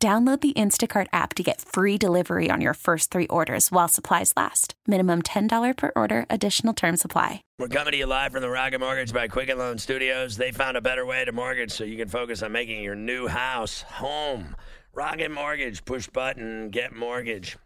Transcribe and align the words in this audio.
Download 0.00 0.40
the 0.40 0.52
Instacart 0.52 1.08
app 1.12 1.34
to 1.34 1.42
get 1.42 1.60
free 1.60 1.98
delivery 1.98 2.50
on 2.52 2.60
your 2.60 2.74
first 2.74 3.10
three 3.10 3.26
orders 3.26 3.72
while 3.72 3.88
supplies 3.88 4.32
last. 4.36 4.74
Minimum 4.86 5.22
$10 5.22 5.76
per 5.76 5.90
order, 5.96 6.24
additional 6.30 6.72
term 6.72 6.96
supply. 6.96 7.42
We're 7.58 7.66
coming 7.66 7.90
to 7.90 7.98
you 7.98 8.06
live 8.06 8.30
from 8.30 8.42
the 8.42 8.48
Rocket 8.48 8.78
Mortgage 8.78 9.12
by 9.12 9.26
Quicken 9.26 9.58
Loan 9.58 9.76
Studios. 9.76 10.36
They 10.36 10.52
found 10.52 10.76
a 10.76 10.80
better 10.80 11.04
way 11.04 11.24
to 11.24 11.32
mortgage 11.32 11.72
so 11.72 11.82
you 11.82 11.96
can 11.96 12.06
focus 12.06 12.44
on 12.44 12.52
making 12.52 12.80
your 12.80 12.94
new 12.94 13.26
house 13.26 13.82
home. 13.82 14.54
Rocket 14.92 15.32
Mortgage, 15.32 15.84
push 15.84 16.06
button, 16.06 16.70
get 16.70 16.94
mortgage. 16.94 17.58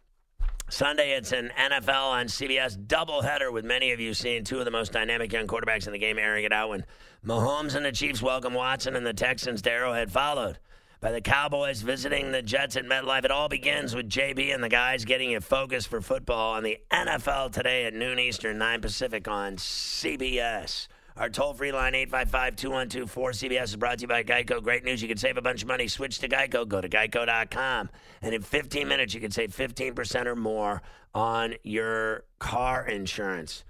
Sunday, 0.71 1.13
it's 1.13 1.33
an 1.33 1.53
NFL 1.59 2.13
on 2.13 2.27
CBS 2.29 2.79
doubleheader 2.79 3.53
with 3.53 3.67
many 3.67 3.93
of 3.93 4.01
you 4.01 4.15
seeing 4.15 4.43
two 4.43 4.59
of 4.59 4.65
the 4.65 4.71
most 4.71 4.91
dynamic 4.91 5.31
young 5.35 5.47
quarterbacks 5.47 5.87
in 5.87 5.93
the 5.93 5.99
game 5.99 6.19
airing 6.19 6.47
it 6.47 6.53
out 6.53 6.71
when 6.71 6.87
Mahomes 7.27 7.75
and 7.75 7.85
the 7.85 7.93
Chiefs 7.93 8.23
welcome 8.23 8.55
Watson 8.55 8.97
and 8.97 9.05
the 9.05 9.13
Texans 9.13 9.61
to 9.61 9.71
Arrowhead 9.71 10.11
followed 10.11 10.59
by 11.03 11.11
the 11.11 11.21
Cowboys 11.21 11.83
visiting 11.83 12.31
the 12.31 12.41
Jets 12.41 12.77
at 12.77 12.85
MetLife. 12.85 13.25
It 13.25 13.33
all 13.33 13.49
begins 13.49 13.95
with 13.95 14.09
JB 14.09 14.55
and 14.55 14.63
the 14.63 14.69
guys 14.69 15.05
getting 15.05 15.33
you 15.33 15.41
focused 15.41 15.89
for 15.89 16.01
football 16.01 16.55
on 16.55 16.63
the 16.63 16.79
NFL 16.93 17.51
today 17.51 17.87
at 17.87 17.93
noon 17.93 18.21
Eastern, 18.21 18.57
9 18.57 18.81
Pacific 18.81 19.27
on 19.27 19.57
CBS. 19.57 20.87
Our 21.17 21.29
toll 21.29 21.55
free 21.55 21.73
line, 21.73 21.97
855 21.97 22.55
212 22.55 23.13
4CBS, 23.13 23.65
is 23.65 23.77
brought 23.77 23.99
to 23.99 24.03
you 24.03 24.09
by 24.09 24.23
Geico. 24.23 24.63
Great 24.63 24.85
news. 24.85 25.03
You 25.03 25.09
can 25.09 25.19
save 25.19 25.37
a 25.37 25.43
bunch 25.43 25.63
of 25.63 25.69
money. 25.69 25.89
Switch 25.89 26.21
to 26.21 26.29
Geico. 26.29 26.67
Go 26.67 26.81
to 26.81 26.89
geico.com. 26.89 27.91
And 28.23 28.35
in 28.35 28.41
15 28.41 28.87
minutes, 28.87 29.13
you 29.13 29.21
can 29.21 29.33
save 29.33 29.51
15% 29.55 30.27
or 30.27 30.37
more 30.37 30.83
on 31.15 31.55
your 31.65 32.25
car 32.39 32.87
insurance. 32.87 33.65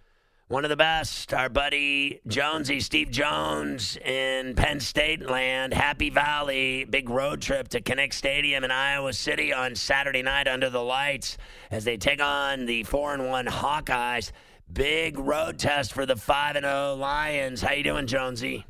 One 0.52 0.66
of 0.66 0.68
the 0.68 0.76
best, 0.76 1.32
our 1.32 1.48
buddy 1.48 2.20
Jonesy, 2.26 2.80
Steve 2.80 3.10
Jones 3.10 3.96
in 3.96 4.54
Penn 4.54 4.80
State 4.80 5.24
land, 5.24 5.72
Happy 5.72 6.10
Valley, 6.10 6.84
big 6.84 7.08
road 7.08 7.40
trip 7.40 7.68
to 7.68 7.80
Kinnick 7.80 8.12
Stadium 8.12 8.62
in 8.62 8.70
Iowa 8.70 9.14
City 9.14 9.50
on 9.50 9.74
Saturday 9.74 10.20
night 10.20 10.46
under 10.46 10.68
the 10.68 10.82
lights 10.82 11.38
as 11.70 11.84
they 11.84 11.96
take 11.96 12.22
on 12.22 12.66
the 12.66 12.82
4 12.82 13.14
and 13.14 13.30
1 13.30 13.46
Hawkeyes. 13.46 14.30
Big 14.70 15.18
road 15.18 15.58
test 15.58 15.94
for 15.94 16.04
the 16.04 16.16
5 16.16 16.56
and 16.56 16.66
0 16.66 16.96
Lions. 16.96 17.62
How 17.62 17.72
you 17.72 17.82
doing, 17.82 18.06
Jonesy? 18.06 18.66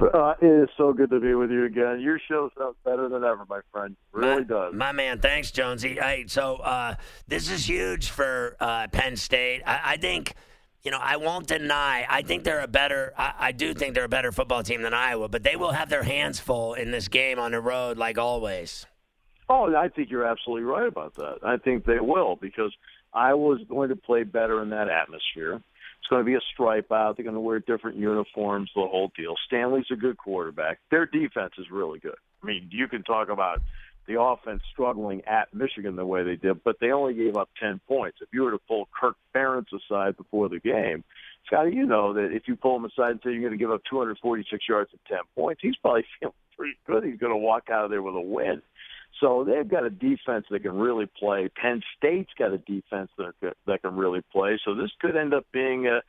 Uh, 0.00 0.32
it 0.40 0.46
is 0.46 0.70
so 0.78 0.94
good 0.94 1.10
to 1.10 1.20
be 1.20 1.34
with 1.34 1.50
you 1.50 1.66
again. 1.66 2.00
Your 2.00 2.18
show 2.30 2.48
sounds 2.58 2.76
better 2.82 3.10
than 3.10 3.24
ever, 3.24 3.44
my 3.46 3.60
friend. 3.70 3.94
Really 4.12 4.36
my, 4.36 4.42
does. 4.44 4.74
My 4.74 4.92
man, 4.92 5.20
thanks, 5.20 5.50
Jonesy. 5.50 5.98
Hey, 6.00 6.24
so 6.28 6.56
uh, 6.56 6.94
this 7.28 7.50
is 7.50 7.68
huge 7.68 8.08
for 8.08 8.56
uh, 8.58 8.86
Penn 8.88 9.16
State. 9.16 9.60
I, 9.66 9.80
I 9.84 9.96
think– 9.98 10.32
you 10.82 10.90
know, 10.90 10.98
I 11.00 11.16
won't 11.16 11.46
deny. 11.46 12.04
I 12.08 12.22
think 12.22 12.44
they're 12.44 12.60
a 12.60 12.68
better. 12.68 13.12
I, 13.16 13.34
I, 13.38 13.52
do 13.52 13.72
think 13.72 13.94
they're 13.94 14.04
a 14.04 14.08
better 14.08 14.32
football 14.32 14.62
team 14.62 14.82
than 14.82 14.94
Iowa, 14.94 15.28
but 15.28 15.42
they 15.42 15.54
will 15.54 15.72
have 15.72 15.88
their 15.88 16.02
hands 16.02 16.40
full 16.40 16.74
in 16.74 16.90
this 16.90 17.08
game 17.08 17.38
on 17.38 17.52
the 17.52 17.60
road, 17.60 17.98
like 17.98 18.18
always. 18.18 18.86
Oh, 19.48 19.74
I 19.74 19.88
think 19.88 20.10
you're 20.10 20.26
absolutely 20.26 20.64
right 20.64 20.86
about 20.86 21.14
that. 21.16 21.38
I 21.44 21.56
think 21.56 21.84
they 21.84 22.00
will 22.00 22.36
because 22.36 22.74
Iowa's 23.12 23.60
going 23.68 23.90
to 23.90 23.96
play 23.96 24.24
better 24.24 24.62
in 24.62 24.70
that 24.70 24.88
atmosphere. 24.88 25.56
It's 26.00 26.08
going 26.08 26.22
to 26.22 26.26
be 26.26 26.34
a 26.34 26.40
stripe 26.52 26.90
out. 26.90 27.16
They're 27.16 27.24
going 27.24 27.34
to 27.34 27.40
wear 27.40 27.60
different 27.60 27.96
uniforms, 27.96 28.70
the 28.74 28.80
whole 28.80 29.12
deal. 29.16 29.34
Stanley's 29.46 29.86
a 29.92 29.96
good 29.96 30.16
quarterback. 30.16 30.80
Their 30.90 31.06
defense 31.06 31.52
is 31.58 31.66
really 31.70 32.00
good. 32.00 32.16
I 32.42 32.46
mean, 32.46 32.68
you 32.72 32.88
can 32.88 33.04
talk 33.04 33.28
about 33.28 33.60
the 34.06 34.20
offense 34.20 34.62
struggling 34.72 35.22
at 35.26 35.52
Michigan 35.54 35.96
the 35.96 36.04
way 36.04 36.22
they 36.22 36.36
did, 36.36 36.62
but 36.64 36.76
they 36.80 36.90
only 36.90 37.14
gave 37.14 37.36
up 37.36 37.48
10 37.60 37.80
points. 37.86 38.18
If 38.20 38.28
you 38.32 38.42
were 38.42 38.50
to 38.50 38.58
pull 38.68 38.88
Kirk 38.98 39.16
Ferentz 39.34 39.66
aside 39.72 40.16
before 40.16 40.48
the 40.48 40.58
game, 40.58 41.04
Scotty, 41.46 41.74
you 41.74 41.86
know 41.86 42.12
that 42.14 42.32
if 42.32 42.44
you 42.46 42.56
pull 42.56 42.76
him 42.76 42.84
aside 42.84 43.12
and 43.12 43.20
say 43.22 43.30
you're 43.30 43.40
going 43.40 43.52
to 43.52 43.58
give 43.58 43.70
up 43.70 43.82
246 43.88 44.64
yards 44.68 44.90
and 44.92 45.00
10 45.08 45.18
points, 45.36 45.60
he's 45.62 45.76
probably 45.76 46.04
feeling 46.20 46.34
pretty 46.56 46.78
good. 46.86 47.04
He's 47.04 47.18
going 47.18 47.32
to 47.32 47.36
walk 47.36 47.68
out 47.70 47.84
of 47.84 47.90
there 47.90 48.02
with 48.02 48.14
a 48.14 48.20
win. 48.20 48.62
So 49.20 49.44
they've 49.44 49.68
got 49.68 49.84
a 49.84 49.90
defense 49.90 50.46
that 50.50 50.62
can 50.62 50.76
really 50.76 51.06
play. 51.06 51.48
Penn 51.54 51.82
State's 51.96 52.32
got 52.38 52.52
a 52.52 52.58
defense 52.58 53.10
that 53.18 53.54
that 53.66 53.82
can 53.82 53.94
really 53.94 54.22
play. 54.32 54.58
So 54.64 54.74
this 54.74 54.90
could 55.00 55.16
end 55.16 55.34
up 55.34 55.44
being 55.52 55.86
a, 55.86 56.00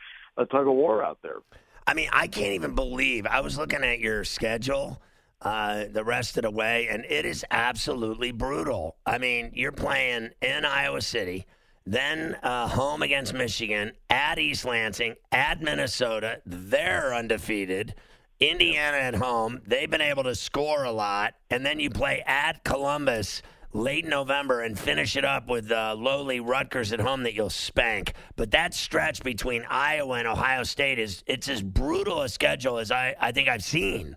a 0.41 0.45
tug 0.45 0.67
of 0.67 0.73
war 0.73 1.03
out 1.03 1.19
there. 1.21 1.37
I 1.85 1.93
mean, 1.93 2.09
I 2.11 2.27
can't 2.27 2.53
even 2.53 2.75
believe 2.75 3.27
I 3.27 3.41
was 3.41 3.57
looking 3.57 3.83
at 3.83 3.99
your 3.99 4.23
schedule 4.23 5.01
uh, 5.43 5.85
the 5.91 6.03
rest 6.03 6.37
of 6.37 6.43
the 6.43 6.51
way, 6.51 6.87
and 6.89 7.05
it 7.05 7.25
is 7.25 7.45
absolutely 7.51 8.31
brutal. 8.31 8.95
I 9.05 9.17
mean, 9.17 9.51
you're 9.53 9.71
playing 9.73 10.29
in 10.41 10.65
Iowa 10.65 11.01
City, 11.01 11.45
then 11.85 12.37
uh, 12.43 12.67
home 12.69 13.01
against 13.01 13.33
Michigan, 13.33 13.91
at 14.09 14.39
East 14.39 14.63
Lansing, 14.63 15.15
at 15.31 15.61
Minnesota. 15.61 16.41
They're 16.45 17.13
undefeated. 17.13 17.93
Indiana 18.39 18.97
at 18.97 19.15
home, 19.15 19.61
they've 19.67 19.89
been 19.91 20.01
able 20.01 20.23
to 20.23 20.35
score 20.35 20.83
a 20.83 20.91
lot, 20.91 21.35
and 21.49 21.65
then 21.65 21.79
you 21.79 21.89
play 21.89 22.23
at 22.25 22.63
Columbus 22.63 23.41
late 23.73 24.05
November 24.05 24.61
and 24.61 24.77
finish 24.77 25.15
it 25.15 25.25
up 25.25 25.47
with 25.47 25.71
uh, 25.71 25.95
lowly 25.97 26.39
Rutgers 26.39 26.93
at 26.93 26.99
home 26.99 27.23
that 27.23 27.33
you'll 27.33 27.49
spank. 27.49 28.13
But 28.35 28.51
that 28.51 28.73
stretch 28.73 29.23
between 29.23 29.65
Iowa 29.69 30.15
and 30.15 30.27
Ohio 30.27 30.63
State 30.63 30.99
is 30.99 31.23
it's 31.25 31.49
as 31.49 31.61
brutal 31.61 32.21
a 32.21 32.29
schedule 32.29 32.77
as 32.77 32.91
I, 32.91 33.15
I 33.19 33.31
think 33.31 33.49
I've 33.49 33.63
seen. 33.63 34.15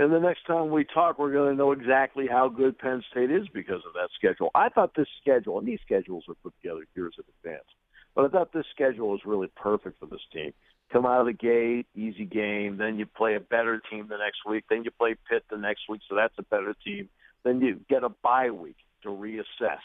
And 0.00 0.10
the 0.10 0.18
next 0.18 0.46
time 0.46 0.70
we 0.70 0.84
talk, 0.84 1.18
we're 1.18 1.30
going 1.30 1.50
to 1.50 1.54
know 1.54 1.72
exactly 1.72 2.26
how 2.26 2.48
good 2.48 2.78
Penn 2.78 3.02
State 3.10 3.30
is 3.30 3.46
because 3.52 3.82
of 3.86 3.92
that 3.92 4.08
schedule. 4.16 4.50
I 4.54 4.70
thought 4.70 4.94
this 4.96 5.06
schedule, 5.20 5.58
and 5.58 5.68
these 5.68 5.78
schedules 5.84 6.24
are 6.26 6.34
put 6.42 6.54
together 6.62 6.86
years 6.96 7.12
in 7.18 7.24
advance, 7.38 7.66
but 8.14 8.24
I 8.24 8.28
thought 8.28 8.50
this 8.50 8.64
schedule 8.74 9.10
was 9.10 9.20
really 9.26 9.48
perfect 9.56 10.00
for 10.00 10.06
this 10.06 10.22
team. 10.32 10.54
Come 10.90 11.04
out 11.04 11.20
of 11.20 11.26
the 11.26 11.34
gate, 11.34 11.86
easy 11.94 12.24
game. 12.24 12.78
Then 12.78 12.98
you 12.98 13.04
play 13.04 13.34
a 13.34 13.40
better 13.40 13.78
team 13.90 14.06
the 14.08 14.16
next 14.16 14.38
week. 14.48 14.64
Then 14.70 14.84
you 14.84 14.90
play 14.90 15.16
Pitt 15.28 15.44
the 15.50 15.58
next 15.58 15.82
week, 15.86 16.00
so 16.08 16.14
that's 16.14 16.32
a 16.38 16.44
better 16.44 16.74
team. 16.82 17.10
Then 17.44 17.60
you 17.60 17.78
get 17.90 18.02
a 18.02 18.08
bye 18.08 18.52
week 18.52 18.78
to 19.02 19.10
reassess. 19.10 19.84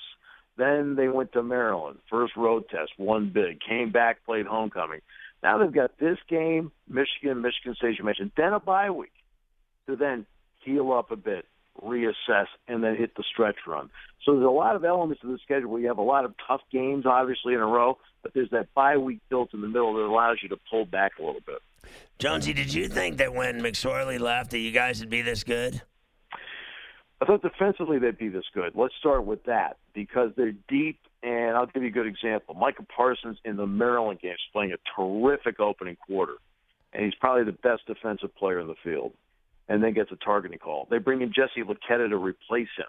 Then 0.56 0.96
they 0.96 1.10
went 1.10 1.34
to 1.34 1.44
Maryland, 1.44 2.00
first 2.10 2.38
road 2.38 2.70
test, 2.70 2.94
won 2.98 3.32
big, 3.34 3.60
came 3.60 3.92
back, 3.92 4.24
played 4.26 4.46
homecoming. 4.46 5.02
Now 5.44 5.58
they've 5.58 5.74
got 5.74 6.00
this 6.00 6.20
game, 6.30 6.72
Michigan, 6.88 7.42
Michigan 7.42 7.76
State, 7.76 8.00
you 8.00 8.06
mentioned, 8.06 8.32
then 8.38 8.54
a 8.54 8.62
bye 8.62 8.92
week 8.92 9.12
to 9.88 9.96
then 9.96 10.26
heal 10.64 10.92
up 10.92 11.12
a 11.12 11.16
bit, 11.16 11.46
reassess, 11.82 12.48
and 12.68 12.84
then 12.84 12.96
hit 12.96 13.16
the 13.16 13.24
stretch 13.24 13.58
run. 13.68 13.90
So 14.24 14.34
there's 14.34 14.46
a 14.46 14.50
lot 14.50 14.76
of 14.76 14.84
elements 14.84 15.22
to 15.22 15.28
the 15.28 15.38
schedule 15.44 15.70
where 15.70 15.82
you 15.82 15.88
have 15.88 15.98
a 15.98 16.04
lot 16.04 16.26
of 16.26 16.34
tough 16.48 16.62
games, 16.72 17.06
obviously, 17.06 17.54
in 17.54 17.60
a 17.60 17.66
row, 17.66 17.98
but 18.24 18.34
there's 18.34 18.50
that 18.52 18.74
bye 18.74 18.98
week 18.98 19.20
built 19.30 19.54
in 19.54 19.62
the 19.62 19.68
middle 19.68 19.94
that 19.94 20.02
allows 20.02 20.38
you 20.42 20.50
to 20.50 20.58
pull 20.70 20.86
back 20.86 21.14
a 21.20 21.24
little 21.24 21.42
bit. 21.46 21.62
Jonesy, 22.18 22.54
did 22.54 22.74
you 22.74 22.88
think 22.88 23.18
that 23.18 23.34
when 23.34 23.62
McSorley 23.62 24.20
left 24.20 24.52
that 24.52 24.60
you 24.60 24.72
guys 24.72 25.00
would 25.00 25.10
be 25.10 25.22
this 25.22 25.44
good? 25.44 25.82
I 27.22 27.26
thought 27.26 27.42
defensively 27.42 28.00
they'd 28.00 28.18
be 28.18 28.30
this 28.30 28.46
good. 28.54 28.74
Let's 28.76 28.96
start 29.00 29.26
with 29.26 29.44
that 29.46 29.78
because 29.94 30.32
they're 30.36 30.56
deep, 30.68 31.00
and 31.24 31.56
I'll 31.56 31.68
give 31.68 31.84
you 31.84 31.90
a 31.90 31.92
good 31.92 32.08
example. 32.08 32.56
Micah 32.56 32.84
Parsons 32.84 33.38
in 33.46 33.56
the 33.56 33.68
Maryland 33.68 34.20
game 34.20 34.34
is 34.34 34.40
playing 34.52 34.74
a 34.74 34.78
terrific 34.96 35.60
opening 35.60 35.96
quarter, 35.96 36.36
and 36.94 37.06
he's 37.06 37.16
probably 37.16 37.44
the 37.44 37.58
best 37.58 37.86
defensive 37.86 38.36
player 38.36 38.60
in 38.60 38.68
the 38.68 38.76
field 38.84 39.14
and 39.68 39.84
then 39.84 39.94
gets 39.94 40.12
a 40.12 40.16
targeting 40.18 40.60
call. 40.60 40.88
They 40.90 40.98
bring 40.98 41.22
in 41.22 41.34
Jesse 41.34 41.64
Luketa 41.64 42.10
to 42.10 42.18
replace 42.18 42.68
him. 42.78 42.86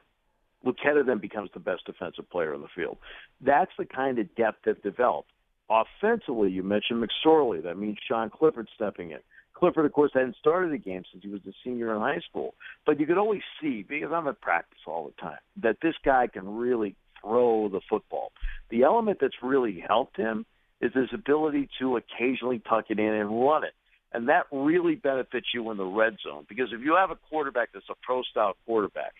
Luketa 0.64 1.06
then 1.06 1.18
becomes 1.18 1.50
the 1.54 1.60
best 1.60 1.86
defensive 1.86 2.28
player 2.30 2.54
in 2.54 2.60
the 2.60 2.68
field. 2.74 2.98
That's 3.40 3.70
the 3.78 3.84
kind 3.84 4.18
of 4.18 4.34
depth 4.34 4.58
they've 4.64 4.82
developed. 4.82 5.30
Offensively, 5.70 6.50
you 6.50 6.62
mentioned 6.62 7.04
McSorley. 7.04 7.62
That 7.62 7.78
means 7.78 7.98
Sean 8.06 8.30
Clifford 8.30 8.68
stepping 8.74 9.10
in. 9.10 9.18
Clifford, 9.54 9.86
of 9.86 9.92
course, 9.92 10.10
hadn't 10.12 10.36
started 10.36 10.72
a 10.72 10.78
game 10.78 11.02
since 11.10 11.24
he 11.24 11.30
was 11.30 11.40
a 11.46 11.52
senior 11.64 11.94
in 11.94 12.00
high 12.00 12.20
school. 12.28 12.54
But 12.84 13.00
you 13.00 13.06
could 13.06 13.16
always 13.18 13.42
see, 13.60 13.84
because 13.88 14.10
I'm 14.12 14.28
at 14.28 14.40
practice 14.40 14.78
all 14.86 15.06
the 15.06 15.22
time, 15.22 15.38
that 15.62 15.78
this 15.80 15.94
guy 16.04 16.26
can 16.26 16.56
really 16.56 16.94
throw 17.22 17.68
the 17.68 17.80
football. 17.88 18.32
The 18.70 18.82
element 18.82 19.18
that's 19.20 19.42
really 19.42 19.82
helped 19.86 20.16
him 20.16 20.44
is 20.80 20.92
his 20.92 21.08
ability 21.12 21.70
to 21.80 21.96
occasionally 21.96 22.60
tuck 22.68 22.86
it 22.90 22.98
in 22.98 23.14
and 23.14 23.30
run 23.30 23.64
it. 23.64 23.72
And 24.12 24.28
that 24.28 24.46
really 24.50 24.94
benefits 24.94 25.48
you 25.52 25.70
in 25.70 25.76
the 25.76 25.84
red 25.84 26.16
zone 26.22 26.46
because 26.48 26.72
if 26.72 26.80
you 26.80 26.94
have 26.96 27.10
a 27.10 27.16
quarterback 27.28 27.70
that's 27.74 27.88
a 27.90 27.94
pro 28.02 28.22
style 28.22 28.56
quarterback, 28.64 29.14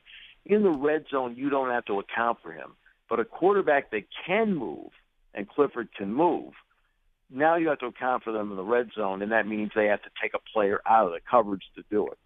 in 0.44 0.62
the 0.62 0.70
red 0.70 1.04
zone, 1.10 1.34
you 1.36 1.50
don't 1.50 1.70
have 1.70 1.84
to 1.86 1.98
account 1.98 2.38
for 2.42 2.52
him. 2.52 2.76
But 3.08 3.20
a 3.20 3.24
quarterback 3.24 3.90
that 3.90 4.04
can 4.26 4.54
move, 4.54 4.90
and 5.34 5.48
Clifford 5.48 5.88
can 5.96 6.12
move, 6.12 6.52
now 7.30 7.56
you 7.56 7.68
have 7.68 7.78
to 7.80 7.86
account 7.86 8.22
for 8.22 8.32
them 8.32 8.50
in 8.50 8.56
the 8.56 8.64
red 8.64 8.90
zone, 8.94 9.22
and 9.22 9.32
that 9.32 9.46
means 9.46 9.72
they 9.74 9.86
have 9.86 10.02
to 10.02 10.10
take 10.22 10.34
a 10.34 10.38
player 10.52 10.80
out 10.86 11.06
of 11.06 11.12
the 11.12 11.20
coverage 11.28 11.64
to 11.74 11.82
do 11.90 12.06
it. 12.06 12.18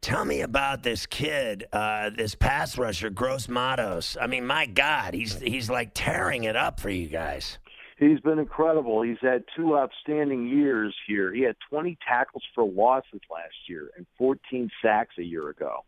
Tell 0.00 0.24
me 0.24 0.40
about 0.40 0.82
this 0.82 1.04
kid, 1.04 1.66
uh, 1.72 2.10
this 2.10 2.34
pass 2.34 2.78
rusher, 2.78 3.10
Gross 3.10 3.48
Matos. 3.48 4.16
I 4.18 4.26
mean, 4.26 4.46
my 4.46 4.64
God, 4.64 5.12
he's 5.12 5.38
he's 5.38 5.68
like 5.68 5.90
tearing 5.92 6.44
it 6.44 6.56
up 6.56 6.80
for 6.80 6.88
you 6.88 7.06
guys. 7.06 7.58
He's 8.00 8.18
been 8.20 8.38
incredible. 8.38 9.02
He's 9.02 9.20
had 9.20 9.44
two 9.54 9.76
outstanding 9.76 10.48
years 10.48 10.96
here. 11.06 11.34
He 11.34 11.42
had 11.42 11.56
20 11.68 11.98
tackles 12.08 12.42
for 12.54 12.64
losses 12.64 13.20
last 13.30 13.68
year 13.68 13.90
and 13.94 14.06
14 14.16 14.70
sacks 14.82 15.16
a 15.18 15.22
year 15.22 15.50
ago. 15.50 15.84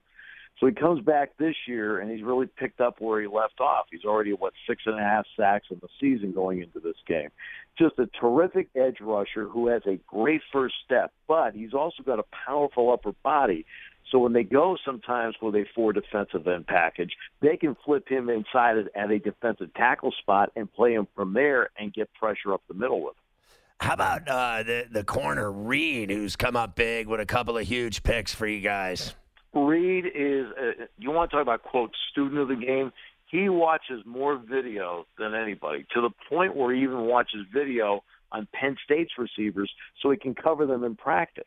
So 0.60 0.66
he 0.66 0.74
comes 0.74 1.02
back 1.02 1.38
this 1.38 1.54
year 1.66 1.98
and 2.00 2.10
he's 2.10 2.22
really 2.22 2.46
picked 2.46 2.82
up 2.82 3.00
where 3.00 3.18
he 3.22 3.26
left 3.26 3.60
off. 3.60 3.86
He's 3.90 4.04
already 4.04 4.34
what 4.34 4.52
six 4.68 4.82
and 4.84 5.00
a 5.00 5.02
half 5.02 5.24
sacks 5.38 5.68
in 5.70 5.78
the 5.80 5.88
season 5.98 6.32
going 6.32 6.60
into 6.60 6.80
this 6.80 6.98
game. 7.08 7.30
Just 7.78 7.98
a 7.98 8.06
terrific 8.20 8.68
edge 8.76 8.98
rusher 9.00 9.48
who 9.48 9.68
has 9.68 9.80
a 9.86 9.98
great 10.06 10.42
first 10.52 10.74
step, 10.84 11.12
but 11.26 11.54
he's 11.54 11.72
also 11.72 12.02
got 12.02 12.18
a 12.18 12.24
powerful 12.46 12.92
upper 12.92 13.12
body. 13.24 13.64
So 14.10 14.18
when 14.18 14.32
they 14.32 14.44
go 14.44 14.76
sometimes 14.84 15.36
with 15.40 15.54
a 15.54 15.64
four 15.74 15.92
defensive 15.92 16.46
end 16.46 16.66
package, 16.66 17.12
they 17.40 17.56
can 17.56 17.76
flip 17.84 18.08
him 18.08 18.28
inside 18.28 18.76
at 18.94 19.10
a 19.10 19.18
defensive 19.18 19.72
tackle 19.74 20.12
spot 20.12 20.52
and 20.54 20.70
play 20.72 20.92
him 20.92 21.08
from 21.14 21.32
there 21.32 21.70
and 21.78 21.92
get 21.92 22.12
pressure 22.14 22.52
up 22.52 22.62
the 22.68 22.74
middle 22.74 23.00
with 23.00 23.12
him. 23.12 23.48
How 23.80 23.94
about 23.94 24.28
uh, 24.28 24.62
the 24.62 24.86
the 24.90 25.02
corner 25.02 25.50
Reid, 25.50 26.10
who's 26.10 26.36
come 26.36 26.54
up 26.54 26.76
big 26.76 27.08
with 27.08 27.20
a 27.20 27.26
couple 27.26 27.58
of 27.58 27.66
huge 27.66 28.02
picks 28.02 28.32
for 28.32 28.46
you 28.46 28.60
guys? 28.60 29.14
Reid 29.54 30.06
is, 30.06 30.46
a, 30.56 30.88
you 30.98 31.10
want 31.10 31.30
to 31.30 31.36
talk 31.36 31.42
about, 31.42 31.62
quote, 31.62 31.90
student 32.10 32.40
of 32.40 32.48
the 32.48 32.54
game? 32.54 32.92
He 33.26 33.48
watches 33.48 34.02
more 34.06 34.36
video 34.36 35.06
than 35.18 35.34
anybody 35.34 35.84
to 35.94 36.00
the 36.00 36.10
point 36.28 36.54
where 36.54 36.74
he 36.74 36.82
even 36.82 37.06
watches 37.06 37.46
video 37.52 38.04
on 38.30 38.46
Penn 38.52 38.76
State's 38.84 39.12
receivers 39.18 39.70
so 40.00 40.10
he 40.10 40.16
can 40.16 40.34
cover 40.34 40.64
them 40.64 40.84
in 40.84 40.96
practice. 40.96 41.44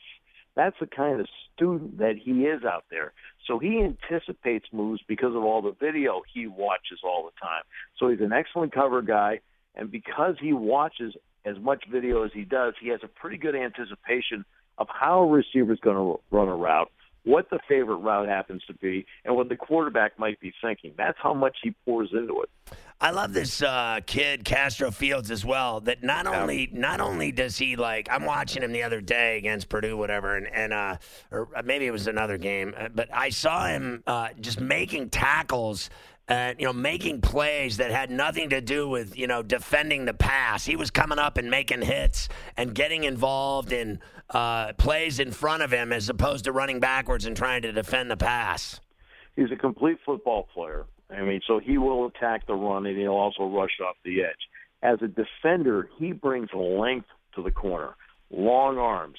That's 0.56 0.76
the 0.80 0.88
kind 0.88 1.20
of 1.20 1.28
student 1.54 1.98
that 1.98 2.16
he 2.18 2.46
is 2.46 2.64
out 2.64 2.86
there. 2.90 3.14
So 3.46 3.60
he 3.60 3.82
anticipates 3.82 4.66
moves 4.72 5.02
because 5.08 5.36
of 5.36 5.44
all 5.44 5.62
the 5.62 5.76
video 5.80 6.22
he 6.34 6.48
watches 6.48 7.00
all 7.04 7.26
the 7.26 7.40
time. 7.40 7.64
So 8.00 8.10
he's 8.10 8.22
an 8.22 8.34
excellent 8.34 8.74
cover 8.74 9.02
guy, 9.02 9.42
and 9.76 9.92
because 9.92 10.36
he 10.40 10.54
watches 10.54 11.14
as 11.46 11.58
much 11.60 11.84
video 11.92 12.24
as 12.24 12.32
he 12.34 12.44
does, 12.44 12.74
he 12.82 12.90
has 12.90 13.02
a 13.04 13.08
pretty 13.08 13.38
good 13.38 13.56
anticipation 13.56 14.46
of 14.78 14.88
how 14.90 15.22
a 15.22 15.28
receiver 15.28 15.74
is 15.74 15.80
going 15.80 15.96
to 15.96 16.20
run 16.32 16.48
a 16.48 16.56
route, 16.56 16.92
what 17.24 17.50
the 17.50 17.60
favorite 17.68 17.98
route 17.98 18.28
happens 18.28 18.64
to 18.68 18.74
be, 18.74 19.06
and 19.24 19.36
what 19.36 19.50
the 19.50 19.56
quarterback 19.56 20.18
might 20.18 20.40
be 20.40 20.54
thinking. 20.62 20.94
That's 20.98 21.18
how 21.22 21.34
much 21.34 21.58
he 21.64 21.76
pours 21.86 22.10
into 22.14 22.42
it. 22.42 22.50
I 23.02 23.12
love 23.12 23.34
this 23.34 23.62
uh, 23.62 24.00
kid 24.06 24.46
Castro 24.46 24.90
Fields 24.90 25.30
as 25.30 25.44
well. 25.44 25.82
That 25.82 26.02
not 26.02 26.28
only 26.28 26.70
not 26.72 27.02
only 27.02 27.32
does 27.32 27.58
he 27.58 27.76
like 27.76 28.08
I'm 28.10 28.26
watching 28.26 28.64
him 28.64 28.72
the 28.72 28.84
other 28.84 29.02
day 29.02 29.38
against 29.38 29.68
Purdue, 29.68 29.98
whatever, 29.98 30.38
and 30.38 30.48
and 30.48 30.74
uh, 30.74 30.98
or 31.30 31.50
maybe 31.66 31.86
it 31.86 31.92
was 31.92 32.08
another 32.08 32.38
game, 32.38 32.74
uh, 32.78 32.88
but 32.94 33.10
I 33.14 33.30
saw 33.30 33.68
him 33.68 34.02
uh, 34.08 34.30
just 34.40 34.62
making 34.62 35.10
tackles 35.10 35.90
and 36.28 36.58
you 36.60 36.66
know 36.66 36.74
making 36.74 37.22
plays 37.22 37.78
that 37.78 37.92
had 37.92 38.10
nothing 38.10 38.50
to 38.52 38.62
do 38.62 38.88
with 38.88 39.18
you 39.18 39.28
know 39.28 39.44
defending 39.44 40.06
the 40.06 40.14
pass. 40.14 40.66
He 40.66 40.78
was 40.78 40.90
coming 40.90 41.20
up 41.20 41.38
and 41.38 41.50
making 41.52 41.82
hits 41.82 42.30
and 42.56 42.74
getting 42.74 43.04
involved 43.04 43.74
in 43.74 44.00
uh, 44.30 44.72
plays 44.74 45.20
in 45.20 45.32
front 45.32 45.64
of 45.64 45.72
him 45.72 45.92
as 45.92 46.10
opposed 46.10 46.46
to 46.46 46.54
running 46.54 46.80
backwards 46.80 47.26
and 47.26 47.36
trying 47.36 47.62
to 47.64 47.74
defend 47.74 48.10
the 48.10 48.18
pass. 48.18 48.80
He's 49.36 49.52
a 49.52 49.58
complete 49.58 49.98
football 50.06 50.48
player. 50.54 50.86
I 51.10 51.22
mean, 51.22 51.42
so 51.48 51.60
he 51.60 51.78
will 51.78 52.08
attack 52.08 52.48
the 52.48 52.56
run 52.56 52.86
and 52.86 52.98
he'll 52.98 53.12
also 53.12 53.46
rush 53.46 53.80
off 53.86 53.96
the 54.04 54.22
edge. 54.22 54.50
As 54.82 55.00
a 55.02 55.08
defender, 55.08 55.90
he 55.98 56.12
brings 56.12 56.50
length 56.54 57.08
to 57.36 57.44
the 57.44 57.52
corner, 57.52 57.96
long 58.32 58.78
arms, 58.78 59.18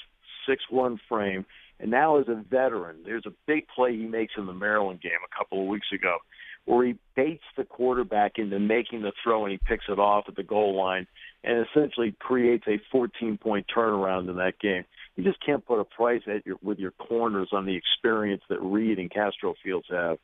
six 0.49 0.63
one 0.71 1.01
frame, 1.09 1.45
and 1.79 1.91
now 1.91 2.19
as 2.19 2.29
a 2.29 2.35
veteran, 2.35 2.97
there's 3.05 3.27
a 3.27 3.33
big 3.47 3.67
play 3.75 3.97
he 3.97 4.07
makes 4.07 4.35
in 4.37 4.47
the 4.47 4.55
Maryland 4.55 5.01
game 5.03 5.13
a 5.25 5.39
couple 5.39 5.61
of 5.61 5.69
weeks 5.69 5.89
ago 5.93 6.19
where 6.67 6.85
he 6.85 6.97
baits 7.15 7.45
the 7.57 7.65
quarterback 7.65 8.33
into 8.39 8.59
making 8.59 9.03
the 9.03 9.13
throw 9.23 9.45
and 9.45 9.53
he 9.53 9.59
picks 9.67 9.85
it 9.89 9.99
off 9.99 10.25
at 10.29 10.35
the 10.35 10.43
goal 10.43 10.77
line 10.77 11.07
and 11.45 11.65
essentially 11.67 12.15
creates 12.19 12.65
a 12.67 12.81
14 12.91 13.39
point 13.39 13.67
turnaround 13.75 14.29
in 14.29 14.37
that 14.37 14.59
game. 14.59 14.85
You 15.15 15.25
just 15.25 15.45
can't 15.45 15.65
put 15.65 15.81
a 15.81 15.85
price 15.85 16.23
at 16.27 16.45
your, 16.45 16.57
with 16.63 16.79
your 16.79 16.91
corners 16.91 17.49
on 17.53 17.67
the 17.67 17.77
experience 17.77 18.43
that 18.49 18.61
Reid 18.61 18.99
and 18.99 19.11
Castro 19.11 19.55
Fields 19.63 19.87
have. 19.91 20.19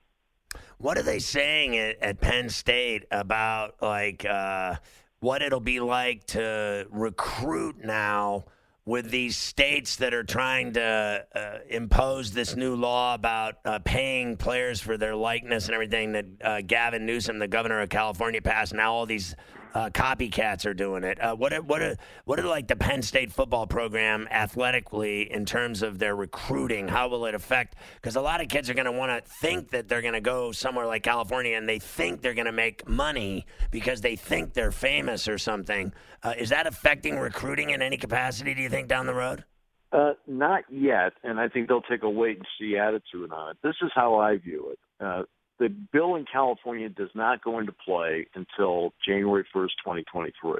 What 0.78 0.98
are 0.98 1.02
they 1.02 1.18
saying 1.18 1.76
at, 1.76 2.02
at 2.02 2.20
Penn 2.20 2.48
State 2.48 3.04
about 3.10 3.76
like 3.80 4.24
uh, 4.24 4.76
what 5.20 5.42
it'll 5.42 5.60
be 5.60 5.80
like 5.80 6.24
to 6.28 6.86
recruit 6.90 7.84
now? 7.84 8.44
with 8.84 9.10
these 9.10 9.36
states 9.36 9.96
that 9.96 10.12
are 10.12 10.24
trying 10.24 10.72
to 10.72 11.24
uh, 11.34 11.58
impose 11.68 12.32
this 12.32 12.56
new 12.56 12.74
law 12.74 13.14
about 13.14 13.54
uh, 13.64 13.78
paying 13.84 14.36
players 14.36 14.80
for 14.80 14.96
their 14.96 15.14
likeness 15.14 15.66
and 15.66 15.74
everything 15.74 16.12
that 16.12 16.26
uh, 16.42 16.60
Gavin 16.62 17.06
Newsom, 17.06 17.38
the 17.38 17.46
governor 17.46 17.80
of 17.80 17.88
California, 17.90 18.42
passed. 18.42 18.74
Now 18.74 18.92
all 18.92 19.06
these 19.06 19.36
uh, 19.74 19.90
copycats 19.90 20.66
are 20.66 20.74
doing 20.74 21.04
it. 21.04 21.20
Uh, 21.20 21.34
what 21.34 21.52
are, 21.52 21.62
what 21.62 21.82
are, 21.82 21.96
what 22.24 22.38
are 22.38 22.46
like 22.46 22.68
the 22.68 22.76
Penn 22.76 23.02
State 23.02 23.32
football 23.32 23.66
program 23.66 24.28
athletically 24.30 25.30
in 25.30 25.44
terms 25.44 25.82
of 25.82 25.98
their 25.98 26.14
recruiting? 26.14 26.88
How 26.88 27.08
will 27.08 27.26
it 27.26 27.34
affect? 27.34 27.76
Because 27.96 28.16
a 28.16 28.20
lot 28.20 28.40
of 28.40 28.48
kids 28.48 28.68
are 28.70 28.74
going 28.74 28.86
to 28.86 28.92
want 28.92 29.12
to 29.12 29.30
think 29.30 29.70
that 29.70 29.88
they're 29.88 30.02
going 30.02 30.14
to 30.14 30.20
go 30.20 30.52
somewhere 30.52 30.86
like 30.86 31.02
California 31.02 31.56
and 31.56 31.68
they 31.68 31.78
think 31.78 32.22
they're 32.22 32.34
going 32.34 32.46
to 32.46 32.52
make 32.52 32.88
money 32.88 33.46
because 33.70 34.00
they 34.00 34.16
think 34.16 34.54
they're 34.54 34.72
famous 34.72 35.28
or 35.28 35.38
something. 35.38 35.92
Uh, 36.22 36.34
is 36.38 36.50
that 36.50 36.66
affecting 36.66 37.18
recruiting 37.18 37.70
in 37.70 37.82
any 37.82 37.96
capacity? 37.96 38.54
Do 38.54 38.62
you 38.62 38.68
think 38.68 38.88
down 38.88 39.06
the 39.06 39.14
road? 39.14 39.44
Uh, 39.92 40.12
not 40.26 40.64
yet, 40.70 41.12
and 41.22 41.38
I 41.38 41.48
think 41.48 41.68
they'll 41.68 41.82
take 41.82 42.02
a 42.02 42.08
wait 42.08 42.38
and 42.38 42.46
see 42.58 42.78
attitude 42.78 43.30
on 43.30 43.50
it. 43.50 43.56
This 43.62 43.74
is 43.82 43.90
how 43.94 44.16
I 44.16 44.38
view 44.38 44.72
it. 44.72 44.78
Uh, 45.04 45.22
the 45.62 45.68
bill 45.92 46.16
in 46.16 46.24
California 46.30 46.88
does 46.88 47.10
not 47.14 47.44
go 47.44 47.60
into 47.60 47.70
play 47.70 48.26
until 48.34 48.92
January 49.06 49.44
1st, 49.54 49.70
2023. 49.84 50.54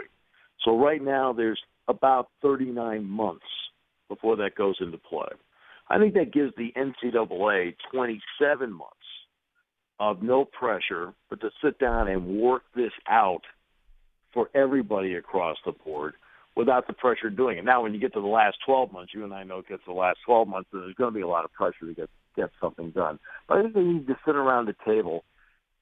So 0.65 0.79
right 0.79 1.03
now 1.03 1.33
there's 1.33 1.61
about 1.89 2.29
39 2.41 3.05
months 3.05 3.45
before 4.09 4.37
that 4.37 4.55
goes 4.55 4.77
into 4.81 4.99
play. 4.99 5.27
I 5.91 5.99
think 5.99 6.15
that 6.15 6.33
gives 6.33 6.53
the 6.57 6.73
NCAA 6.77 7.75
27 7.93 8.73
months 8.73 8.95
of 9.99 10.23
no 10.23 10.45
pressure, 10.45 11.13
but 11.29 11.41
to 11.41 11.51
sit 11.65 11.81
down 11.81 12.07
and 12.07 12.41
work 12.41 12.63
this 12.77 12.93
out 13.09 13.43
for 14.33 14.51
everybody 14.55 15.17
across 15.17 15.57
the 15.67 15.73
board 15.85 16.15
without 16.55 16.87
the 16.87 16.93
pressure 16.93 17.29
doing 17.29 17.59
it. 17.59 17.65
Now, 17.65 17.83
when 17.83 17.93
you 17.93 17.99
get 17.99 18.15
to 18.15 18.21
the 18.21 18.27
last 18.27 18.59
12 18.65 18.93
months, 18.93 19.13
you 19.13 19.25
and 19.25 19.35
I 19.35 19.43
know 19.43 19.59
it 19.59 19.69
gets 19.69 19.83
the 19.85 19.93
last 19.93 20.19
12 20.27 20.47
months, 20.47 20.69
there's 20.73 20.95
going 20.95 21.13
to 21.13 21.17
be 21.17 21.23
a 21.23 21.29
lot 21.29 21.45
of 21.45 21.53
pressure 21.53 21.87
to 21.87 21.93
get 21.93 22.09
get 22.35 22.51
something 22.61 22.91
done. 22.91 23.19
But 23.49 23.59
I 23.59 23.63
think 23.63 23.75
they 23.75 23.83
need 23.83 24.07
to 24.07 24.17
sit 24.25 24.37
around 24.37 24.67
the 24.67 24.77
table, 24.85 25.25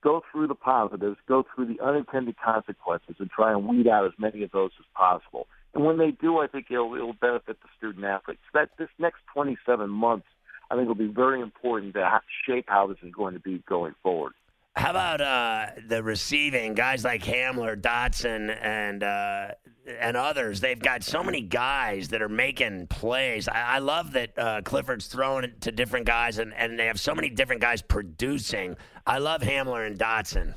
go 0.02 0.22
through 0.30 0.48
the 0.48 0.54
positives, 0.54 1.16
go 1.28 1.44
through 1.54 1.66
the 1.66 1.84
unintended 1.84 2.36
consequences, 2.42 3.16
and 3.18 3.30
try 3.30 3.52
and 3.52 3.66
weed 3.66 3.86
out 3.86 4.06
as 4.06 4.12
many 4.18 4.42
of 4.42 4.50
those 4.50 4.70
as 4.78 4.86
possible. 4.94 5.46
And 5.74 5.84
when 5.84 5.98
they 5.98 6.10
do, 6.10 6.38
I 6.38 6.46
think 6.46 6.66
it'll, 6.70 6.94
it'll 6.94 7.12
benefit 7.12 7.58
the 7.60 7.68
student 7.76 8.04
athletes. 8.04 8.40
That 8.54 8.70
this 8.78 8.88
next 8.98 9.20
27 9.32 9.88
months, 9.88 10.26
I 10.70 10.76
think 10.76 10.88
will 10.88 10.94
be 10.94 11.06
very 11.06 11.40
important 11.40 11.94
to 11.94 12.20
shape 12.46 12.66
how 12.68 12.86
this 12.86 12.98
is 13.02 13.12
going 13.12 13.34
to 13.34 13.40
be 13.40 13.62
going 13.68 13.94
forward. 14.02 14.32
How 14.80 14.92
about 14.92 15.20
uh, 15.20 15.66
the 15.88 16.02
receiving 16.02 16.72
guys 16.72 17.04
like 17.04 17.22
Hamler, 17.22 17.78
Dotson, 17.78 18.56
and 18.62 19.02
uh, 19.02 19.48
and 19.86 20.16
others? 20.16 20.60
They've 20.60 20.80
got 20.80 21.02
so 21.02 21.22
many 21.22 21.42
guys 21.42 22.08
that 22.08 22.22
are 22.22 22.30
making 22.30 22.86
plays. 22.86 23.46
I, 23.46 23.74
I 23.74 23.78
love 23.80 24.14
that 24.14 24.38
uh, 24.38 24.62
Clifford's 24.62 25.06
throwing 25.06 25.44
it 25.44 25.60
to 25.60 25.70
different 25.70 26.06
guys, 26.06 26.38
and, 26.38 26.54
and 26.54 26.78
they 26.78 26.86
have 26.86 26.98
so 26.98 27.14
many 27.14 27.28
different 27.28 27.60
guys 27.60 27.82
producing. 27.82 28.74
I 29.06 29.18
love 29.18 29.42
Hamler 29.42 29.86
and 29.86 29.98
Dotson. 29.98 30.54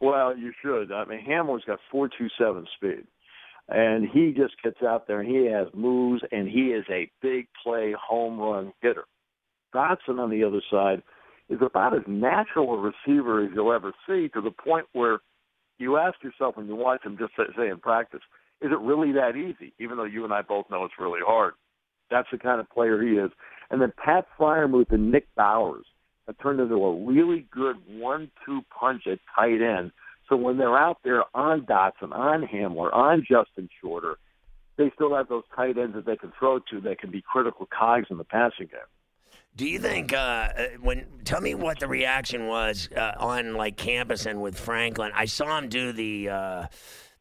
Well, 0.00 0.36
you 0.36 0.52
should. 0.60 0.90
I 0.90 1.04
mean, 1.04 1.24
Hamler's 1.24 1.64
got 1.64 1.78
four 1.92 2.08
two 2.08 2.26
seven 2.36 2.66
speed, 2.74 3.04
and 3.68 4.04
he 4.12 4.34
just 4.36 4.60
gets 4.64 4.82
out 4.82 5.06
there 5.06 5.20
and 5.20 5.30
he 5.30 5.46
has 5.46 5.68
moves, 5.74 6.22
and 6.32 6.48
he 6.48 6.72
is 6.72 6.84
a 6.90 7.08
big 7.22 7.46
play 7.62 7.94
home 7.96 8.40
run 8.40 8.72
hitter. 8.82 9.04
Dotson 9.72 10.18
on 10.18 10.28
the 10.28 10.42
other 10.42 10.60
side 10.72 11.04
is 11.50 11.58
about 11.60 11.94
as 11.94 12.02
natural 12.06 12.72
a 12.74 12.78
receiver 12.78 13.44
as 13.44 13.50
you'll 13.54 13.72
ever 13.72 13.92
see 14.06 14.28
to 14.28 14.40
the 14.40 14.52
point 14.52 14.86
where 14.92 15.18
you 15.78 15.96
ask 15.96 16.22
yourself 16.22 16.56
when 16.56 16.68
you 16.68 16.76
watch 16.76 17.04
him 17.04 17.18
just 17.18 17.32
say 17.36 17.68
in 17.68 17.78
practice, 17.78 18.20
is 18.62 18.70
it 18.70 18.78
really 18.78 19.12
that 19.12 19.36
easy? 19.36 19.72
Even 19.80 19.96
though 19.96 20.04
you 20.04 20.24
and 20.24 20.32
I 20.32 20.42
both 20.42 20.70
know 20.70 20.84
it's 20.84 20.94
really 20.98 21.20
hard. 21.26 21.54
That's 22.10 22.28
the 22.30 22.38
kind 22.38 22.60
of 22.60 22.70
player 22.70 23.02
he 23.02 23.12
is. 23.12 23.30
And 23.70 23.80
then 23.82 23.92
Pat 24.02 24.26
Freiermuth 24.38 24.92
and 24.92 25.10
Nick 25.10 25.26
Bowers 25.34 25.86
have 26.26 26.38
turned 26.38 26.60
into 26.60 26.76
a 26.76 27.04
really 27.04 27.46
good 27.50 27.76
one-two 27.88 28.62
punch 28.78 29.06
at 29.06 29.18
tight 29.34 29.60
end. 29.62 29.90
So 30.28 30.36
when 30.36 30.58
they're 30.58 30.78
out 30.78 30.98
there 31.02 31.24
on 31.34 31.62
Dotson, 31.62 32.12
on 32.12 32.46
Hamler, 32.46 32.94
on 32.94 33.26
Justin 33.28 33.68
Shorter, 33.80 34.16
they 34.76 34.92
still 34.94 35.14
have 35.16 35.28
those 35.28 35.42
tight 35.54 35.78
ends 35.78 35.94
that 35.94 36.06
they 36.06 36.16
can 36.16 36.32
throw 36.38 36.58
to 36.70 36.80
that 36.82 37.00
can 37.00 37.10
be 37.10 37.22
critical 37.22 37.66
cogs 37.76 38.06
in 38.10 38.18
the 38.18 38.24
passing 38.24 38.66
game. 38.66 38.80
Do 39.60 39.68
you 39.68 39.78
think 39.78 40.14
uh, 40.14 40.16
uh, 40.16 40.66
when 40.80 41.04
tell 41.24 41.42
me 41.42 41.54
what 41.54 41.80
the 41.80 41.86
reaction 41.86 42.46
was 42.46 42.88
uh, 42.96 43.12
on 43.18 43.52
like 43.52 43.76
campus 43.76 44.24
and 44.24 44.40
with 44.40 44.58
Franklin? 44.58 45.12
I 45.14 45.26
saw 45.26 45.58
him 45.58 45.68
do 45.68 45.92
the 45.92 46.30
uh, 46.30 46.66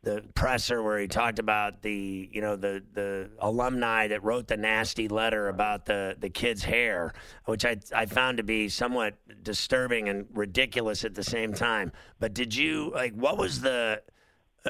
the 0.04 0.24
presser 0.36 0.82
where 0.82 0.98
he 1.00 1.10
talked 1.10 1.40
about 1.40 1.82
the 1.82 2.30
you 2.32 2.40
know 2.40 2.56
the 2.56 2.82
the 2.94 3.30
alumni 3.40 4.08
that 4.08 4.24
wrote 4.24 4.48
the 4.48 4.56
nasty 4.56 5.10
letter 5.10 5.50
about 5.50 5.86
the 5.86 6.16
the 6.18 6.30
kid's 6.30 6.64
hair, 6.64 7.14
which 7.44 7.66
I 7.66 7.76
I 7.94 8.06
found 8.06 8.38
to 8.38 8.44
be 8.44 8.70
somewhat 8.70 9.16
disturbing 9.44 10.08
and 10.08 10.26
ridiculous 10.34 11.04
at 11.04 11.16
the 11.16 11.26
same 11.26 11.54
time. 11.54 11.92
But 12.22 12.34
did 12.34 12.56
you 12.56 12.94
like 12.96 13.16
what 13.16 13.38
was 13.38 13.60
the 13.60 14.02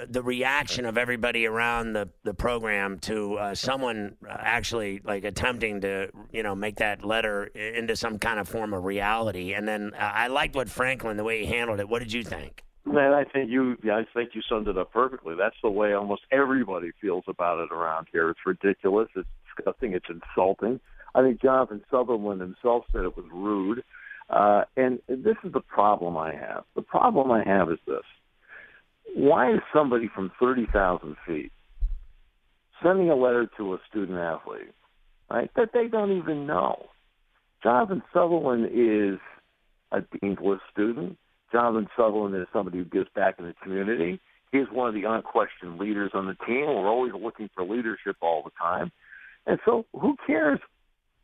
the 0.08 0.22
reaction 0.22 0.86
of 0.86 0.98
everybody 0.98 1.46
around 1.46 1.94
the, 1.94 2.10
the 2.24 2.34
program 2.34 3.00
to 3.00 3.36
uh, 3.36 3.56
someone 3.56 4.16
uh, 4.28 4.36
actually 4.40 5.02
like 5.04 5.24
attempting 5.24 5.82
to 5.82 6.10
you 6.32 6.44
know 6.44 6.56
make 6.56 6.78
that 6.78 7.04
letter 7.04 7.46
into 7.46 7.96
some 7.96 8.20
kind 8.20 8.40
of 8.40 8.48
form 8.48 8.74
of 8.74 8.84
reality 8.84 9.54
and 9.54 9.68
then 9.68 9.94
uh, 9.96 10.12
I 10.14 10.28
liked 10.28 10.56
what 10.56 10.70
Franklin 10.70 11.18
the 11.18 11.24
way 11.24 11.46
he 11.46 11.46
handled 11.48 11.80
it 11.80 11.90
what 11.90 12.00
did 12.00 12.14
you 12.14 12.24
think 12.24 12.64
Man, 12.86 13.14
I 13.14 13.24
think 13.24 13.52
you 13.52 13.78
I 13.84 14.06
think 14.16 14.32
you 14.34 14.42
summed 14.50 14.68
it 14.68 14.78
up 14.78 14.92
perfectly. 14.92 15.36
That's 15.38 15.56
the 15.62 15.70
way 15.70 15.94
almost 15.94 16.24
everybody 16.32 16.90
feels 17.00 17.24
about 17.28 17.60
it 17.60 17.72
around 17.72 18.08
here. 18.12 18.32
It's 18.32 18.40
ridiculous. 18.46 19.10
It's 19.16 19.28
disgusting. 19.46 19.94
It's 19.94 20.08
insulting. 20.10 20.80
I 21.14 21.22
think 21.22 21.40
Jonathan 21.40 21.84
Sutherland 21.92 22.42
himself 22.42 22.86
said 22.92 23.04
it 23.04 23.16
was 23.16 23.26
rude. 23.32 23.84
Uh, 24.30 24.64
and 24.78 25.00
this 25.08 25.36
is 25.44 25.52
the 25.54 25.62
problem 25.62 26.18
I 26.18 26.34
have. 26.34 26.64
The 26.76 26.82
problem 26.82 27.32
I 27.32 27.44
have 27.44 27.70
is 27.70 27.80
this 27.86 28.04
why 29.16 29.54
is 29.54 29.60
somebody 29.74 30.10
from 30.14 30.32
30,000 30.40 31.16
feet 31.26 31.52
sending 32.84 33.10
a 33.10 33.16
letter 33.16 33.50
to 33.58 33.74
a 33.74 33.78
student 33.90 34.18
athlete, 34.18 34.74
right, 35.30 35.50
that 35.56 35.70
they 35.74 35.88
don't 35.88 36.18
even 36.18 36.46
know? 36.46 36.86
Jonathan 37.62 38.02
Sutherland 38.14 38.70
is 38.74 39.20
a 39.92 40.02
Dean's 40.20 40.38
List 40.42 40.62
student. 40.72 41.18
Jonathan 41.52 41.88
Sutherland 41.98 42.36
is 42.36 42.48
somebody 42.54 42.78
who 42.78 42.86
gives 42.86 43.10
back 43.16 43.36
in 43.40 43.46
the 43.46 43.54
community. 43.62 44.20
He's 44.52 44.68
one 44.72 44.88
of 44.88 44.94
the 44.94 45.10
unquestioned 45.10 45.78
leaders 45.78 46.12
on 46.14 46.26
the 46.26 46.36
team. 46.46 46.66
We're 46.66 46.88
always 46.88 47.14
looking 47.14 47.50
for 47.56 47.64
leadership 47.64 48.18
all 48.22 48.44
the 48.44 48.52
time. 48.60 48.92
And 49.46 49.60
so 49.66 49.86
who 49.94 50.16
cares 50.26 50.60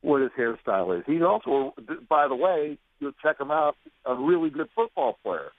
what 0.01 0.21
his 0.21 0.31
hairstyle 0.37 0.97
is? 0.97 1.03
He's 1.07 1.21
also, 1.21 1.73
by 2.09 2.27
the 2.27 2.35
way, 2.35 2.77
you'll 2.99 3.13
check 3.23 3.39
him 3.39 3.51
out, 3.51 3.75
a 4.05 4.15
really 4.15 4.49
good 4.49 4.67
football 4.75 5.17
player. 5.23 5.51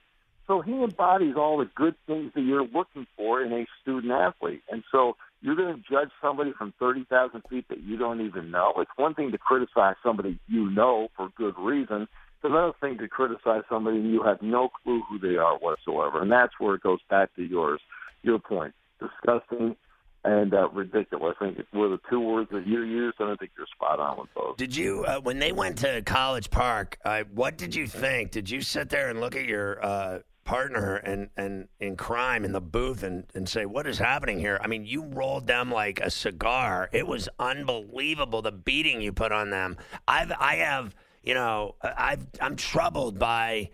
So 0.46 0.60
he 0.60 0.72
embodies 0.72 1.34
all 1.36 1.58
the 1.58 1.68
good 1.74 1.94
things 2.06 2.32
that 2.34 2.42
you're 2.42 2.66
looking 2.66 3.06
for 3.16 3.42
in 3.42 3.52
a 3.52 3.66
student 3.82 4.12
athlete. 4.12 4.62
And 4.70 4.84
so 4.92 5.16
you're 5.42 5.56
going 5.56 5.74
to 5.74 5.82
judge 5.90 6.10
somebody 6.22 6.52
from 6.56 6.72
30,000 6.78 7.42
feet 7.50 7.68
that 7.68 7.82
you 7.82 7.96
don't 7.96 8.20
even 8.20 8.50
know. 8.50 8.72
It's 8.78 8.90
one 8.96 9.14
thing 9.14 9.32
to 9.32 9.38
criticize 9.38 9.96
somebody 10.04 10.38
you 10.46 10.70
know 10.70 11.08
for 11.16 11.30
good 11.36 11.54
reason. 11.58 12.02
It's 12.02 12.44
another 12.44 12.72
thing 12.80 12.98
to 12.98 13.08
criticize 13.08 13.62
somebody 13.68 13.98
and 13.98 14.10
you 14.12 14.22
have 14.22 14.40
no 14.40 14.68
clue 14.82 15.02
who 15.08 15.18
they 15.18 15.36
are 15.36 15.58
whatsoever. 15.58 16.22
And 16.22 16.30
that's 16.30 16.52
where 16.58 16.76
it 16.76 16.82
goes 16.82 17.00
back 17.10 17.34
to 17.36 17.42
yours, 17.42 17.80
your 18.22 18.38
point. 18.38 18.74
Disgusting 19.00 19.76
and 20.26 20.54
uh, 20.54 20.68
ridiculous. 20.70 21.36
I 21.40 21.52
think 21.52 21.66
were 21.72 21.88
the 21.88 22.00
two 22.10 22.20
words 22.20 22.50
that 22.50 22.66
you 22.66 22.82
used, 22.82 23.16
and 23.20 23.30
I 23.30 23.36
think 23.36 23.52
you're 23.56 23.66
spot 23.74 24.00
on 24.00 24.18
with 24.18 24.28
those. 24.34 24.56
Did 24.56 24.74
you, 24.74 25.04
uh, 25.04 25.20
when 25.20 25.38
they 25.38 25.52
went 25.52 25.78
to 25.78 26.02
College 26.02 26.50
Park, 26.50 26.98
uh, 27.04 27.24
what 27.32 27.56
did 27.56 27.74
you 27.74 27.86
think? 27.86 28.32
Did 28.32 28.50
you 28.50 28.60
sit 28.60 28.88
there 28.88 29.08
and 29.08 29.20
look 29.20 29.36
at 29.36 29.44
your 29.44 29.84
uh, 29.84 30.18
partner 30.46 30.96
and, 30.96 31.28
and 31.36 31.68
in 31.80 31.96
crime 31.96 32.44
in 32.44 32.52
the 32.52 32.60
booth 32.60 33.02
and, 33.02 33.24
and 33.34 33.46
say, 33.46 33.66
What 33.66 33.86
is 33.86 33.98
happening 33.98 34.38
here? 34.38 34.58
I 34.62 34.68
mean, 34.68 34.86
you 34.86 35.04
rolled 35.04 35.46
them 35.46 35.70
like 35.70 36.00
a 36.00 36.10
cigar. 36.10 36.88
It 36.92 37.06
was 37.06 37.28
unbelievable 37.38 38.40
the 38.40 38.52
beating 38.52 39.02
you 39.02 39.12
put 39.12 39.32
on 39.32 39.50
them. 39.50 39.76
I've 40.08 40.32
I 40.32 40.56
have 40.56 40.94
you 41.26 41.34
know, 41.34 41.74
I've 41.82 42.24
I'm 42.40 42.56
troubled 42.56 43.18
by 43.18 43.70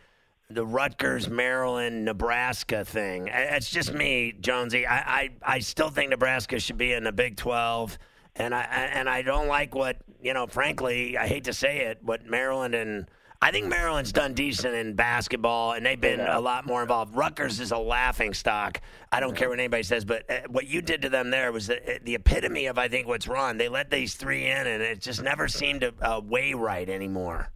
the 0.50 0.64
Rutgers, 0.66 1.28
Maryland, 1.28 2.04
Nebraska 2.04 2.84
thing. 2.84 3.28
It's 3.30 3.70
just 3.70 3.92
me, 3.92 4.34
Jonesy. 4.40 4.86
I, 4.86 4.98
I, 4.98 5.30
I 5.42 5.58
still 5.60 5.90
think 5.90 6.10
Nebraska 6.10 6.58
should 6.58 6.78
be 6.78 6.92
in 6.92 7.04
the 7.04 7.12
Big 7.12 7.36
Twelve. 7.36 7.98
And 8.34 8.54
I 8.54 8.62
and 8.62 9.10
I 9.10 9.20
don't 9.20 9.46
like 9.46 9.74
what 9.74 9.98
you 10.22 10.32
know. 10.32 10.46
Frankly, 10.46 11.18
I 11.18 11.26
hate 11.26 11.44
to 11.44 11.52
say 11.52 11.80
it, 11.80 11.98
what 12.02 12.24
Maryland 12.24 12.74
and 12.74 13.06
I 13.44 13.50
think 13.50 13.66
Maryland's 13.66 14.12
done 14.12 14.34
decent 14.34 14.72
in 14.76 14.94
basketball, 14.94 15.72
and 15.72 15.84
they've 15.84 16.00
been 16.00 16.20
yeah. 16.20 16.38
a 16.38 16.40
lot 16.40 16.64
more 16.64 16.80
involved. 16.80 17.16
Rutgers 17.16 17.58
is 17.58 17.72
a 17.72 17.76
laughing 17.76 18.34
stock. 18.34 18.80
I 19.10 19.18
don't 19.18 19.30
yeah. 19.30 19.36
care 19.36 19.48
what 19.48 19.58
anybody 19.58 19.82
says, 19.82 20.04
but 20.04 20.30
uh, 20.30 20.42
what 20.48 20.68
you 20.68 20.80
did 20.80 21.02
to 21.02 21.08
them 21.08 21.30
there 21.30 21.50
was 21.50 21.66
the, 21.66 21.96
uh, 21.96 21.98
the, 22.04 22.14
epitome 22.14 22.66
of 22.66 22.78
I 22.78 22.86
think 22.86 23.08
what's 23.08 23.26
wrong. 23.26 23.58
They 23.58 23.68
let 23.68 23.90
these 23.90 24.14
three 24.14 24.46
in, 24.46 24.68
and 24.68 24.80
it 24.80 25.00
just 25.00 25.24
never 25.24 25.48
seemed 25.48 25.80
to 25.80 25.92
uh, 26.00 26.20
weigh 26.24 26.54
right 26.54 26.88
anymore. 26.88 27.50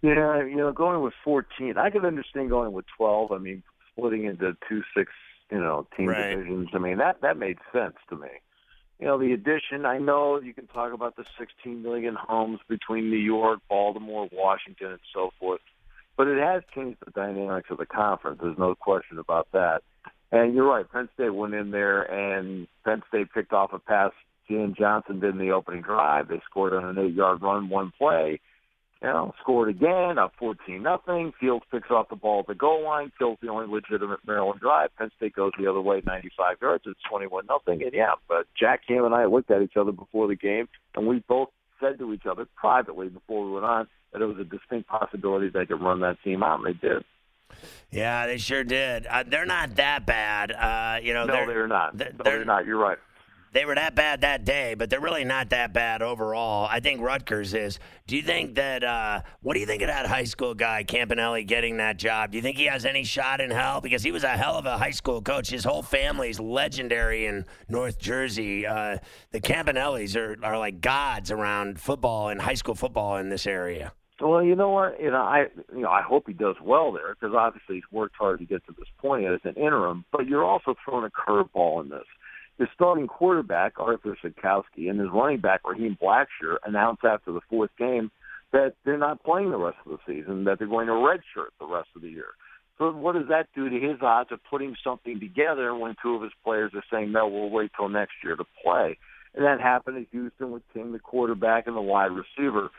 Yeah, 0.00 0.42
you 0.42 0.56
know, 0.56 0.72
going 0.72 1.02
with 1.02 1.12
14, 1.22 1.76
I 1.76 1.90
could 1.90 2.06
understand 2.06 2.48
going 2.48 2.72
with 2.72 2.86
12. 2.96 3.30
I 3.30 3.36
mean, 3.36 3.62
splitting 3.92 4.24
into 4.24 4.56
two 4.66 4.82
six, 4.96 5.12
you 5.50 5.60
know, 5.60 5.86
team 5.98 6.08
right. 6.08 6.30
divisions. 6.30 6.70
I 6.72 6.78
mean, 6.78 6.96
that 6.96 7.20
that 7.20 7.36
made 7.36 7.58
sense 7.74 7.96
to 8.08 8.16
me 8.16 8.28
you 8.98 9.06
know, 9.06 9.18
the 9.18 9.32
addition, 9.32 9.86
I 9.86 9.98
know 9.98 10.40
you 10.40 10.54
can 10.54 10.66
talk 10.68 10.92
about 10.92 11.16
the 11.16 11.24
16 11.38 11.82
million 11.82 12.14
homes 12.14 12.60
between 12.68 13.10
New 13.10 13.16
York, 13.16 13.60
Baltimore, 13.68 14.28
Washington, 14.32 14.92
and 14.92 15.00
so 15.12 15.30
forth, 15.40 15.60
but 16.16 16.28
it 16.28 16.38
has 16.38 16.62
changed 16.74 16.98
the 17.04 17.10
dynamics 17.10 17.68
of 17.70 17.78
the 17.78 17.86
conference. 17.86 18.38
There's 18.42 18.58
no 18.58 18.74
question 18.74 19.18
about 19.18 19.48
that. 19.52 19.82
And 20.30 20.54
you're 20.54 20.68
right, 20.68 20.90
Penn 20.90 21.08
State 21.14 21.34
went 21.34 21.54
in 21.54 21.70
there 21.70 22.02
and 22.02 22.66
Penn 22.84 23.02
State 23.08 23.32
picked 23.32 23.52
off 23.52 23.72
a 23.72 23.78
pass 23.78 24.12
Jan 24.48 24.74
Johnson 24.78 25.20
did 25.20 25.30
in 25.30 25.38
the 25.38 25.52
opening 25.52 25.82
drive. 25.82 26.28
They 26.28 26.40
scored 26.48 26.74
on 26.74 26.84
an 26.84 26.98
eight-yard 26.98 27.40
run, 27.40 27.68
one 27.68 27.92
play 27.98 28.40
you 29.02 29.08
know, 29.08 29.34
scored 29.40 29.68
again, 29.68 30.18
up 30.18 30.32
14 30.38 30.82
nothing. 30.82 31.32
Fields 31.38 31.64
picks 31.70 31.90
off 31.90 32.08
the 32.08 32.16
ball 32.16 32.40
at 32.40 32.46
the 32.46 32.54
goal 32.54 32.84
line, 32.84 33.12
kills 33.18 33.38
the 33.42 33.48
only 33.48 33.66
legitimate 33.66 34.20
Maryland 34.26 34.60
drive. 34.60 34.90
Penn 34.96 35.10
State 35.16 35.34
goes 35.34 35.52
the 35.58 35.70
other 35.70 35.80
way, 35.80 36.02
95 36.06 36.56
yards. 36.60 36.84
It's 36.86 37.00
21 37.08 37.46
nothing. 37.46 37.82
And 37.82 37.92
yeah, 37.92 38.12
but 38.28 38.46
Jack 38.58 38.82
Ham 38.88 39.04
and 39.04 39.14
I 39.14 39.26
looked 39.26 39.50
at 39.50 39.62
each 39.62 39.76
other 39.76 39.92
before 39.92 40.28
the 40.28 40.36
game, 40.36 40.68
and 40.94 41.06
we 41.06 41.22
both 41.28 41.50
said 41.80 41.98
to 41.98 42.12
each 42.12 42.26
other 42.26 42.46
privately 42.56 43.08
before 43.08 43.44
we 43.44 43.52
went 43.52 43.66
on 43.66 43.88
that 44.12 44.22
it 44.22 44.26
was 44.26 44.38
a 44.38 44.44
distinct 44.44 44.88
possibility 44.88 45.48
they 45.48 45.66
could 45.66 45.82
run 45.82 46.00
that 46.00 46.16
team 46.22 46.42
out, 46.42 46.64
and 46.64 46.66
they 46.66 46.88
did. 46.88 47.04
Yeah, 47.90 48.26
they 48.26 48.38
sure 48.38 48.64
did. 48.64 49.06
Uh, 49.06 49.24
they're 49.26 49.46
not 49.46 49.76
that 49.76 50.06
bad. 50.06 50.50
Uh, 50.50 51.00
you 51.02 51.12
know, 51.12 51.24
no, 51.24 51.32
they're, 51.34 51.46
they're 51.46 51.68
not. 51.68 51.96
They're, 51.96 52.12
no, 52.12 52.24
they're 52.24 52.44
not. 52.44 52.66
You're 52.66 52.78
right 52.78 52.98
they 53.54 53.64
were 53.64 53.76
that 53.76 53.94
bad 53.94 54.22
that 54.22 54.44
day, 54.44 54.74
but 54.74 54.90
they're 54.90 55.00
really 55.00 55.22
not 55.22 55.50
that 55.50 55.72
bad 55.72 56.02
overall. 56.02 56.66
I 56.68 56.80
think 56.80 57.00
Rutgers 57.00 57.54
is. 57.54 57.78
Do 58.08 58.16
you 58.16 58.22
think 58.22 58.56
that? 58.56 58.82
Uh, 58.82 59.22
what 59.42 59.54
do 59.54 59.60
you 59.60 59.66
think 59.66 59.80
of 59.80 59.88
that 59.88 60.06
high 60.06 60.24
school 60.24 60.54
guy 60.54 60.82
Campanelli 60.82 61.46
getting 61.46 61.76
that 61.76 61.96
job? 61.96 62.32
Do 62.32 62.36
you 62.36 62.42
think 62.42 62.56
he 62.56 62.64
has 62.64 62.84
any 62.84 63.04
shot 63.04 63.40
in 63.40 63.52
hell? 63.52 63.80
Because 63.80 64.02
he 64.02 64.10
was 64.10 64.24
a 64.24 64.30
hell 64.36 64.58
of 64.58 64.66
a 64.66 64.76
high 64.76 64.90
school 64.90 65.22
coach. 65.22 65.50
His 65.50 65.62
whole 65.62 65.82
family's 65.82 66.40
legendary 66.40 67.26
in 67.26 67.46
North 67.68 67.96
Jersey. 67.96 68.66
Uh, 68.66 68.98
the 69.30 69.40
Campanellis 69.40 70.16
are 70.16 70.36
are 70.44 70.58
like 70.58 70.80
gods 70.80 71.30
around 71.30 71.80
football 71.80 72.30
and 72.30 72.40
high 72.40 72.54
school 72.54 72.74
football 72.74 73.18
in 73.18 73.28
this 73.28 73.46
area. 73.46 73.92
Well, 74.20 74.42
you 74.42 74.56
know 74.56 74.70
what? 74.70 75.00
You 75.00 75.12
know, 75.12 75.22
I 75.22 75.46
you 75.72 75.82
know 75.82 75.90
I 75.90 76.02
hope 76.02 76.24
he 76.26 76.32
does 76.32 76.56
well 76.60 76.90
there 76.90 77.14
because 77.14 77.36
obviously 77.36 77.76
he's 77.76 77.92
worked 77.92 78.16
hard 78.16 78.40
to 78.40 78.46
get 78.46 78.66
to 78.66 78.74
this 78.76 78.88
point 78.98 79.26
as 79.26 79.38
an 79.44 79.54
interim. 79.54 80.04
But 80.10 80.26
you're 80.26 80.44
also 80.44 80.74
throwing 80.84 81.04
a 81.04 81.10
curveball 81.10 81.82
in 81.82 81.88
this 81.88 82.06
his 82.58 82.68
starting 82.74 83.06
quarterback, 83.06 83.74
Arthur 83.78 84.16
Sitkowski, 84.22 84.88
and 84.88 85.00
his 85.00 85.08
running 85.12 85.40
back, 85.40 85.60
Raheem 85.64 85.98
Blackshear, 86.00 86.56
announced 86.64 87.04
after 87.04 87.32
the 87.32 87.40
fourth 87.50 87.70
game 87.78 88.10
that 88.52 88.74
they're 88.84 88.98
not 88.98 89.24
playing 89.24 89.50
the 89.50 89.58
rest 89.58 89.78
of 89.84 89.92
the 89.92 89.98
season, 90.06 90.44
that 90.44 90.58
they're 90.58 90.68
going 90.68 90.86
to 90.86 90.92
redshirt 90.92 91.50
the 91.58 91.66
rest 91.66 91.88
of 91.96 92.02
the 92.02 92.08
year. 92.08 92.28
So 92.78 92.92
what 92.92 93.14
does 93.14 93.28
that 93.28 93.48
do 93.54 93.68
to 93.68 93.80
his 93.80 93.98
odds 94.00 94.30
of 94.32 94.40
putting 94.48 94.76
something 94.84 95.18
together 95.18 95.74
when 95.74 95.96
two 96.00 96.14
of 96.14 96.22
his 96.22 96.32
players 96.44 96.72
are 96.74 96.84
saying, 96.92 97.12
no, 97.12 97.26
we'll 97.26 97.50
wait 97.50 97.72
till 97.76 97.88
next 97.88 98.14
year 98.22 98.36
to 98.36 98.44
play? 98.62 98.98
And 99.34 99.44
that 99.44 99.60
happened 99.60 99.98
at 99.98 100.06
Houston 100.12 100.52
with 100.52 100.62
King, 100.72 100.92
the 100.92 101.00
quarterback, 101.00 101.66
and 101.66 101.76
the 101.76 101.80
wide 101.80 102.12
receiver. 102.12 102.70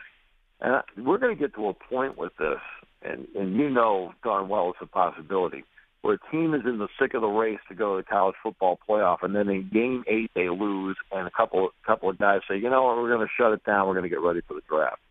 And 0.62 0.82
we're 1.06 1.18
going 1.18 1.36
to 1.36 1.40
get 1.40 1.54
to 1.56 1.68
a 1.68 1.74
point 1.74 2.18
with 2.18 2.32
this, 2.40 2.60
and, 3.02 3.28
and 3.36 3.56
you 3.58 3.70
know 3.70 4.14
darn 4.24 4.48
well 4.48 4.70
it's 4.70 4.80
a 4.82 4.86
possibility 4.86 5.66
where 6.06 6.20
a 6.22 6.32
team 6.32 6.54
is 6.54 6.62
in 6.66 6.78
the 6.78 6.88
thick 7.00 7.16
of 7.16 7.22
the 7.22 7.28
race 7.28 7.58
to 7.68 7.74
go 7.74 7.96
to 7.96 8.04
the 8.04 8.08
college 8.08 8.36
football 8.44 8.78
playoff, 8.88 9.24
and 9.24 9.36
then 9.36 9.50
in 9.50 9.68
game 9.74 10.04
eight 10.08 10.30
they 10.36 10.50
lose, 10.50 10.96
and 11.12 11.28
a 11.28 11.32
couple 11.32 11.70
couple 11.84 12.12
of 12.12 12.20
guys 12.20 12.42
say, 12.48 12.58
you 12.58 12.70
know 12.70 12.84
what, 12.84 12.98
we're 12.98 13.10
going 13.10 13.26
to 13.26 13.34
shut 13.36 13.54
it 13.54 13.64
down. 13.64 13.88
We're 13.88 13.96
going 13.96 14.04
to 14.04 14.10
get 14.10 14.22
ready 14.22 14.42
for 14.48 14.54
the 14.54 14.62
draft. 14.70 15.02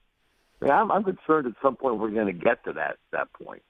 Mean, 0.60 0.70
I'm, 0.70 0.92
I'm 0.92 1.02
concerned 1.02 1.48
at 1.48 1.54
some 1.60 1.74
point 1.74 1.98
we're 1.98 2.10
going 2.10 2.28
to 2.28 2.32
get 2.32 2.62
to 2.66 2.74
that 2.74 2.98
that 3.10 3.26
point. 3.32 3.62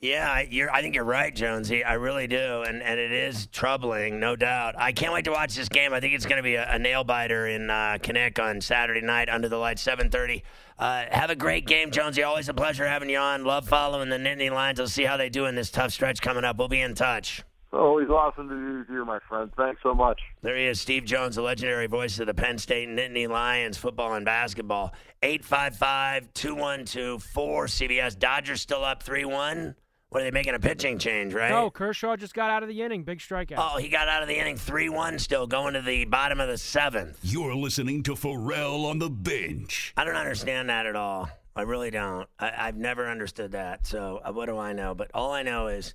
Yeah, 0.00 0.42
you're, 0.48 0.70
I 0.70 0.80
think 0.80 0.94
you're 0.94 1.02
right, 1.02 1.34
Jonesy. 1.34 1.82
I 1.82 1.94
really 1.94 2.28
do, 2.28 2.62
and 2.62 2.80
and 2.80 3.00
it 3.00 3.10
is 3.10 3.48
troubling, 3.48 4.20
no 4.20 4.36
doubt. 4.36 4.76
I 4.78 4.92
can't 4.92 5.12
wait 5.12 5.24
to 5.24 5.32
watch 5.32 5.56
this 5.56 5.68
game. 5.68 5.92
I 5.92 5.98
think 5.98 6.14
it's 6.14 6.26
going 6.26 6.36
to 6.36 6.44
be 6.44 6.54
a, 6.54 6.74
a 6.74 6.78
nail 6.78 7.02
biter 7.02 7.48
in 7.48 7.70
uh, 7.70 7.98
on 8.40 8.60
Saturday 8.60 9.00
night 9.00 9.28
under 9.28 9.48
the 9.48 9.56
lights, 9.56 9.84
7:30. 9.84 10.42
Uh, 10.78 11.04
have 11.10 11.30
a 11.30 11.36
great 11.36 11.66
game, 11.66 11.90
Jonesy. 11.90 12.22
Always 12.22 12.48
a 12.48 12.54
pleasure 12.54 12.86
having 12.86 13.10
you 13.10 13.18
on. 13.18 13.44
Love 13.44 13.68
following 13.68 14.08
the 14.08 14.16
Nittany 14.16 14.50
Lions. 14.50 14.78
We'll 14.78 14.88
see 14.88 15.02
how 15.02 15.16
they 15.16 15.28
do 15.28 15.46
in 15.46 15.56
this 15.56 15.70
tough 15.70 15.90
stretch 15.90 16.20
coming 16.20 16.44
up. 16.44 16.56
We'll 16.56 16.68
be 16.68 16.80
in 16.80 16.94
touch. 16.94 17.42
Always 17.72 18.08
awesome 18.08 18.48
to 18.48 18.84
be 18.84 18.92
here, 18.92 19.04
my 19.04 19.18
friend. 19.28 19.50
Thanks 19.56 19.82
so 19.82 19.92
much. 19.92 20.20
There 20.40 20.56
he 20.56 20.66
is, 20.66 20.80
Steve 20.80 21.04
Jones, 21.04 21.36
the 21.36 21.42
legendary 21.42 21.86
voice 21.86 22.18
of 22.18 22.26
the 22.26 22.32
Penn 22.32 22.56
State 22.56 22.88
Nittany 22.88 23.28
Lions 23.28 23.76
football 23.76 24.14
and 24.14 24.24
basketball. 24.24 24.94
855 25.22 26.32
212 26.32 27.22
4CBS. 27.22 28.18
Dodgers 28.18 28.62
still 28.62 28.84
up 28.84 29.02
3 29.02 29.26
1. 29.26 29.74
What 30.10 30.22
are 30.22 30.24
they 30.24 30.30
making 30.30 30.54
a 30.54 30.58
pitching 30.58 30.98
change, 30.98 31.34
right? 31.34 31.50
No, 31.50 31.70
Kershaw 31.70 32.16
just 32.16 32.32
got 32.32 32.50
out 32.50 32.62
of 32.62 32.68
the 32.70 32.80
inning. 32.80 33.04
Big 33.04 33.18
strikeout. 33.18 33.56
Oh, 33.58 33.76
he 33.76 33.90
got 33.90 34.08
out 34.08 34.22
of 34.22 34.28
the 34.28 34.38
inning 34.38 34.56
3 34.56 34.88
1 34.88 35.18
still, 35.18 35.46
going 35.46 35.74
to 35.74 35.82
the 35.82 36.06
bottom 36.06 36.40
of 36.40 36.48
the 36.48 36.56
seventh. 36.56 37.18
You're 37.22 37.54
listening 37.54 38.02
to 38.04 38.16
Ferrall 38.16 38.86
on 38.86 38.98
the 38.98 39.10
bench. 39.10 39.92
I 39.98 40.04
don't 40.04 40.16
understand 40.16 40.70
that 40.70 40.86
at 40.86 40.96
all. 40.96 41.28
I 41.54 41.62
really 41.62 41.90
don't. 41.90 42.26
I, 42.38 42.52
I've 42.56 42.76
never 42.76 43.06
understood 43.06 43.52
that. 43.52 43.86
So 43.86 44.20
uh, 44.24 44.32
what 44.32 44.46
do 44.46 44.56
I 44.56 44.72
know? 44.72 44.94
But 44.94 45.10
all 45.12 45.32
I 45.32 45.42
know 45.42 45.66
is 45.66 45.92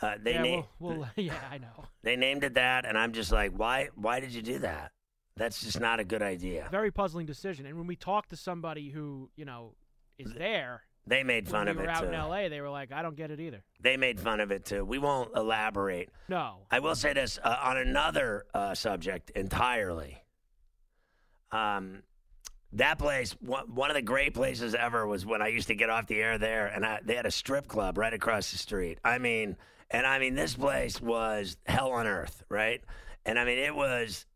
uh, 0.00 0.14
they 0.22 0.34
yeah, 0.34 0.42
na- 0.42 0.62
well, 0.78 0.98
well, 0.98 1.10
yeah, 1.16 1.34
I 1.50 1.58
know. 1.58 1.86
they 2.04 2.14
named 2.14 2.44
it 2.44 2.54
that, 2.54 2.86
and 2.86 2.96
I'm 2.96 3.12
just 3.12 3.32
like, 3.32 3.52
why? 3.52 3.88
Why 3.96 4.20
did 4.20 4.32
you 4.32 4.42
do 4.42 4.60
that? 4.60 4.92
That's 5.36 5.62
just 5.62 5.80
not 5.80 5.98
a 5.98 6.04
good 6.04 6.22
idea. 6.22 6.68
Very 6.70 6.92
puzzling 6.92 7.26
decision. 7.26 7.66
And 7.66 7.76
when 7.76 7.86
we 7.86 7.96
talk 7.96 8.28
to 8.28 8.36
somebody 8.36 8.90
who 8.90 9.30
you 9.34 9.44
know 9.44 9.74
is 10.16 10.32
there, 10.34 10.82
They 11.08 11.22
made 11.22 11.48
fun 11.48 11.66
we 11.66 11.70
of 11.72 11.76
were 11.78 11.84
it 11.84 11.88
out 11.88 12.02
too. 12.02 12.08
in 12.08 12.14
L.A., 12.14 12.48
they 12.48 12.60
were 12.60 12.68
like, 12.70 12.92
"I 12.92 13.02
don't 13.02 13.16
get 13.16 13.30
it 13.30 13.40
either." 13.40 13.62
They 13.80 13.96
made 13.96 14.20
fun 14.20 14.40
of 14.40 14.50
it 14.50 14.64
too. 14.64 14.84
We 14.84 14.98
won't 14.98 15.30
elaborate. 15.36 16.10
No, 16.28 16.58
I 16.70 16.80
will 16.80 16.94
say 16.94 17.12
this 17.12 17.38
uh, 17.42 17.56
on 17.62 17.76
another 17.78 18.44
uh, 18.52 18.74
subject 18.74 19.30
entirely. 19.30 20.22
Um, 21.50 22.02
that 22.72 22.98
place, 22.98 23.32
one 23.40 23.74
one 23.74 23.90
of 23.90 23.94
the 23.94 24.02
great 24.02 24.34
places 24.34 24.74
ever 24.74 25.06
was 25.06 25.24
when 25.24 25.40
I 25.40 25.48
used 25.48 25.68
to 25.68 25.74
get 25.74 25.88
off 25.88 26.06
the 26.06 26.20
air 26.20 26.36
there, 26.36 26.66
and 26.66 26.84
I, 26.84 27.00
they 27.02 27.14
had 27.14 27.26
a 27.26 27.30
strip 27.30 27.66
club 27.66 27.96
right 27.96 28.12
across 28.12 28.50
the 28.52 28.58
street. 28.58 28.98
I 29.02 29.18
mean, 29.18 29.56
and 29.90 30.06
I 30.06 30.18
mean, 30.18 30.34
this 30.34 30.54
place 30.54 31.00
was 31.00 31.56
hell 31.66 31.90
on 31.92 32.06
earth, 32.06 32.42
right? 32.50 32.82
And 33.24 33.38
I 33.38 33.44
mean, 33.44 33.58
it 33.58 33.74
was, 33.74 34.26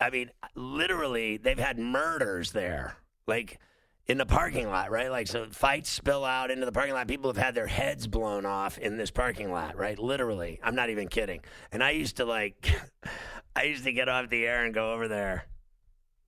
I 0.00 0.08
mean, 0.08 0.30
literally, 0.54 1.36
they've 1.36 1.58
had 1.58 1.78
murders 1.78 2.52
there, 2.52 2.96
like 3.26 3.58
in 4.06 4.18
the 4.18 4.26
parking 4.26 4.68
lot, 4.68 4.90
right? 4.90 5.10
Like, 5.10 5.28
so 5.28 5.46
fights 5.50 5.88
spill 5.88 6.24
out 6.24 6.50
into 6.50 6.66
the 6.66 6.72
parking 6.72 6.94
lot. 6.94 7.06
People 7.06 7.30
have 7.32 7.42
had 7.42 7.54
their 7.54 7.66
heads 7.66 8.06
blown 8.06 8.44
off 8.44 8.78
in 8.78 8.96
this 8.96 9.10
parking 9.10 9.52
lot, 9.52 9.76
right? 9.76 9.98
Literally. 9.98 10.58
I'm 10.62 10.74
not 10.74 10.90
even 10.90 11.08
kidding. 11.08 11.40
And 11.70 11.82
I 11.82 11.90
used 11.90 12.16
to, 12.16 12.24
like, 12.24 12.72
I 13.56 13.64
used 13.64 13.84
to 13.84 13.92
get 13.92 14.08
off 14.08 14.28
the 14.28 14.46
air 14.46 14.64
and 14.64 14.74
go 14.74 14.92
over 14.92 15.08
there. 15.08 15.46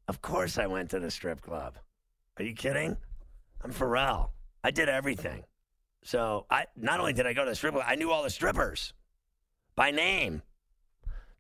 Of 0.06 0.22
course, 0.22 0.58
I 0.58 0.66
went 0.66 0.90
to 0.90 1.00
the 1.00 1.10
strip 1.10 1.40
club. 1.40 1.78
Are 2.38 2.44
you 2.44 2.54
kidding? 2.54 2.96
I'm 3.62 3.72
Ferrall. 3.72 4.32
I 4.62 4.70
did 4.70 4.88
everything. 4.88 5.44
So 6.02 6.44
I 6.50 6.66
not 6.76 7.00
only 7.00 7.14
did 7.14 7.26
I 7.26 7.32
go 7.32 7.44
to 7.44 7.50
the 7.50 7.56
strip 7.56 7.74
club, 7.74 7.86
I 7.88 7.94
knew 7.94 8.10
all 8.10 8.22
the 8.22 8.30
strippers 8.30 8.92
by 9.74 9.90
name. 9.90 10.42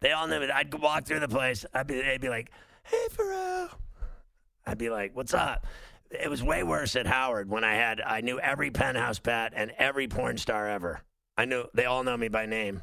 They 0.00 0.12
all 0.12 0.26
knew 0.26 0.40
me. 0.40 0.50
I'd 0.50 0.72
walk 0.74 1.04
through 1.04 1.20
the 1.20 1.28
place. 1.28 1.64
I'd 1.74 1.86
be, 1.86 2.00
they'd 2.00 2.20
be 2.20 2.28
like, 2.28 2.50
"Hey, 2.82 3.06
Ferrall." 3.10 3.68
I'd 4.66 4.78
be 4.78 4.88
like, 4.88 5.14
"What's 5.14 5.34
up?" 5.34 5.66
It 6.14 6.30
was 6.30 6.42
way 6.42 6.62
worse 6.62 6.96
at 6.96 7.06
Howard 7.06 7.48
when 7.48 7.64
I 7.64 7.74
had 7.74 8.00
I 8.00 8.20
knew 8.20 8.38
every 8.40 8.70
penthouse 8.70 9.18
pat 9.18 9.52
and 9.54 9.72
every 9.78 10.08
porn 10.08 10.38
star 10.38 10.68
ever. 10.68 11.02
I 11.36 11.44
knew 11.44 11.64
they 11.74 11.84
all 11.84 12.04
know 12.04 12.16
me 12.16 12.28
by 12.28 12.46
name, 12.46 12.82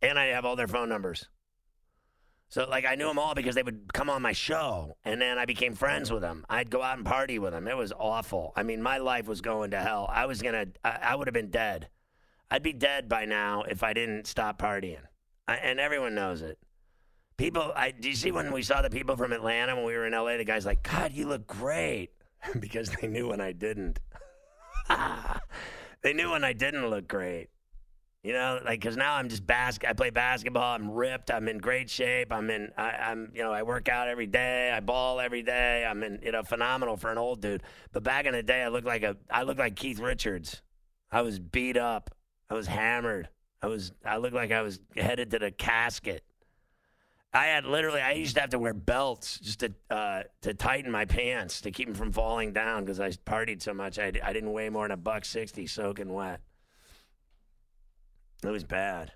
and 0.00 0.18
I 0.18 0.26
have 0.26 0.44
all 0.44 0.56
their 0.56 0.68
phone 0.68 0.88
numbers. 0.88 1.28
So 2.48 2.66
like 2.68 2.84
I 2.84 2.96
knew 2.96 3.06
them 3.06 3.18
all 3.18 3.34
because 3.34 3.54
they 3.54 3.62
would 3.62 3.92
come 3.94 4.10
on 4.10 4.20
my 4.20 4.32
show, 4.32 4.96
and 5.04 5.20
then 5.20 5.38
I 5.38 5.46
became 5.46 5.74
friends 5.74 6.12
with 6.12 6.20
them. 6.20 6.44
I'd 6.50 6.70
go 6.70 6.82
out 6.82 6.98
and 6.98 7.06
party 7.06 7.38
with 7.38 7.52
them. 7.52 7.66
It 7.66 7.76
was 7.76 7.92
awful. 7.98 8.52
I 8.54 8.62
mean, 8.62 8.82
my 8.82 8.98
life 8.98 9.26
was 9.26 9.40
going 9.40 9.70
to 9.70 9.80
hell. 9.80 10.06
I 10.12 10.26
was 10.26 10.42
gonna, 10.42 10.66
I, 10.84 10.98
I 11.02 11.14
would 11.14 11.28
have 11.28 11.34
been 11.34 11.50
dead. 11.50 11.88
I'd 12.50 12.62
be 12.62 12.74
dead 12.74 13.08
by 13.08 13.24
now 13.24 13.62
if 13.62 13.82
I 13.82 13.94
didn't 13.94 14.26
stop 14.26 14.60
partying, 14.60 15.00
I, 15.48 15.56
and 15.56 15.80
everyone 15.80 16.14
knows 16.14 16.42
it. 16.42 16.58
People, 17.38 17.72
I 17.74 17.90
do 17.92 18.10
you 18.10 18.14
see 18.14 18.30
when 18.30 18.52
we 18.52 18.62
saw 18.62 18.82
the 18.82 18.90
people 18.90 19.16
from 19.16 19.32
Atlanta 19.32 19.74
when 19.74 19.86
we 19.86 19.94
were 19.94 20.06
in 20.06 20.12
LA? 20.12 20.36
The 20.36 20.44
guys 20.44 20.66
like, 20.66 20.82
God, 20.82 21.12
you 21.12 21.26
look 21.26 21.46
great, 21.46 22.10
because 22.60 22.90
they 23.00 23.06
knew 23.06 23.28
when 23.28 23.40
I 23.40 23.52
didn't. 23.52 24.00
they 26.02 26.12
knew 26.12 26.30
when 26.32 26.44
I 26.44 26.52
didn't 26.52 26.88
look 26.88 27.08
great. 27.08 27.48
You 28.22 28.32
know, 28.34 28.60
like 28.64 28.80
because 28.80 28.96
now 28.96 29.14
I'm 29.14 29.28
just 29.28 29.44
basket. 29.44 29.90
I 29.90 29.94
play 29.94 30.10
basketball. 30.10 30.76
I'm 30.76 30.92
ripped. 30.92 31.28
I'm 31.28 31.48
in 31.48 31.58
great 31.58 31.90
shape. 31.90 32.32
I'm 32.32 32.50
in. 32.50 32.70
I, 32.78 32.90
I'm. 32.90 33.32
You 33.34 33.42
know, 33.42 33.52
I 33.52 33.64
work 33.64 33.88
out 33.88 34.08
every 34.08 34.28
day. 34.28 34.70
I 34.70 34.78
ball 34.78 35.18
every 35.18 35.42
day. 35.42 35.84
I'm 35.84 36.04
in. 36.04 36.20
You 36.22 36.30
know, 36.30 36.44
phenomenal 36.44 36.96
for 36.96 37.10
an 37.10 37.18
old 37.18 37.40
dude. 37.40 37.64
But 37.92 38.04
back 38.04 38.26
in 38.26 38.32
the 38.32 38.42
day, 38.42 38.62
I 38.62 38.68
looked 38.68 38.86
like 38.86 39.02
a. 39.02 39.16
I 39.28 39.42
looked 39.42 39.58
like 39.58 39.74
Keith 39.74 39.98
Richards. 39.98 40.62
I 41.10 41.22
was 41.22 41.40
beat 41.40 41.76
up. 41.76 42.14
I 42.48 42.54
was 42.54 42.68
hammered. 42.68 43.28
I 43.60 43.66
was. 43.66 43.92
I 44.04 44.18
looked 44.18 44.36
like 44.36 44.52
I 44.52 44.62
was 44.62 44.78
headed 44.96 45.32
to 45.32 45.40
the 45.40 45.50
casket. 45.50 46.22
I 47.34 47.46
had 47.46 47.64
literally. 47.64 48.00
I 48.00 48.12
used 48.12 48.34
to 48.34 48.40
have 48.42 48.50
to 48.50 48.58
wear 48.58 48.74
belts 48.74 49.38
just 49.40 49.60
to 49.60 49.72
uh, 49.90 50.22
to 50.42 50.52
tighten 50.52 50.90
my 50.90 51.06
pants 51.06 51.62
to 51.62 51.70
keep 51.70 51.88
them 51.88 51.94
from 51.94 52.12
falling 52.12 52.52
down 52.52 52.84
because 52.84 53.00
I 53.00 53.10
partied 53.10 53.62
so 53.62 53.72
much. 53.72 53.98
I, 53.98 54.12
I 54.22 54.32
didn't 54.32 54.52
weigh 54.52 54.68
more 54.68 54.84
than 54.84 54.92
a 54.92 54.96
buck 54.96 55.24
sixty, 55.24 55.66
soaking 55.66 56.12
wet. 56.12 56.40
It 58.44 58.50
was 58.50 58.64
bad. 58.64 59.12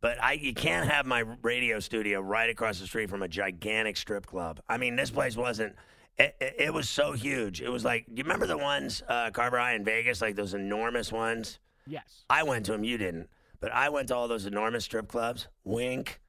But 0.00 0.22
I, 0.22 0.32
you 0.32 0.54
can't 0.54 0.88
have 0.88 1.04
my 1.04 1.24
radio 1.42 1.78
studio 1.78 2.20
right 2.20 2.48
across 2.48 2.80
the 2.80 2.86
street 2.86 3.10
from 3.10 3.22
a 3.22 3.28
gigantic 3.28 3.98
strip 3.98 4.24
club. 4.24 4.60
I 4.66 4.78
mean, 4.78 4.96
this 4.96 5.10
place 5.10 5.36
wasn't. 5.36 5.76
It, 6.16 6.34
it, 6.40 6.54
it 6.58 6.74
was 6.74 6.88
so 6.88 7.12
huge. 7.12 7.60
It 7.60 7.68
was 7.68 7.84
like, 7.84 8.06
do 8.06 8.14
you 8.16 8.22
remember 8.22 8.46
the 8.46 8.56
ones 8.56 9.02
uh, 9.08 9.30
Carver 9.30 9.58
High 9.58 9.74
in 9.74 9.84
Vegas, 9.84 10.22
like 10.22 10.36
those 10.36 10.54
enormous 10.54 11.12
ones? 11.12 11.58
yes. 11.86 12.24
I 12.30 12.44
went 12.44 12.66
to 12.66 12.72
them. 12.72 12.84
You 12.84 12.96
didn't, 12.96 13.28
but 13.60 13.72
I 13.72 13.90
went 13.90 14.08
to 14.08 14.16
all 14.16 14.28
those 14.28 14.46
enormous 14.46 14.84
strip 14.84 15.08
clubs. 15.08 15.48
Wink, 15.64 16.20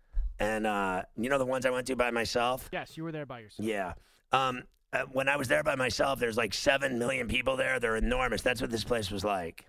and 0.41 0.65
uh, 0.65 1.03
you 1.15 1.29
know 1.29 1.37
the 1.37 1.45
ones 1.45 1.65
I 1.65 1.69
went 1.69 1.87
to 1.87 1.95
by 1.95 2.11
myself. 2.11 2.67
Yes, 2.73 2.97
you 2.97 3.03
were 3.03 3.11
there 3.11 3.27
by 3.27 3.39
yourself. 3.39 3.67
Yeah. 3.67 3.93
Um, 4.31 4.63
uh, 4.91 5.03
when 5.11 5.29
I 5.29 5.37
was 5.37 5.47
there 5.47 5.63
by 5.63 5.75
myself, 5.75 6.19
there's 6.19 6.35
like 6.35 6.53
seven 6.53 6.97
million 6.99 7.27
people 7.27 7.55
there. 7.55 7.79
They're 7.79 7.95
enormous. 7.95 8.41
That's 8.41 8.59
what 8.59 8.71
this 8.71 8.83
place 8.83 9.11
was 9.11 9.23
like. 9.23 9.65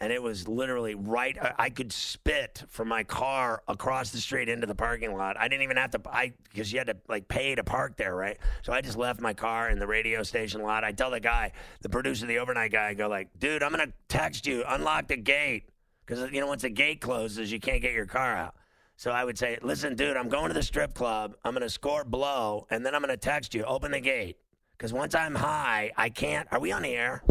And 0.00 0.12
it 0.12 0.20
was 0.20 0.48
literally 0.48 0.96
right. 0.96 1.38
I, 1.40 1.54
I 1.58 1.70
could 1.70 1.92
spit 1.92 2.64
from 2.68 2.88
my 2.88 3.04
car 3.04 3.62
across 3.68 4.10
the 4.10 4.18
street 4.18 4.48
into 4.48 4.66
the 4.66 4.74
parking 4.74 5.14
lot. 5.16 5.36
I 5.38 5.46
didn't 5.46 5.62
even 5.62 5.76
have 5.76 5.92
to. 5.92 6.00
I 6.06 6.32
because 6.50 6.72
you 6.72 6.78
had 6.78 6.88
to 6.88 6.96
like 7.08 7.28
pay 7.28 7.54
to 7.54 7.62
park 7.62 7.96
there, 7.96 8.16
right? 8.16 8.38
So 8.62 8.72
I 8.72 8.80
just 8.80 8.98
left 8.98 9.20
my 9.20 9.32
car 9.32 9.70
in 9.70 9.78
the 9.78 9.86
radio 9.86 10.24
station 10.24 10.62
lot. 10.62 10.82
I 10.82 10.90
tell 10.90 11.12
the 11.12 11.20
guy, 11.20 11.52
the 11.82 11.88
producer, 11.88 12.26
the 12.26 12.38
overnight 12.40 12.72
guy, 12.72 12.88
I 12.88 12.94
go 12.94 13.08
like, 13.08 13.28
dude, 13.38 13.62
I'm 13.62 13.70
gonna 13.70 13.92
text 14.08 14.44
you, 14.44 14.64
unlock 14.66 15.06
the 15.06 15.16
gate, 15.16 15.68
because 16.04 16.32
you 16.32 16.40
know 16.40 16.48
once 16.48 16.62
the 16.62 16.70
gate 16.70 17.00
closes, 17.00 17.52
you 17.52 17.60
can't 17.60 17.80
get 17.80 17.92
your 17.92 18.06
car 18.06 18.34
out. 18.34 18.56
So 18.96 19.10
I 19.10 19.24
would 19.24 19.36
say, 19.36 19.58
listen, 19.62 19.96
dude, 19.96 20.16
I'm 20.16 20.28
going 20.28 20.48
to 20.48 20.54
the 20.54 20.62
strip 20.62 20.94
club. 20.94 21.34
I'm 21.44 21.52
going 21.52 21.62
to 21.62 21.70
score 21.70 22.04
blow, 22.04 22.66
and 22.70 22.86
then 22.86 22.94
I'm 22.94 23.02
going 23.02 23.10
to 23.10 23.16
text 23.16 23.54
you, 23.54 23.64
open 23.64 23.92
the 23.92 24.00
gate. 24.00 24.36
Because 24.76 24.92
once 24.92 25.14
I'm 25.14 25.34
high, 25.34 25.92
I 25.96 26.08
can't. 26.08 26.48
Are 26.52 26.60
we 26.60 26.72
on 26.72 26.82
the 26.82 26.94
air? 26.94 27.22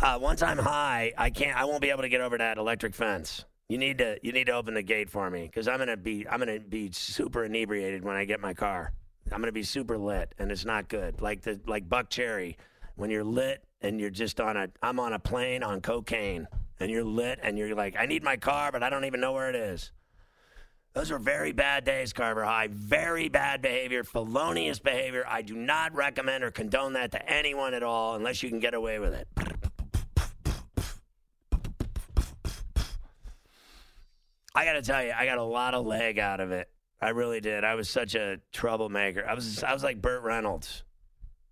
Uh, 0.00 0.18
once 0.20 0.42
I'm 0.42 0.58
high, 0.58 1.12
I 1.16 1.30
can't. 1.30 1.56
I 1.56 1.64
won't 1.64 1.80
be 1.80 1.90
able 1.90 2.02
to 2.02 2.08
get 2.08 2.20
over 2.20 2.36
that 2.38 2.58
electric 2.58 2.94
fence. 2.94 3.44
You 3.68 3.78
need 3.78 3.98
to. 3.98 4.18
You 4.22 4.32
need 4.32 4.46
to 4.46 4.52
open 4.52 4.74
the 4.74 4.82
gate 4.82 5.08
for 5.08 5.30
me 5.30 5.42
because 5.42 5.68
I'm 5.68 5.78
gonna 5.78 5.96
be. 5.96 6.26
I'm 6.28 6.40
gonna 6.40 6.58
be 6.58 6.90
super 6.90 7.44
inebriated 7.44 8.04
when 8.04 8.16
I 8.16 8.24
get 8.24 8.40
my 8.40 8.54
car. 8.54 8.92
I'm 9.30 9.40
gonna 9.40 9.52
be 9.52 9.62
super 9.62 9.96
lit, 9.96 10.34
and 10.38 10.50
it's 10.50 10.64
not 10.64 10.88
good. 10.88 11.20
Like 11.20 11.42
the 11.42 11.60
like 11.66 11.88
Buckcherry, 11.88 12.56
when 12.96 13.10
you're 13.10 13.24
lit 13.24 13.64
and 13.80 14.00
you're 14.00 14.10
just 14.10 14.40
on 14.40 14.56
a. 14.56 14.68
I'm 14.82 14.98
on 14.98 15.12
a 15.12 15.18
plane 15.18 15.62
on 15.62 15.80
cocaine, 15.80 16.48
and 16.80 16.90
you're 16.90 17.04
lit, 17.04 17.38
and 17.42 17.56
you're 17.56 17.74
like, 17.74 17.94
I 17.96 18.06
need 18.06 18.22
my 18.24 18.36
car, 18.36 18.72
but 18.72 18.82
I 18.82 18.90
don't 18.90 19.04
even 19.04 19.20
know 19.20 19.32
where 19.32 19.48
it 19.48 19.56
is. 19.56 19.92
Those 20.94 21.10
were 21.10 21.18
very 21.18 21.52
bad 21.52 21.84
days, 21.84 22.12
Carver 22.12 22.44
High. 22.44 22.68
Very 22.70 23.28
bad 23.28 23.62
behavior, 23.62 24.04
felonious 24.04 24.78
behavior. 24.78 25.24
I 25.26 25.40
do 25.40 25.54
not 25.54 25.94
recommend 25.94 26.44
or 26.44 26.50
condone 26.50 26.92
that 26.94 27.12
to 27.12 27.30
anyone 27.30 27.72
at 27.72 27.82
all 27.82 28.14
unless 28.14 28.42
you 28.42 28.50
can 28.50 28.60
get 28.60 28.74
away 28.74 28.98
with 28.98 29.14
it. 29.14 29.26
I 34.54 34.66
got 34.66 34.74
to 34.74 34.82
tell 34.82 35.02
you, 35.02 35.12
I 35.16 35.24
got 35.24 35.38
a 35.38 35.42
lot 35.42 35.72
of 35.72 35.86
leg 35.86 36.18
out 36.18 36.40
of 36.40 36.52
it. 36.52 36.68
I 37.00 37.08
really 37.08 37.40
did. 37.40 37.64
I 37.64 37.74
was 37.74 37.88
such 37.88 38.14
a 38.14 38.38
troublemaker. 38.52 39.26
I 39.26 39.34
was 39.34 39.64
I 39.64 39.72
was 39.72 39.82
like 39.82 40.00
Burt 40.00 40.22
Reynolds. 40.22 40.84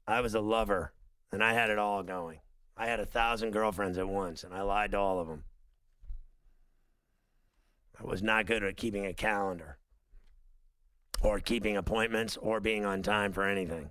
I 0.07 0.20
was 0.20 0.35
a 0.35 0.40
lover, 0.40 0.92
and 1.33 1.42
I 1.42 1.55
had 1.55 1.70
it 1.70 1.79
all 1.79 2.03
going. 2.03 2.40
I 2.76 2.87
had 2.87 3.00
a 3.00 3.07
thousand 3.07 3.53
girlfriends 3.53 3.96
at 3.96 4.07
once, 4.07 4.44
and 4.44 4.55
I 4.55 4.62
lied 4.62 4.92
to 4.92 4.98
all 4.98 5.18
of 5.18 5.26
them. 5.29 5.44
I 8.00 8.04
was 8.04 8.22
not 8.22 8.46
good 8.46 8.64
at 8.64 8.76
keeping 8.76 9.06
a 9.06 9.12
calendar 9.12 9.78
or 11.22 11.38
keeping 11.38 11.76
appointments 11.76 12.36
or 12.40 12.60
being 12.60 12.86
on 12.86 13.02
time 13.02 13.32
for 13.32 13.44
anything. 13.44 13.90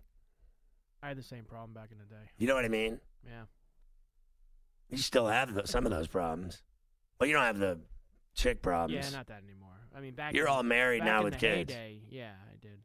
I 1.02 1.10
had 1.10 1.18
the 1.18 1.24
same 1.24 1.46
problem 1.46 1.74
back 1.74 1.90
in 1.92 1.98
the 2.00 2.06
day. 2.06 2.30
You 2.38 2.48
know 2.48 2.56
what 2.56 2.66
I 2.66 2.70
mean? 2.70 3.00
Yeah. 3.26 3.44
You 4.90 4.98
still 4.98 5.28
have 5.28 5.54
th 5.54 5.68
some 5.68 5.86
of 5.86 5.92
those 5.92 6.08
problems. 6.08 6.64
Well, 7.20 7.28
you 7.28 7.36
don't 7.36 7.44
have 7.44 7.60
the 7.60 7.80
chick 8.36 8.62
problems. 8.62 9.06
Yeah, 9.06 9.18
not 9.18 9.28
that 9.28 9.44
anymore. 9.44 9.70
I 9.96 10.02
mean, 10.02 10.16
back. 10.16 10.34
You're 10.34 10.48
in, 10.48 10.52
all 10.52 10.64
married 10.64 11.00
back 11.00 11.08
now 11.08 11.18
in 11.20 11.24
with 11.26 11.34
the 11.34 11.40
kids. 11.40 11.74
Heyday, 11.74 12.02
yeah, 12.10 12.32
I 12.52 12.56
did. 12.60 12.80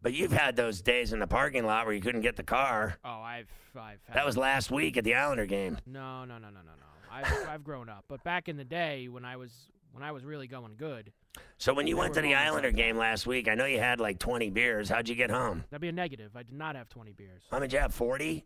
But 0.00 0.12
you've 0.12 0.32
had 0.32 0.54
those 0.54 0.80
days 0.80 1.12
in 1.12 1.18
the 1.18 1.26
parking 1.26 1.66
lot 1.66 1.84
where 1.84 1.94
you 1.94 2.00
couldn't 2.00 2.20
get 2.20 2.36
the 2.36 2.44
car. 2.44 2.98
Oh, 3.04 3.08
I've, 3.08 3.50
I've. 3.74 3.98
Had 4.06 4.14
That 4.14 4.26
was 4.26 4.36
last 4.36 4.70
week 4.70 4.96
at 4.96 5.02
the 5.02 5.16
Islander 5.16 5.46
game. 5.46 5.78
No, 5.86 6.24
no, 6.24 6.38
no, 6.38 6.48
no, 6.50 6.60
no, 6.60 6.70
no. 6.78 6.86
I've, 7.10 7.48
I've 7.48 7.64
grown 7.64 7.88
up. 7.88 8.04
But 8.08 8.22
back 8.22 8.48
in 8.48 8.56
the 8.56 8.64
day 8.64 9.08
when 9.08 9.24
I 9.24 9.36
was 9.36 9.68
when 9.92 10.02
I 10.02 10.12
was 10.12 10.24
really 10.24 10.46
going 10.46 10.74
good, 10.76 11.12
So 11.58 11.72
when 11.74 11.86
you 11.86 11.96
went 11.96 12.14
to 12.14 12.20
the 12.20 12.34
Islander 12.34 12.70
game 12.70 12.96
last 12.96 13.26
week, 13.26 13.48
I 13.48 13.54
know 13.54 13.64
you 13.66 13.78
had 13.78 14.00
like 14.00 14.18
20 14.18 14.50
beers. 14.50 14.88
How'd 14.88 15.08
you 15.08 15.14
get 15.14 15.30
home? 15.30 15.64
that'd 15.70 15.80
be 15.80 15.88
a 15.88 15.92
negative. 15.92 16.32
I 16.36 16.42
did 16.42 16.54
not 16.54 16.76
have 16.76 16.88
20 16.88 17.12
beers. 17.12 17.42
How 17.50 17.58
many 17.58 17.68
did 17.68 17.74
you 17.76 17.80
have? 17.80 17.94
40? 17.94 18.44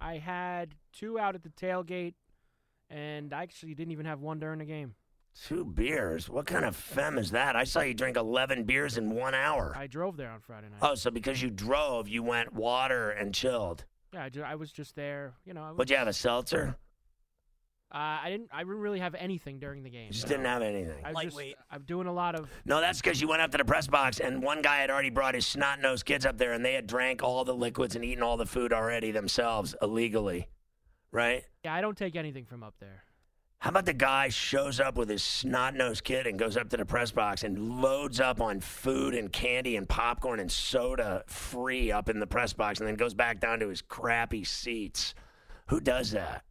I 0.00 0.18
had 0.18 0.74
two 0.92 1.18
out 1.18 1.34
at 1.34 1.42
the 1.42 1.50
tailgate, 1.50 2.14
and 2.88 3.32
I 3.32 3.42
actually 3.42 3.74
didn't 3.74 3.92
even 3.92 4.06
have 4.06 4.20
one 4.20 4.38
during 4.38 4.58
the 4.58 4.64
game. 4.64 4.94
Two 5.46 5.64
beers. 5.64 6.28
What 6.28 6.46
kind 6.46 6.64
of 6.64 6.74
femme 6.74 7.16
is 7.18 7.30
that? 7.30 7.54
I 7.54 7.64
saw 7.64 7.80
you 7.80 7.94
drink 7.94 8.16
11 8.16 8.64
beers 8.64 8.98
in 8.98 9.10
one 9.10 9.34
hour. 9.34 9.74
I 9.76 9.86
drove 9.86 10.16
there 10.16 10.30
on 10.30 10.40
Friday 10.40 10.68
night. 10.68 10.80
Oh, 10.82 10.94
so 10.96 11.10
because 11.10 11.40
you 11.40 11.50
drove, 11.50 12.08
you 12.08 12.22
went 12.22 12.52
water 12.52 13.10
and 13.10 13.32
chilled. 13.32 13.84
Yeah, 14.12 14.24
I, 14.24 14.28
ju- 14.28 14.42
I 14.42 14.56
was 14.56 14.72
just 14.72 14.96
there. 14.96 15.34
You 15.44 15.54
know, 15.54 15.62
I 15.62 15.68
was, 15.70 15.78
Would 15.78 15.90
you 15.90 15.96
have 15.96 16.08
a 16.08 16.12
seltzer? 16.12 16.76
Uh, 17.92 18.22
I 18.22 18.30
didn't. 18.30 18.48
I 18.52 18.60
didn't 18.60 18.78
really 18.78 19.00
have 19.00 19.16
anything 19.16 19.58
during 19.58 19.82
the 19.82 19.90
game. 19.90 20.12
Just 20.12 20.22
so 20.22 20.28
didn't 20.28 20.44
have 20.44 20.62
anything. 20.62 21.04
I 21.04 21.10
Lightweight. 21.10 21.56
Just, 21.56 21.66
I'm 21.72 21.82
doing 21.82 22.06
a 22.06 22.12
lot 22.12 22.36
of. 22.36 22.48
No, 22.64 22.80
that's 22.80 23.00
because 23.00 23.20
you 23.20 23.26
went 23.26 23.42
up 23.42 23.50
to 23.50 23.58
the 23.58 23.64
press 23.64 23.88
box 23.88 24.20
and 24.20 24.40
one 24.40 24.62
guy 24.62 24.78
had 24.78 24.90
already 24.90 25.10
brought 25.10 25.34
his 25.34 25.44
snot 25.44 25.80
nosed 25.80 26.04
kids 26.04 26.24
up 26.24 26.38
there 26.38 26.52
and 26.52 26.64
they 26.64 26.74
had 26.74 26.86
drank 26.86 27.24
all 27.24 27.44
the 27.44 27.54
liquids 27.54 27.96
and 27.96 28.04
eaten 28.04 28.22
all 28.22 28.36
the 28.36 28.46
food 28.46 28.72
already 28.72 29.10
themselves 29.10 29.74
illegally. 29.82 30.48
Right? 31.10 31.42
Yeah, 31.64 31.74
I 31.74 31.80
don't 31.80 31.98
take 31.98 32.14
anything 32.14 32.44
from 32.44 32.62
up 32.62 32.74
there. 32.78 33.02
How 33.58 33.70
about 33.70 33.86
the 33.86 33.92
guy 33.92 34.28
shows 34.28 34.78
up 34.78 34.96
with 34.96 35.08
his 35.08 35.22
snot 35.22 35.74
nosed 35.74 36.04
kid 36.04 36.28
and 36.28 36.38
goes 36.38 36.56
up 36.56 36.70
to 36.70 36.76
the 36.76 36.86
press 36.86 37.10
box 37.10 37.42
and 37.42 37.82
loads 37.82 38.20
up 38.20 38.40
on 38.40 38.60
food 38.60 39.14
and 39.14 39.32
candy 39.32 39.76
and 39.76 39.88
popcorn 39.88 40.38
and 40.38 40.50
soda 40.50 41.24
free 41.26 41.90
up 41.90 42.08
in 42.08 42.20
the 42.20 42.26
press 42.26 42.52
box 42.52 42.78
and 42.78 42.88
then 42.88 42.94
goes 42.94 43.14
back 43.14 43.40
down 43.40 43.58
to 43.58 43.68
his 43.68 43.82
crappy 43.82 44.44
seats? 44.44 45.14
Who 45.66 45.80
does 45.80 46.12
that? 46.12 46.44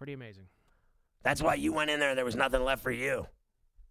Pretty 0.00 0.14
amazing. 0.14 0.46
That's 1.22 1.42
why 1.42 1.56
you 1.56 1.74
went 1.74 1.90
in 1.90 2.00
there 2.00 2.14
there 2.14 2.24
was 2.24 2.34
nothing 2.34 2.64
left 2.64 2.82
for 2.82 2.90
you. 2.90 3.26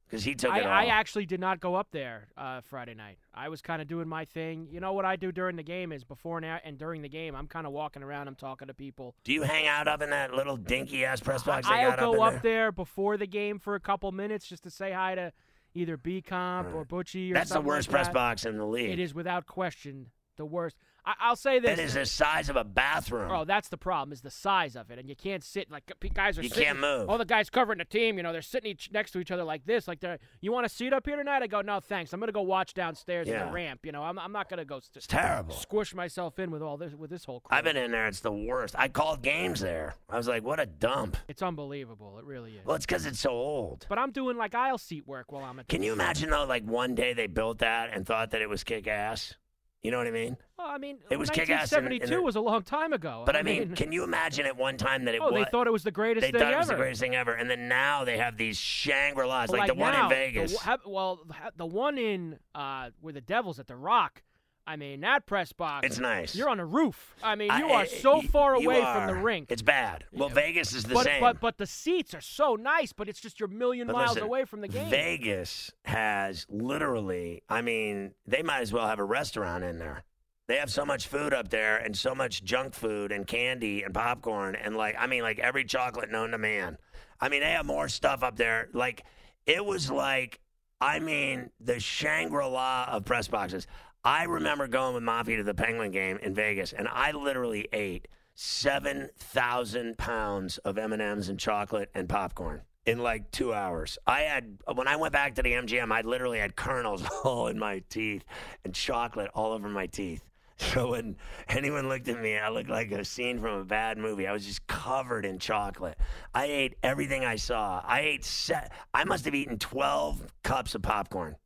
Because 0.08 0.24
he 0.24 0.34
took 0.34 0.52
I, 0.52 0.62
it 0.62 0.66
all. 0.66 0.72
I 0.72 0.86
actually 0.86 1.28
did 1.28 1.40
not 1.40 1.60
go 1.60 1.76
up 1.76 1.90
there 1.92 2.30
uh, 2.36 2.62
Friday 2.62 2.96
night. 2.96 3.20
I 3.32 3.48
was 3.50 3.62
kind 3.62 3.80
of 3.80 3.88
doing 3.88 4.08
my 4.08 4.26
thing. 4.26 4.68
You 4.72 4.80
know 4.80 4.94
what 4.94 5.06
I 5.06 5.18
do 5.18 5.32
during 5.32 5.56
the 5.56 5.62
game 5.62 5.92
is 5.92 6.04
before 6.04 6.38
and, 6.38 6.48
a- 6.48 6.62
and 6.66 6.80
during 6.80 7.04
the 7.04 7.10
game, 7.10 7.36
I'm 7.36 7.46
kind 7.46 7.68
of 7.68 7.74
walking 7.74 8.02
around. 8.02 8.28
I'm 8.28 8.34
talking 8.34 8.70
to 8.70 8.74
people. 8.74 9.14
Do 9.24 9.34
you 9.34 9.44
hang 9.44 9.68
out 9.68 9.88
up 9.88 10.02
in 10.02 10.10
that 10.10 10.34
little 10.34 10.58
dinky 10.58 11.06
ass 11.06 11.20
press 11.20 11.44
box 11.44 11.68
they 11.68 11.76
I'll 11.76 11.92
got 11.92 12.00
go 12.00 12.24
up 12.24 12.34
up, 12.38 12.42
there? 12.42 12.54
there 12.54 12.72
before 12.72 13.18
the 13.18 13.28
game 13.28 13.60
for 13.60 13.76
a 13.76 13.80
couple 13.80 14.12
minutes 14.12 14.48
just 14.48 14.64
to 14.64 14.72
say 14.72 14.92
hi 14.92 15.14
to 15.14 15.32
either 15.76 15.96
B 15.96 16.24
Comp 16.24 16.74
or 16.74 16.86
Butchie 16.86 17.30
or 17.30 17.36
That's 17.36 17.52
the 17.52 17.62
worst 17.62 17.90
like 17.90 17.94
press 17.94 18.08
that. 18.08 18.14
box 18.16 18.46
in 18.46 18.58
the 18.58 18.66
league. 18.66 18.90
It 18.90 18.98
is 19.00 19.14
without 19.14 19.46
question 19.46 20.08
the 20.38 20.46
worst. 20.46 20.76
I, 21.10 21.16
I'll 21.22 21.36
say 21.36 21.58
this. 21.60 21.72
It 21.72 21.80
is 21.80 21.94
the 21.96 22.06
size 22.06 22.50
of 22.50 22.56
a 22.56 22.64
bathroom. 22.64 23.32
Oh, 23.32 23.44
that's 23.44 23.70
the 23.70 23.78
problem 23.78 24.14
is 24.14 24.22
the 24.22 24.30
size 24.30 24.76
of 24.76 24.92
it, 24.92 25.00
and 25.00 25.10
you 25.10 25.16
can't 25.16 25.44
sit 25.44 25.72
like 25.72 25.92
guys 26.14 26.38
are. 26.38 26.44
You 26.44 26.50
sitting, 26.50 26.66
can't 26.66 26.80
move. 26.80 27.10
All 27.10 27.18
the 27.18 27.26
guys 27.26 27.50
covering 27.50 27.80
the 27.80 27.86
team, 27.86 28.18
you 28.18 28.24
know, 28.24 28.32
they're 28.32 28.42
sitting 28.44 28.70
each 28.70 28.92
next 28.92 29.12
to 29.12 29.20
each 29.20 29.32
other 29.32 29.44
like 29.44 29.66
this, 29.66 29.88
like 29.88 30.02
they're. 30.02 30.20
You 30.42 30.52
want 30.52 30.68
a 30.68 30.70
seat 30.70 30.94
up 30.94 31.08
here 31.08 31.18
tonight? 31.18 31.42
I 31.42 31.48
go, 31.48 31.62
no, 31.62 31.80
thanks. 31.80 32.14
I'm 32.14 32.20
gonna 32.20 32.32
go 32.32 32.44
watch 32.44 32.76
downstairs 32.76 33.28
in 33.28 33.34
Yeah. 33.34 33.46
the 33.46 33.52
ramp. 33.52 33.86
You 33.86 33.92
know, 33.92 34.04
I'm, 34.04 34.20
I'm 34.20 34.32
not 34.32 34.50
gonna 34.50 34.66
go 34.66 34.80
it's 34.96 35.08
terrible. 35.08 35.56
squish 35.56 35.96
myself 35.96 36.38
in 36.38 36.52
with 36.52 36.62
all 36.62 36.78
this 36.78 36.94
with 36.94 37.10
this 37.10 37.26
whole. 37.26 37.40
Crew. 37.40 37.58
I've 37.58 37.64
been 37.64 37.78
in 37.78 37.92
there. 37.92 38.06
It's 38.08 38.20
the 38.20 38.32
worst. 38.32 38.76
I 38.78 38.88
called 38.88 39.24
games 39.24 39.62
there. 39.62 39.96
I 40.10 40.18
was 40.18 40.28
like, 40.28 40.44
what 40.44 40.60
a 40.60 40.68
dump. 40.68 41.18
It's 41.28 41.42
unbelievable. 41.42 42.20
It 42.20 42.26
really 42.26 42.54
is. 42.58 42.66
Well, 42.66 42.76
it's 42.76 42.86
because 42.86 43.06
it's 43.08 43.20
so 43.20 43.32
old. 43.32 43.86
but 43.90 43.98
I'm 43.98 44.12
doing 44.12 44.38
like 44.38 44.54
aisle 44.54 44.78
seat 44.78 45.08
work 45.08 45.32
while 45.32 45.44
I'm 45.44 45.60
at. 45.60 45.68
Can 45.68 45.82
you 45.82 45.94
imagine, 45.94 46.30
though, 46.30 46.46
like 46.46 46.64
one 46.66 46.94
day 46.94 47.14
they 47.14 47.28
built 47.28 47.60
that 47.60 47.90
and 47.94 48.06
thought 48.06 48.32
that 48.32 48.42
it 48.42 48.50
was 48.50 48.64
kick 48.64 48.88
ass? 48.88 49.34
You 49.82 49.92
know 49.92 49.98
what 49.98 50.08
I 50.08 50.12
mean? 50.12 50.36
Well, 50.58 50.68
I 50.68 50.78
mean, 50.78 50.98
It 51.10 51.18
was 51.18 51.30
kick-ass 51.30 51.72
in- 51.72 51.80
in 51.80 51.86
1972 51.86 52.22
was 52.22 52.36
a 52.36 52.42
long 52.42 52.64
time 52.64 52.92
ago. 52.92 53.24
But 53.26 53.38
I 53.38 53.44
mean, 53.44 53.76
can 53.76 53.94
you 53.94 54.04
imagine 54.04 54.46
at 54.46 54.58
one 54.58 54.76
time 54.76 55.06
that 55.06 55.16
it 55.16 55.22
oh, 55.22 55.32
was. 55.32 55.46
they 55.46 55.50
thought 55.50 55.68
it 55.68 55.72
was 55.72 55.84
the 55.84 55.92
greatest 55.92 56.26
they 56.26 56.32
thing 56.32 56.42
thought 56.42 56.52
it 56.52 56.58
was 56.58 56.70
ever. 56.70 56.76
the 56.76 56.82
greatest 56.82 57.02
thing 57.02 57.16
ever. 57.16 57.34
And 57.34 57.50
then 57.50 57.70
now 57.70 58.04
they 58.04 58.18
have 58.18 58.36
these 58.36 58.58
Shangri 58.58 59.26
La's, 59.26 59.50
But 59.50 59.60
like, 59.60 59.68
the 59.68 59.76
one 59.76 59.96
in 59.96 60.10
Vegas. 60.10 60.52
The, 60.60 60.80
well, 60.86 61.26
the 61.56 61.66
one 61.66 61.98
in 61.98 62.40
uh, 62.54 62.90
where 63.00 63.14
the 63.14 63.22
Devils 63.22 63.60
at 63.60 63.68
the 63.68 63.78
Rock. 63.78 64.22
I 64.70 64.76
mean, 64.76 65.02
that 65.02 65.26
press 65.26 65.52
box. 65.52 65.88
It's 65.88 65.98
nice. 65.98 66.36
You're 66.36 66.48
on 66.50 66.60
a 66.60 66.66
roof. 66.66 67.16
I 67.24 67.34
mean, 67.34 67.50
you 67.58 67.68
I- 67.70 67.74
are 67.74 67.82
eh, 67.84 67.86
so 67.88 68.18
y- 68.18 68.28
far 68.28 68.54
away 68.54 68.80
from 68.82 69.08
the 69.08 69.16
rink. 69.16 69.48
It's 69.50 69.64
bad. 69.64 70.04
Well, 70.12 70.30
Yeah. 70.30 70.36
Vegas 70.36 70.74
is 70.74 70.84
the 70.84 70.94
but, 70.94 71.06
same. 71.06 71.20
but 71.22 71.40
but 71.40 71.58
the 71.58 71.66
seats 71.66 72.14
are 72.14 72.22
so 72.22 72.56
nice, 72.56 72.94
but 72.94 73.10
it's 73.10 73.20
just 73.20 73.40
you're 73.40 73.50
a 73.50 73.52
million 73.52 73.88
But 73.88 73.94
miles 73.94 74.10
listen, 74.12 74.24
away 74.24 74.46
from 74.46 74.62
the 74.62 74.68
game. 74.68 74.90
Vegas 74.92 75.72
has 75.86 76.46
literally, 76.50 77.42
I 77.50 77.62
mean, 77.64 78.12
they 78.28 78.44
might 78.44 78.62
as 78.62 78.72
well 78.72 78.88
have 78.88 79.00
a 79.00 79.04
restaurant 79.04 79.64
in 79.64 79.80
there. 79.80 80.04
They 80.48 80.58
have 80.58 80.72
so 80.72 80.86
much 80.86 81.08
food 81.08 81.34
up 81.34 81.50
there 81.50 81.78
and 81.78 81.98
so 81.98 82.14
much 82.14 82.44
junk 82.44 82.74
food 82.76 83.12
and 83.12 83.26
candy 83.26 83.82
and 83.84 83.94
popcorn 83.94 84.56
and 84.56 84.76
like, 84.76 84.96
I 85.00 85.08
mean, 85.08 85.24
like 85.24 85.40
every 85.40 85.64
chocolate 85.66 86.12
known 86.12 86.32
to 86.32 86.38
man. 86.38 86.78
I 87.20 87.30
mean, 87.30 87.42
they 87.42 87.52
have 87.52 87.66
more 87.66 87.90
stuff 87.90 88.22
up 88.24 88.36
there. 88.38 88.70
Like, 88.74 89.04
it 89.46 89.66
was 89.66 89.90
like, 89.92 90.40
I 90.82 91.00
mean, 91.00 91.50
the 91.60 91.80
Shangri 91.80 92.46
La 92.46 92.86
of 92.90 93.06
press 93.06 93.28
boxes. 93.28 93.68
I 94.04 94.24
remember 94.24 94.68
going 94.68 94.94
with 94.94 95.04
Mafia 95.04 95.38
to 95.38 95.44
the 95.44 95.54
Penguin 95.54 95.92
game 95.92 96.18
in 96.22 96.34
Vegas, 96.34 96.72
and 96.72 96.88
I 96.88 97.12
literally 97.12 97.68
ate 97.74 98.08
seven 98.34 99.10
thousand 99.18 99.98
pounds 99.98 100.58
of 100.60 100.78
M 100.78 100.94
and 100.94 101.02
M's 101.02 101.28
and 101.28 101.38
chocolate 101.38 101.90
and 101.94 102.08
popcorn 102.08 102.62
in 102.86 103.00
like 103.00 103.30
two 103.32 103.54
hours. 103.54 103.98
I 104.08 104.22
had 104.22 104.58
when 104.74 104.88
I 104.88 104.96
went 104.96 105.12
back 105.12 105.36
to 105.36 105.44
the 105.44 105.52
MGM, 105.52 105.92
I 105.92 106.02
literally 106.02 106.40
had 106.40 106.56
kernels 106.56 107.04
all 107.26 107.48
in 107.48 107.60
my 107.60 107.84
teeth 107.90 108.24
and 108.64 108.74
chocolate 108.74 109.30
all 109.34 109.52
over 109.52 109.68
my 109.68 109.88
teeth. 109.88 110.24
So 110.60 110.92
when 110.92 111.16
anyone 111.48 111.88
looked 111.88 112.10
at 112.10 112.22
me, 112.22 112.38
I 112.38 112.50
looked 112.50 112.70
like 112.70 112.92
a 112.92 113.06
scene 113.06 113.40
from 113.40 113.60
a 113.60 113.64
bad 113.64 113.98
movie. 113.98 114.28
I 114.28 114.34
was 114.34 114.46
just 114.46 114.68
covered 114.68 115.26
in 115.26 115.40
chocolate. 115.40 115.98
I 116.36 116.46
ate 116.46 116.76
everything 116.84 117.24
I 117.24 117.38
saw. 117.38 117.82
I 117.86 118.02
ate 118.02 118.26
set. 118.26 118.72
I 118.94 119.06
must 119.06 119.24
have 119.26 119.34
eaten 119.34 119.58
twelve 119.58 120.22
cups 120.44 120.76
of 120.76 120.82
popcorn, 120.82 121.38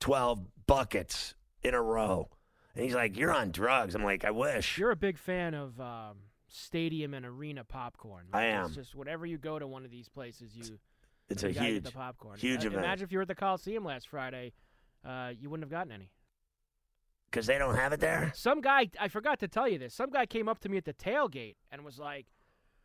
twelve 0.00 0.40
buckets 0.66 1.34
in 1.62 1.74
a 1.74 1.80
row. 1.80 2.28
And 2.74 2.84
he's 2.84 2.94
like, 2.94 3.16
"You're 3.16 3.32
on 3.32 3.52
drugs." 3.52 3.94
I'm 3.94 4.02
like, 4.04 4.24
"I 4.24 4.32
wish." 4.32 4.76
You're 4.76 4.90
a 4.90 4.96
big 4.96 5.18
fan 5.18 5.54
of 5.54 5.80
um, 5.80 6.16
stadium 6.48 7.14
and 7.14 7.24
arena 7.24 7.62
popcorn. 7.62 8.26
I 8.32 8.46
am. 8.46 8.66
It's 8.66 8.74
just 8.74 8.94
whenever 8.94 9.24
you 9.24 9.38
go 9.38 9.58
to 9.60 9.66
one 9.68 9.84
of 9.84 9.90
these 9.92 10.08
places, 10.08 10.56
you 10.56 10.78
It's 11.28 11.42
you 11.44 11.50
a 11.50 11.52
huge, 11.52 11.84
the 11.84 11.92
popcorn. 11.92 12.38
huge 12.38 12.64
Uh, 12.64 12.68
event. 12.68 12.84
Imagine 12.84 13.04
if 13.04 13.12
you 13.12 13.18
were 13.18 13.22
at 13.22 13.28
the 13.28 13.34
Coliseum 13.36 13.84
last 13.84 14.08
Friday, 14.08 14.52
uh, 15.04 15.30
you 15.38 15.48
wouldn't 15.48 15.64
have 15.64 15.70
gotten 15.70 15.92
any. 15.92 16.10
Because 17.30 17.46
they 17.46 17.58
don't 17.58 17.74
have 17.74 17.92
it 17.92 18.00
there. 18.00 18.32
Some 18.34 18.60
guy, 18.60 18.90
I 18.98 19.08
forgot 19.08 19.38
to 19.40 19.48
tell 19.48 19.68
you 19.68 19.78
this. 19.78 19.94
Some 19.94 20.10
guy 20.10 20.24
came 20.26 20.48
up 20.48 20.60
to 20.60 20.68
me 20.68 20.78
at 20.78 20.84
the 20.84 20.94
tailgate 20.94 21.56
and 21.70 21.84
was 21.84 21.98
like, 21.98 22.26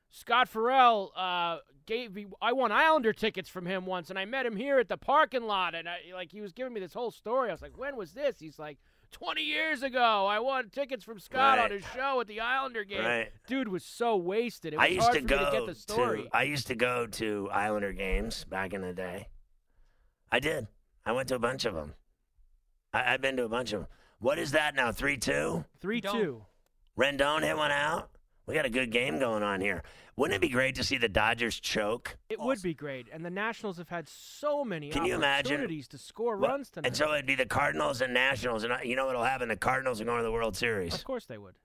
"Scott 0.10 0.50
Ferrall 0.50 1.12
uh, 1.16 1.60
gave 1.86 2.14
me. 2.14 2.28
I 2.42 2.52
won 2.52 2.72
Islander 2.72 3.14
tickets 3.14 3.50
from 3.50 3.66
him 3.66 3.86
once, 3.86 4.10
and 4.10 4.20
I 4.20 4.26
met 4.26 4.46
him 4.46 4.56
here 4.58 4.80
at 4.80 4.90
the 4.90 4.98
parking 4.98 5.44
lot, 5.44 5.76
and 5.76 5.88
I, 5.88 5.98
like 6.14 6.32
he 6.32 6.42
was 6.42 6.52
giving 6.52 6.74
me 6.74 6.82
this 6.82 6.94
whole 6.94 7.12
story. 7.12 7.50
I 7.50 7.54
was 7.54 7.62
like, 7.62 7.78
when 7.78 7.96
was 7.96 8.12
this? 8.12 8.40
He's 8.40 8.60
like. 8.60 8.78
20 9.12 9.44
years 9.44 9.84
ago, 9.84 10.26
I 10.26 10.40
won 10.40 10.72
tickets 10.72 11.04
from 11.04 11.20
Scott 11.20 11.60
on 11.60 11.70
his 11.70 11.84
show 11.94 12.20
at 12.20 12.26
the 12.26 12.40
Islander 12.40 12.84
game. 12.84 13.06
Right. 13.06 13.32
Dude 13.46 13.68
was 13.68 13.86
so 13.86 14.16
wasted. 14.16 14.74
It 14.74 14.78
was 14.78 14.84
I 14.86 14.88
used 14.88 15.02
hard 15.04 15.14
to 15.14 15.22
for 15.22 15.28
go 15.28 15.38
me 15.38 15.46
to 15.46 15.52
get 15.52 15.66
the 15.68 15.76
story. 15.76 16.30
I 16.34 16.42
used 16.42 16.66
to 16.66 16.76
go 16.76 17.06
to 17.06 17.48
Islander 17.52 17.94
games 17.94 18.44
back 18.44 18.74
in 18.74 18.82
the 18.82 18.92
day. 18.92 19.28
I 20.32 20.40
did. 20.40 20.66
I 21.06 21.12
went 21.12 21.30
to 21.30 21.36
a 21.36 21.40
bunch 21.40 21.64
of 21.66 21.76
them. 21.76 21.94
I, 22.92 23.14
I've 23.14 23.22
been 23.22 23.38
to 23.38 23.44
a 23.44 23.50
bunch 23.50 23.72
of 23.72 23.82
them. 23.82 23.88
What 24.24 24.40
is 24.40 24.52
that 24.52 24.74
now? 24.74 24.94
Three 24.94 25.18
two. 25.18 25.66
3 25.82 26.00
2. 26.00 26.46
Rendon 26.98 27.44
hit 27.44 27.58
one 27.58 27.72
out. 27.72 28.10
We 28.48 28.54
got 28.54 28.66
a 28.66 28.70
good 28.70 28.90
game 28.90 29.20
going 29.20 29.44
on 29.44 29.60
here. 29.60 29.84
Wouldn't 30.16 30.38
it 30.38 30.40
be 30.40 30.48
great 30.48 30.76
to 30.76 30.84
see 30.86 30.98
the 30.98 31.10
Dodgers 31.10 31.60
choke? 31.60 32.18
It 32.30 32.40
would 32.40 32.62
be 32.62 32.74
great. 32.74 33.08
And 33.12 33.26
the 33.26 33.30
Nationals 33.30 33.78
have 33.80 33.90
had 33.90 34.08
so 34.08 34.64
many 34.64 34.92
Can 34.92 35.04
you 35.04 35.16
imagine? 35.16 35.56
opportunities 35.56 35.90
to 35.90 35.98
score 35.98 36.38
Well, 36.38 36.52
runs 36.52 36.70
tonight. 36.70 36.88
And 36.88 36.96
so 36.96 37.12
it'd 37.14 37.26
be 37.26 37.36
the 37.36 37.46
Cardinals 37.46 38.00
and 38.00 38.14
Nationals, 38.14 38.64
and 38.64 38.72
uh, 38.72 38.78
you 38.82 38.96
know 38.96 39.08
what'll 39.08 39.26
happen? 39.26 39.50
The 39.50 39.58
Cardinals 39.58 40.00
are 40.00 40.06
going 40.06 40.20
to 40.20 40.24
the 40.24 40.32
World 40.32 40.56
Series. 40.56 40.94
of 40.94 41.04
course 41.04 41.26
they 41.26 41.38
would. 41.38 41.56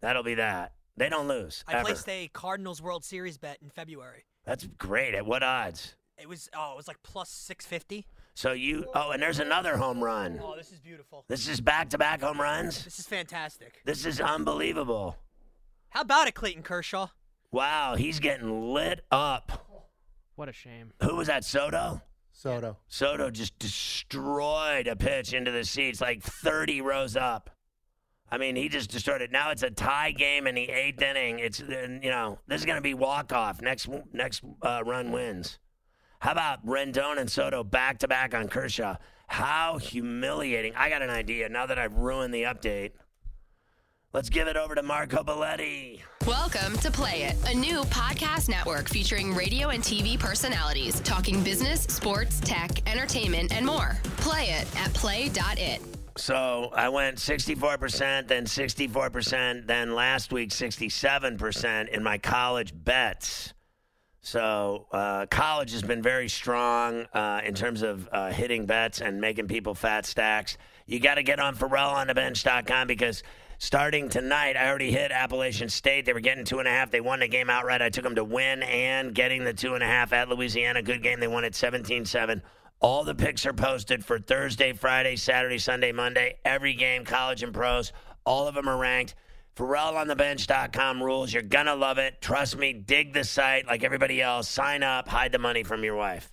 That'll 0.00 0.24
be 0.24 0.34
that. 0.34 0.72
They 0.96 1.08
don't 1.08 1.28
lose. 1.28 1.62
I 1.68 1.74
ever. 1.74 1.84
placed 1.84 2.08
a 2.08 2.28
Cardinals 2.32 2.82
World 2.82 3.04
Series 3.04 3.38
bet 3.38 3.58
in 3.62 3.70
February. 3.70 4.24
That's 4.44 4.66
great. 4.76 5.14
At 5.14 5.24
what 5.24 5.44
odds? 5.44 5.94
It 6.18 6.28
was 6.28 6.48
oh, 6.56 6.72
it 6.72 6.76
was 6.76 6.88
like 6.88 7.00
plus 7.04 7.28
six 7.28 7.64
fifty. 7.64 8.06
So 8.36 8.52
you. 8.52 8.84
Oh, 8.94 9.12
and 9.12 9.22
there's 9.22 9.38
another 9.38 9.78
home 9.78 10.04
run. 10.04 10.38
Oh, 10.42 10.54
this 10.56 10.70
is 10.70 10.78
beautiful. 10.78 11.24
This 11.26 11.48
is 11.48 11.58
back-to-back 11.58 12.20
home 12.20 12.38
runs. 12.38 12.84
This 12.84 12.98
is 12.98 13.06
fantastic. 13.06 13.80
This 13.86 14.04
is 14.04 14.20
unbelievable. 14.20 15.16
How 15.88 16.02
about 16.02 16.28
it, 16.28 16.34
Clayton 16.34 16.62
Kershaw? 16.62 17.08
Wow, 17.50 17.94
he's 17.96 18.20
getting 18.20 18.74
lit 18.74 19.06
up. 19.10 19.88
What 20.34 20.50
a 20.50 20.52
shame. 20.52 20.92
Who 21.02 21.16
was 21.16 21.28
that? 21.28 21.46
Soto. 21.46 22.02
Soto. 22.30 22.76
Soto 22.88 23.30
just 23.30 23.58
destroyed 23.58 24.86
a 24.86 24.96
pitch 24.96 25.32
into 25.32 25.50
the 25.50 25.64
seats, 25.64 26.02
like 26.02 26.22
30 26.22 26.82
rows 26.82 27.16
up. 27.16 27.48
I 28.30 28.36
mean, 28.36 28.54
he 28.54 28.68
just 28.68 28.90
destroyed 28.90 29.22
it. 29.22 29.32
Now 29.32 29.50
it's 29.50 29.62
a 29.62 29.70
tie 29.70 30.10
game 30.10 30.46
in 30.46 30.54
the 30.54 30.68
eighth 30.68 31.00
inning. 31.00 31.38
It's 31.38 31.60
you 31.60 32.10
know 32.10 32.38
this 32.46 32.60
is 32.60 32.66
going 32.66 32.76
to 32.76 32.82
be 32.82 32.92
walk 32.92 33.32
off. 33.32 33.62
Next 33.62 33.88
next 34.12 34.44
uh, 34.60 34.82
run 34.84 35.10
wins. 35.10 35.58
How 36.26 36.32
about 36.32 36.66
Rendon 36.66 37.18
and 37.18 37.30
Soto 37.30 37.62
back 37.62 37.98
to 37.98 38.08
back 38.08 38.34
on 38.34 38.48
Kershaw? 38.48 38.96
How 39.28 39.78
humiliating! 39.78 40.74
I 40.74 40.88
got 40.88 41.00
an 41.00 41.08
idea 41.08 41.48
now 41.48 41.66
that 41.66 41.78
I've 41.78 41.94
ruined 41.94 42.34
the 42.34 42.42
update. 42.42 42.90
Let's 44.12 44.28
give 44.28 44.48
it 44.48 44.56
over 44.56 44.74
to 44.74 44.82
Marco 44.82 45.22
Belletti. 45.22 46.00
Welcome 46.26 46.78
to 46.78 46.90
Play 46.90 47.22
It, 47.22 47.36
a 47.48 47.54
new 47.54 47.82
podcast 47.82 48.48
network 48.48 48.88
featuring 48.88 49.36
radio 49.36 49.68
and 49.68 49.84
TV 49.84 50.18
personalities 50.18 50.98
talking 51.02 51.44
business, 51.44 51.82
sports, 51.82 52.40
tech, 52.40 52.72
entertainment, 52.90 53.52
and 53.52 53.64
more. 53.64 53.96
Play 54.16 54.46
it 54.46 54.66
at 54.76 54.92
play.it. 54.94 55.80
So 56.16 56.72
I 56.74 56.88
went 56.88 57.18
64%, 57.18 58.26
then 58.26 58.46
64%, 58.46 59.64
then 59.68 59.94
last 59.94 60.32
week 60.32 60.50
67% 60.50 61.88
in 61.88 62.02
my 62.02 62.18
college 62.18 62.72
bets. 62.74 63.54
So 64.26 64.86
uh, 64.90 65.26
college 65.26 65.70
has 65.70 65.82
been 65.82 66.02
very 66.02 66.28
strong 66.28 67.06
uh, 67.14 67.42
in 67.44 67.54
terms 67.54 67.82
of 67.82 68.08
uh, 68.10 68.32
hitting 68.32 68.66
bets 68.66 69.00
and 69.00 69.20
making 69.20 69.46
people 69.46 69.72
fat 69.72 70.04
stacks. 70.04 70.58
You 70.84 70.98
got 70.98 71.14
to 71.14 71.22
get 71.22 71.38
on 71.38 71.54
Ferrall 71.54 71.94
on 71.94 72.08
the 72.08 72.14
FerrallOnTheBench.com 72.14 72.88
because 72.88 73.22
starting 73.58 74.08
tonight, 74.08 74.56
I 74.56 74.68
already 74.68 74.90
hit 74.90 75.12
Appalachian 75.12 75.68
State. 75.68 76.06
They 76.06 76.12
were 76.12 76.18
getting 76.18 76.44
two 76.44 76.58
and 76.58 76.66
a 76.66 76.72
half. 76.72 76.90
They 76.90 77.00
won 77.00 77.20
the 77.20 77.28
game 77.28 77.48
outright. 77.48 77.80
I 77.80 77.88
took 77.88 78.02
them 78.02 78.16
to 78.16 78.24
win 78.24 78.64
and 78.64 79.14
getting 79.14 79.44
the 79.44 79.54
two 79.54 79.74
and 79.74 79.82
a 79.84 79.86
half 79.86 80.12
at 80.12 80.28
Louisiana. 80.28 80.82
Good 80.82 81.04
game. 81.04 81.20
They 81.20 81.28
won 81.28 81.44
at 81.44 81.52
17-7. 81.52 82.42
All 82.80 83.04
the 83.04 83.14
picks 83.14 83.46
are 83.46 83.52
posted 83.52 84.04
for 84.04 84.18
Thursday, 84.18 84.72
Friday, 84.72 85.14
Saturday, 85.14 85.58
Sunday, 85.58 85.92
Monday. 85.92 86.38
Every 86.44 86.74
game, 86.74 87.04
college 87.04 87.44
and 87.44 87.54
pros. 87.54 87.92
All 88.24 88.48
of 88.48 88.56
them 88.56 88.68
are 88.68 88.76
ranked. 88.76 89.14
FerrallOnTheBench.com 89.56 91.02
rules. 91.02 91.32
You're 91.32 91.42
going 91.42 91.66
to 91.66 91.74
love 91.74 91.98
it. 91.98 92.20
Trust 92.20 92.58
me, 92.58 92.74
dig 92.74 93.14
the 93.14 93.24
site 93.24 93.66
like 93.66 93.84
everybody 93.84 94.20
else. 94.20 94.48
Sign 94.48 94.82
up, 94.82 95.08
hide 95.08 95.32
the 95.32 95.38
money 95.38 95.62
from 95.62 95.82
your 95.82 95.96
wife. 95.96 96.30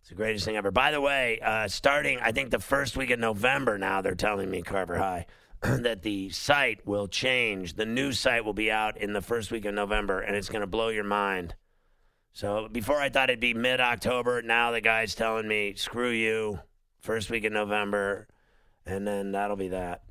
It's 0.00 0.10
the 0.10 0.14
greatest 0.14 0.44
thing 0.44 0.56
ever. 0.56 0.70
By 0.70 0.90
the 0.90 1.00
way, 1.00 1.40
uh, 1.40 1.68
starting, 1.68 2.18
I 2.20 2.32
think, 2.32 2.50
the 2.50 2.58
first 2.58 2.96
week 2.96 3.10
of 3.10 3.18
November 3.18 3.78
now, 3.78 4.02
they're 4.02 4.14
telling 4.14 4.50
me, 4.50 4.60
Carver 4.60 4.98
High, 4.98 5.26
that 5.62 6.02
the 6.02 6.28
site 6.28 6.86
will 6.86 7.08
change. 7.08 7.74
The 7.74 7.86
new 7.86 8.12
site 8.12 8.44
will 8.44 8.52
be 8.52 8.70
out 8.70 8.98
in 8.98 9.14
the 9.14 9.22
first 9.22 9.50
week 9.50 9.64
of 9.64 9.72
November, 9.74 10.20
and 10.20 10.36
it's 10.36 10.50
going 10.50 10.60
to 10.60 10.66
blow 10.66 10.88
your 10.88 11.04
mind. 11.04 11.54
So 12.34 12.68
before 12.70 13.00
I 13.00 13.08
thought 13.08 13.30
it'd 13.30 13.40
be 13.40 13.54
mid 13.54 13.80
October, 13.80 14.42
now 14.42 14.70
the 14.70 14.82
guy's 14.82 15.14
telling 15.14 15.48
me, 15.48 15.74
screw 15.76 16.10
you, 16.10 16.60
first 17.00 17.30
week 17.30 17.44
of 17.44 17.52
November, 17.52 18.28
and 18.84 19.06
then 19.06 19.32
that'll 19.32 19.56
be 19.56 19.68
that. 19.68 20.02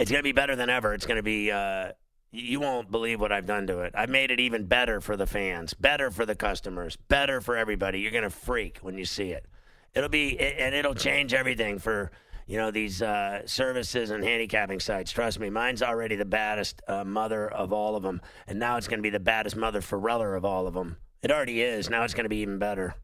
It's 0.00 0.10
going 0.10 0.18
to 0.18 0.24
be 0.24 0.32
better 0.32 0.56
than 0.56 0.70
ever. 0.70 0.92
It's 0.92 1.06
going 1.06 1.16
to 1.16 1.22
be, 1.22 1.50
uh, 1.50 1.92
you 2.32 2.58
won't 2.58 2.90
believe 2.90 3.20
what 3.20 3.30
I've 3.30 3.46
done 3.46 3.66
to 3.68 3.80
it. 3.80 3.92
I've 3.96 4.08
made 4.08 4.30
it 4.30 4.40
even 4.40 4.66
better 4.66 5.00
for 5.00 5.16
the 5.16 5.26
fans, 5.26 5.72
better 5.74 6.10
for 6.10 6.26
the 6.26 6.34
customers, 6.34 6.96
better 6.96 7.40
for 7.40 7.56
everybody. 7.56 8.00
You're 8.00 8.10
going 8.10 8.24
to 8.24 8.30
freak 8.30 8.78
when 8.82 8.98
you 8.98 9.04
see 9.04 9.30
it. 9.30 9.46
It'll 9.94 10.08
be, 10.08 10.38
and 10.38 10.74
it'll 10.74 10.96
change 10.96 11.32
everything 11.32 11.78
for, 11.78 12.10
you 12.46 12.56
know, 12.56 12.72
these 12.72 13.00
uh, 13.00 13.46
services 13.46 14.10
and 14.10 14.24
handicapping 14.24 14.80
sites. 14.80 15.12
Trust 15.12 15.38
me, 15.38 15.48
mine's 15.48 15.82
already 15.82 16.16
the 16.16 16.24
baddest 16.24 16.82
uh, 16.88 17.04
mother 17.04 17.48
of 17.48 17.72
all 17.72 17.94
of 17.94 18.02
them. 18.02 18.20
And 18.48 18.58
now 18.58 18.76
it's 18.76 18.88
going 18.88 18.98
to 18.98 19.02
be 19.04 19.10
the 19.10 19.20
baddest 19.20 19.54
mother 19.54 19.80
Phareller 19.80 20.36
of 20.36 20.44
all 20.44 20.66
of 20.66 20.74
them. 20.74 20.96
It 21.22 21.30
already 21.30 21.62
is. 21.62 21.88
Now 21.88 22.02
it's 22.02 22.14
going 22.14 22.24
to 22.24 22.28
be 22.28 22.38
even 22.38 22.58
better. 22.58 22.96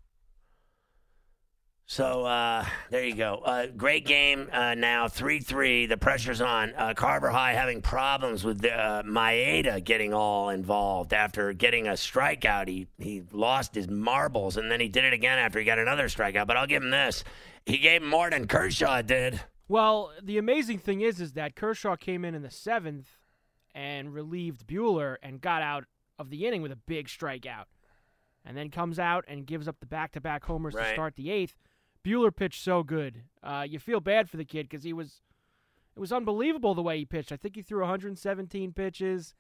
So 1.91 2.25
uh, 2.25 2.65
there 2.91 3.05
you 3.05 3.17
go. 3.17 3.43
Uh, 3.45 3.67
great 3.67 4.07
game 4.07 4.49
uh, 4.53 4.77
now, 4.77 5.09
3 5.09 5.41
3. 5.41 5.87
The 5.87 5.97
pressure's 5.97 6.41
on. 6.41 6.73
Uh, 6.77 6.95
Carver 6.95 7.31
High 7.31 7.53
having 7.53 7.83
problems 7.83 8.45
with 8.45 8.65
uh, 8.65 9.03
Maeda 9.05 9.83
getting 9.83 10.15
all 10.15 10.51
involved 10.51 11.13
after 11.13 11.53
getting 11.53 11.89
a 11.89 11.95
strikeout. 11.95 12.69
He, 12.69 12.87
he 12.99 13.25
lost 13.33 13.75
his 13.75 13.89
marbles, 13.89 14.57
and 14.57 14.71
then 14.71 14.79
he 14.79 14.87
did 14.87 15.03
it 15.03 15.13
again 15.13 15.37
after 15.41 15.59
he 15.59 15.65
got 15.65 15.81
another 15.81 16.05
strikeout. 16.05 16.47
But 16.47 16.57
I'll 16.57 16.69
give 16.69 16.81
him 16.81 16.91
this. 16.91 17.25
He 17.67 17.79
gave 17.79 18.03
more 18.03 18.31
than 18.31 18.47
Kershaw 18.47 19.03
did. 19.03 19.41
Well, 19.67 20.13
the 20.23 20.39
amazing 20.39 20.79
thing 20.79 21.01
is, 21.01 21.21
is 21.21 21.33
that 21.33 21.57
Kershaw 21.57 21.97
came 21.97 22.25
in 22.25 22.37
in 22.37 22.43
the 22.43 22.53
seventh 22.53 23.19
and 23.75 24.15
relieved 24.15 24.65
Buehler 24.65 25.17
and 25.25 25.41
got 25.41 25.61
out 25.61 25.87
of 26.21 26.31
the 26.31 26.47
inning 26.47 26.63
with 26.63 26.71
a 26.71 26.77
big 26.77 27.09
strikeout, 27.09 27.65
and 28.45 28.57
then 28.57 28.71
comes 28.71 29.01
out 29.01 29.25
and 29.27 29.45
gives 29.45 29.67
up 29.67 29.81
the 29.81 29.87
back-to-back 29.87 30.45
homers 30.45 30.75
Right. 30.75 30.87
to 30.87 30.93
start 30.93 31.17
the 31.17 31.33
eighth. 31.33 31.57
Buehler 32.05 32.35
pitched 32.35 32.63
so 32.63 32.83
good. 32.83 33.23
Uh, 33.43 33.65
you 33.69 33.79
feel 33.79 34.01
bad 34.01 34.29
for 34.29 34.37
the 34.37 34.45
kid 34.45 34.69
because 34.69 34.85
he 34.85 34.93
was, 34.93 35.21
it 35.97 36.01
was 36.01 36.13
unbelievable 36.13 36.75
the 36.75 36.83
way 36.83 36.99
he 36.99 37.05
pitched. 37.05 37.33
I 37.33 37.37
think 37.37 37.57
he 37.57 37.63
threw 37.63 37.81
117 37.81 38.73
pitches. 38.73 39.35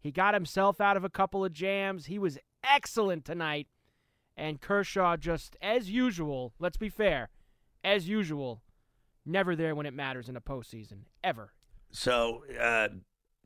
He 0.00 0.10
got 0.10 0.34
himself 0.34 0.80
out 0.80 0.96
of 0.96 1.04
a 1.04 1.08
couple 1.10 1.44
of 1.44 1.52
jams. 1.52 2.06
He 2.06 2.18
was 2.18 2.38
excellent 2.62 3.24
tonight. 3.24 3.68
And 4.36 4.60
Kershaw, 4.60 5.16
just 5.16 5.56
as 5.62 5.90
usual, 5.90 6.52
let's 6.58 6.76
be 6.76 6.88
fair, 6.88 7.30
as 7.82 8.08
usual, 8.08 8.62
never 9.24 9.54
there 9.54 9.74
when 9.74 9.86
it 9.86 9.94
matters 9.94 10.28
in 10.28 10.36
a 10.36 10.40
postseason. 10.40 11.04
Ever. 11.22 11.52
So, 11.90 12.44
uh, 12.60 12.88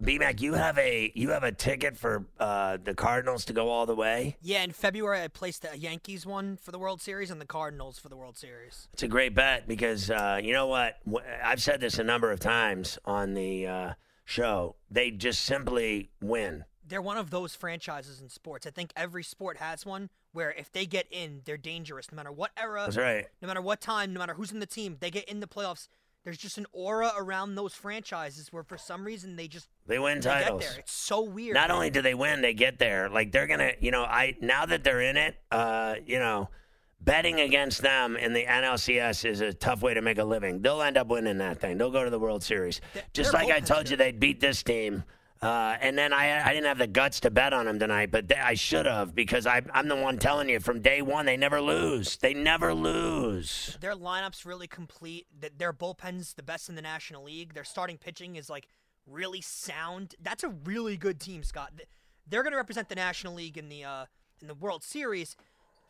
BMAC, 0.02 0.40
you 0.40 0.54
have 0.54 0.78
a 0.78 1.10
you 1.14 1.30
have 1.30 1.42
a 1.42 1.50
ticket 1.50 1.96
for 1.96 2.24
uh, 2.38 2.78
the 2.82 2.94
Cardinals 2.94 3.44
to 3.46 3.52
go 3.52 3.68
all 3.68 3.84
the 3.84 3.96
way. 3.96 4.36
Yeah, 4.40 4.62
in 4.62 4.70
February 4.70 5.22
I 5.22 5.28
placed 5.28 5.64
a 5.70 5.76
Yankees 5.76 6.24
one 6.24 6.56
for 6.56 6.70
the 6.70 6.78
World 6.78 7.02
Series 7.02 7.30
and 7.30 7.40
the 7.40 7.46
Cardinals 7.46 7.98
for 7.98 8.08
the 8.08 8.16
World 8.16 8.36
Series. 8.36 8.88
It's 8.92 9.02
a 9.02 9.08
great 9.08 9.34
bet 9.34 9.66
because 9.66 10.08
uh, 10.10 10.40
you 10.42 10.52
know 10.52 10.66
what? 10.66 10.98
I've 11.42 11.62
said 11.62 11.80
this 11.80 11.98
a 11.98 12.04
number 12.04 12.30
of 12.30 12.38
times 12.38 12.98
on 13.04 13.34
the 13.34 13.66
uh, 13.66 13.92
show. 14.24 14.76
They 14.88 15.10
just 15.10 15.42
simply 15.42 16.10
win. 16.20 16.64
They're 16.86 17.02
one 17.02 17.18
of 17.18 17.30
those 17.30 17.54
franchises 17.54 18.20
in 18.20 18.28
sports. 18.28 18.66
I 18.66 18.70
think 18.70 18.92
every 18.96 19.24
sport 19.24 19.58
has 19.58 19.84
one 19.84 20.10
where 20.32 20.52
if 20.52 20.70
they 20.70 20.86
get 20.86 21.06
in, 21.10 21.42
they're 21.44 21.56
dangerous 21.56 22.10
no 22.12 22.16
matter 22.16 22.32
what 22.32 22.52
era, 22.56 22.82
That's 22.84 22.96
right. 22.96 23.26
no 23.42 23.48
matter 23.48 23.60
what 23.60 23.80
time, 23.80 24.12
no 24.12 24.20
matter 24.20 24.34
who's 24.34 24.52
in 24.52 24.60
the 24.60 24.66
team. 24.66 24.96
They 25.00 25.10
get 25.10 25.24
in 25.24 25.40
the 25.40 25.46
playoffs. 25.46 25.88
There's 26.28 26.36
just 26.36 26.58
an 26.58 26.66
aura 26.74 27.10
around 27.16 27.54
those 27.54 27.72
franchises 27.72 28.52
where 28.52 28.62
for 28.62 28.76
some 28.76 29.02
reason 29.02 29.34
they 29.34 29.48
just 29.48 29.66
They 29.86 29.98
win 29.98 30.18
they 30.20 30.24
get 30.28 30.42
titles. 30.42 30.60
there. 30.60 30.78
It's 30.80 30.92
so 30.92 31.22
weird. 31.22 31.54
Not 31.54 31.68
man. 31.68 31.76
only 31.76 31.88
do 31.88 32.02
they 32.02 32.12
win, 32.12 32.42
they 32.42 32.52
get 32.52 32.78
there. 32.78 33.08
Like 33.08 33.32
they're 33.32 33.46
gonna, 33.46 33.70
you 33.80 33.90
know, 33.90 34.02
I 34.04 34.36
now 34.42 34.66
that 34.66 34.84
they're 34.84 35.00
in 35.00 35.16
it, 35.16 35.36
uh, 35.50 35.94
you 36.04 36.18
know, 36.18 36.50
betting 37.00 37.40
against 37.40 37.80
them 37.80 38.14
in 38.14 38.34
the 38.34 38.44
NLCS 38.44 39.24
is 39.24 39.40
a 39.40 39.54
tough 39.54 39.80
way 39.80 39.94
to 39.94 40.02
make 40.02 40.18
a 40.18 40.24
living. 40.24 40.60
They'll 40.60 40.82
end 40.82 40.98
up 40.98 41.06
winning 41.06 41.38
that 41.38 41.62
thing. 41.62 41.78
They'll 41.78 41.90
go 41.90 42.04
to 42.04 42.10
the 42.10 42.18
World 42.18 42.42
Series. 42.42 42.82
Th- 42.92 43.06
Just 43.14 43.32
like 43.32 43.50
I 43.50 43.60
told 43.60 43.88
you, 43.88 43.96
they'd 43.96 44.20
beat 44.20 44.38
this 44.38 44.62
team. 44.62 45.04
Uh, 45.40 45.76
and 45.80 45.96
then 45.96 46.12
I, 46.12 46.44
I 46.44 46.52
didn't 46.52 46.66
have 46.66 46.78
the 46.78 46.88
guts 46.88 47.20
to 47.20 47.30
bet 47.30 47.52
on 47.52 47.66
them 47.66 47.78
tonight, 47.78 48.10
but 48.10 48.26
they, 48.26 48.34
I 48.34 48.54
should 48.54 48.86
have 48.86 49.14
because 49.14 49.46
I, 49.46 49.62
I'm 49.72 49.86
the 49.86 49.94
one 49.96 50.18
telling 50.18 50.48
you 50.48 50.58
from 50.58 50.80
day 50.80 51.00
one 51.00 51.26
they 51.26 51.36
never 51.36 51.60
lose. 51.60 52.16
They 52.16 52.34
never 52.34 52.74
lose. 52.74 53.76
Their 53.80 53.94
lineup's 53.94 54.44
really 54.44 54.66
complete. 54.66 55.26
Th- 55.40 55.52
Their 55.56 55.72
bullpen's 55.72 56.34
the 56.34 56.42
best 56.42 56.68
in 56.68 56.74
the 56.74 56.82
National 56.82 57.22
League. 57.24 57.54
Their 57.54 57.62
starting 57.64 57.98
pitching 57.98 58.34
is 58.34 58.50
like 58.50 58.66
really 59.06 59.40
sound. 59.40 60.16
That's 60.20 60.42
a 60.42 60.48
really 60.48 60.96
good 60.96 61.20
team, 61.20 61.44
Scott. 61.44 61.70
Th- 61.76 61.88
They're 62.28 62.42
going 62.42 62.52
to 62.52 62.58
represent 62.58 62.88
the 62.88 62.96
National 62.96 63.34
League 63.34 63.56
in 63.56 63.68
the 63.68 63.84
uh, 63.84 64.04
in 64.42 64.48
the 64.48 64.54
World 64.54 64.82
Series. 64.82 65.36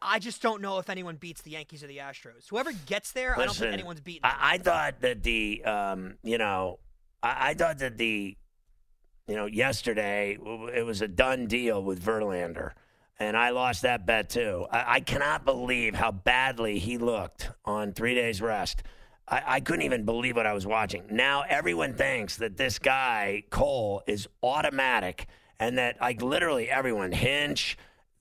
I 0.01 0.19
just 0.19 0.43
don't 0.43 0.61
know 0.63 0.79
if 0.79 0.89
anyone 0.91 1.17
beats 1.17 1.43
the 1.43 1.51
Yankees 1.53 1.83
or 1.83 1.87
the 1.87 1.97
Astros. 1.99 2.49
Whoever 2.51 2.71
gets 2.87 3.13
there, 3.13 3.33
I 3.33 3.39
don't 3.39 3.49
Listen, 3.49 3.63
think 3.65 3.73
anyone's 3.75 4.01
beaten. 4.01 4.25
I, 4.25 4.53
I 4.53 4.59
thought 4.59 5.01
that 5.01 5.23
the, 5.25 5.65
um, 5.65 6.19
you 6.23 6.39
know, 6.39 6.79
I, 7.23 7.49
I 7.51 7.55
thought 7.55 7.79
that 7.79 7.97
the, 7.99 8.37
you 9.29 9.37
know, 9.37 9.47
yesterday 9.47 10.39
it 10.75 10.85
was 10.85 11.03
a 11.03 11.09
done 11.09 11.47
deal 11.47 11.83
with 11.83 12.03
Verlander, 12.03 12.73
and 13.21 13.37
I 13.37 13.51
lost 13.51 13.83
that 13.83 14.07
bet 14.07 14.31
too. 14.31 14.67
I, 14.73 14.97
I 14.97 15.01
cannot 15.01 15.45
believe 15.45 15.95
how 15.95 16.11
badly 16.11 16.79
he 16.79 16.97
looked 16.97 17.51
on 17.65 17.93
three 17.93 18.15
days 18.15 18.41
rest. 18.41 18.83
I, 19.29 19.43
I 19.47 19.61
couldn't 19.61 19.83
even 19.83 20.05
believe 20.05 20.35
what 20.35 20.47
I 20.47 20.55
was 20.55 20.67
watching. 20.67 21.05
Now 21.11 21.45
everyone 21.47 21.93
thinks 21.93 22.37
that 22.39 22.57
this 22.57 22.79
guy 22.79 23.45
Cole 23.51 24.03
is 24.07 24.27
automatic, 24.43 25.27
and 25.61 25.77
that 25.77 26.01
like 26.01 26.23
literally 26.23 26.71
everyone 26.71 27.13
Hinch. 27.13 27.77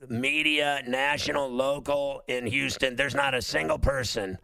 Media, 0.10 0.84
national, 0.86 1.50
local 1.50 2.22
in 2.28 2.46
Houston, 2.46 2.96
there's 2.96 3.16
not 3.16 3.34
a 3.34 3.42
single 3.42 3.80
person 3.80 4.38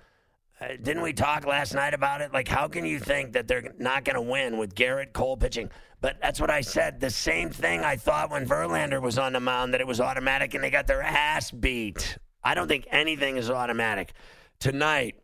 uh, 0.63 0.67
didn't 0.81 1.01
we 1.01 1.13
talk 1.13 1.45
last 1.45 1.73
night 1.73 1.93
about 1.93 2.21
it? 2.21 2.31
Like, 2.31 2.47
how 2.47 2.67
can 2.67 2.85
you 2.85 2.99
think 2.99 3.33
that 3.33 3.47
they're 3.47 3.73
not 3.79 4.05
going 4.05 4.15
to 4.15 4.21
win 4.21 4.57
with 4.57 4.75
Gerrit 4.75 5.11
Cole 5.13 5.35
pitching? 5.35 5.69
But 6.03 6.17
that's 6.21 6.41
what 6.41 6.49
I 6.49 6.59
said. 6.59 6.99
The 6.99 7.09
same 7.09 7.49
thing 7.49 7.85
I 7.85 7.95
thought 7.95 8.29
when 8.29 8.45
Verlander 8.45 9.01
was 9.01 9.17
on 9.17 9.31
the 9.31 9.39
mound 9.39 9.73
that 9.73 9.79
it 9.79 9.87
was 9.87 10.01
automatic 10.01 10.53
and 10.53 10.61
they 10.61 10.69
got 10.69 10.85
their 10.85 11.01
ass 11.01 11.49
beat. 11.49 12.17
I 12.43 12.55
don't 12.55 12.67
think 12.67 12.85
anything 12.91 13.37
is 13.37 13.49
automatic. 13.49 14.11
Tonight, 14.59 15.15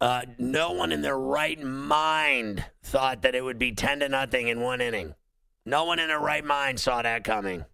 uh, 0.00 0.22
no 0.38 0.70
one 0.70 0.92
in 0.92 1.02
their 1.02 1.18
right 1.18 1.60
mind 1.60 2.64
thought 2.84 3.22
that 3.22 3.34
it 3.34 3.42
would 3.42 3.58
be 3.58 3.72
10 3.72 3.98
to 3.98 4.08
nothing 4.08 4.46
in 4.46 4.60
one 4.60 4.80
inning. 4.80 5.16
No 5.66 5.84
one 5.84 5.98
in 5.98 6.06
their 6.06 6.20
right 6.20 6.44
mind 6.44 6.78
saw 6.78 7.02
that 7.02 7.24
coming. 7.24 7.64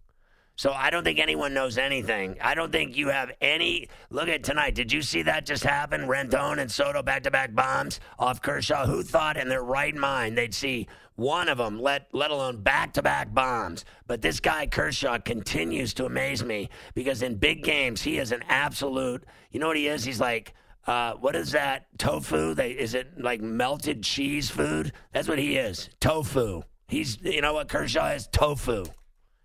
So 0.57 0.71
I 0.71 0.89
don't 0.89 1.03
think 1.03 1.19
anyone 1.19 1.53
knows 1.53 1.77
anything. 1.77 2.37
I 2.41 2.55
don't 2.55 2.71
think 2.71 2.95
you 2.95 3.09
have 3.09 3.31
any. 3.41 3.89
Look 4.09 4.29
at 4.29 4.43
tonight. 4.43 4.73
Did 4.73 4.91
you 4.91 5.01
see 5.01 5.21
that 5.23 5.45
just 5.45 5.63
happen? 5.63 6.01
Rendon 6.01 6.59
and 6.59 6.71
Soto 6.71 7.03
back 7.03 7.23
to 7.23 7.31
back 7.31 7.53
bombs 7.53 7.99
off 8.17 8.41
Kershaw. 8.41 8.85
Who 8.85 9.03
thought 9.03 9.35
in 9.35 9.49
their 9.49 9.63
right 9.63 9.93
mind 9.93 10.37
they'd 10.37 10.53
see 10.53 10.87
one 11.15 11.49
of 11.49 11.57
them, 11.57 11.81
let, 11.81 12.07
let 12.13 12.31
alone 12.31 12.57
back 12.57 12.93
to 12.93 13.01
back 13.01 13.33
bombs? 13.33 13.83
But 14.07 14.21
this 14.21 14.39
guy, 14.39 14.67
Kershaw, 14.67 15.17
continues 15.19 15.93
to 15.95 16.05
amaze 16.05 16.43
me 16.43 16.69
because 16.93 17.21
in 17.21 17.35
big 17.35 17.63
games, 17.63 18.01
he 18.01 18.17
is 18.17 18.31
an 18.31 18.43
absolute. 18.47 19.25
You 19.51 19.59
know 19.59 19.67
what 19.67 19.77
he 19.77 19.87
is? 19.87 20.03
He's 20.03 20.19
like. 20.19 20.53
Uh, 20.87 21.13
what 21.15 21.35
is 21.35 21.51
that 21.53 21.87
tofu? 21.97 22.53
They, 22.53 22.69
is 22.69 22.93
it 22.93 23.19
like 23.19 23.41
melted 23.41 24.03
cheese 24.03 24.51
food? 24.51 24.91
That's 25.13 25.27
what 25.27 25.39
he 25.39 25.57
is. 25.57 25.89
Tofu. 25.99 26.61
He's, 26.87 27.17
you 27.23 27.41
know 27.41 27.55
what 27.55 27.69
Kershaw 27.69 28.09
is? 28.09 28.27
Tofu. 28.27 28.85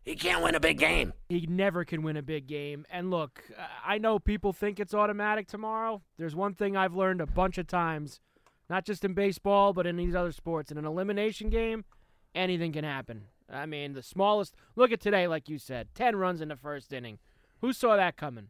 He 0.02 0.14
can't 0.14 0.42
win 0.42 0.54
a 0.54 0.60
big 0.60 0.78
game. 0.78 1.12
He 1.28 1.46
never 1.46 1.84
can 1.84 2.02
win 2.02 2.16
a 2.16 2.22
big 2.22 2.46
game. 2.46 2.86
And 2.90 3.10
look, 3.10 3.42
I 3.84 3.98
know 3.98 4.18
people 4.18 4.52
think 4.52 4.80
it's 4.80 4.94
automatic 4.94 5.46
tomorrow. 5.46 6.02
There's 6.16 6.34
one 6.34 6.54
thing 6.54 6.76
I've 6.76 6.94
learned 6.94 7.20
a 7.20 7.26
bunch 7.26 7.58
of 7.58 7.66
times, 7.66 8.20
not 8.68 8.86
just 8.86 9.04
in 9.04 9.12
baseball, 9.12 9.72
but 9.72 9.86
in 9.86 9.96
these 9.96 10.14
other 10.14 10.32
sports. 10.32 10.70
In 10.72 10.78
an 10.78 10.86
elimination 10.86 11.50
game, 11.50 11.84
anything 12.34 12.72
can 12.72 12.84
happen. 12.84 13.24
I 13.52 13.66
mean, 13.66 13.92
the 13.92 14.02
smallest. 14.02 14.54
Look 14.74 14.92
at 14.92 15.00
today, 15.00 15.26
like 15.26 15.48
you 15.48 15.58
said 15.58 15.88
10 15.94 16.16
runs 16.16 16.40
in 16.40 16.48
the 16.48 16.56
first 16.56 16.92
inning. 16.92 17.18
Who 17.60 17.72
saw 17.72 17.96
that 17.96 18.16
coming? 18.16 18.48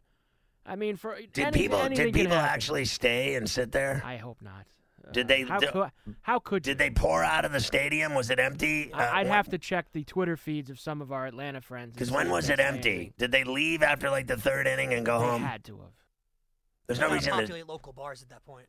I 0.64 0.76
mean, 0.76 0.96
for 0.96 1.16
Did 1.16 1.38
anything, 1.38 1.62
people 1.62 1.88
did 1.88 2.14
people 2.14 2.34
actually 2.34 2.84
stay 2.84 3.34
and 3.34 3.48
sit 3.48 3.72
there? 3.72 4.02
I 4.04 4.18
hope 4.18 4.40
not. 4.42 4.66
Did 5.12 5.26
Uh, 5.26 5.28
they- 5.28 5.42
How, 5.42 5.58
do- 5.58 5.66
could, 5.72 5.90
how 6.22 6.38
could 6.38 6.66
you? 6.66 6.72
Did 6.72 6.78
they 6.78 6.90
pour 6.90 7.22
out 7.24 7.44
of 7.44 7.52
the 7.52 7.60
stadium? 7.60 8.14
Was 8.14 8.30
it 8.30 8.38
empty? 8.38 8.92
I- 8.92 9.20
I'd 9.20 9.26
have 9.26 9.48
to 9.48 9.58
check 9.58 9.92
the 9.92 10.04
Twitter 10.04 10.36
feeds 10.36 10.70
of 10.70 10.78
some 10.78 11.00
of 11.02 11.10
our 11.10 11.26
Atlanta 11.26 11.60
friends. 11.60 11.94
Because 11.94 12.10
when 12.10 12.30
was 12.30 12.48
it 12.50 12.60
empty? 12.60 12.90
anything. 12.90 13.14
Did 13.18 13.32
they 13.32 13.44
leave 13.44 13.82
after 13.82 14.10
like 14.10 14.26
the 14.26 14.36
third 14.36 14.66
inning 14.66 14.92
and 14.94 15.04
go 15.04 15.18
They 15.18 15.26
home? 15.26 15.42
had 15.42 15.64
to 15.64 15.78
have. 15.78 15.90
There's 16.86 16.98
They're 16.98 17.08
no 17.08 17.10
gonna 17.10 17.18
reason 17.20 17.32
to. 17.32 17.38
populate 17.40 17.66
local 17.66 17.92
bars 17.92 18.22
at 18.22 18.28
that 18.30 18.44
point. 18.44 18.66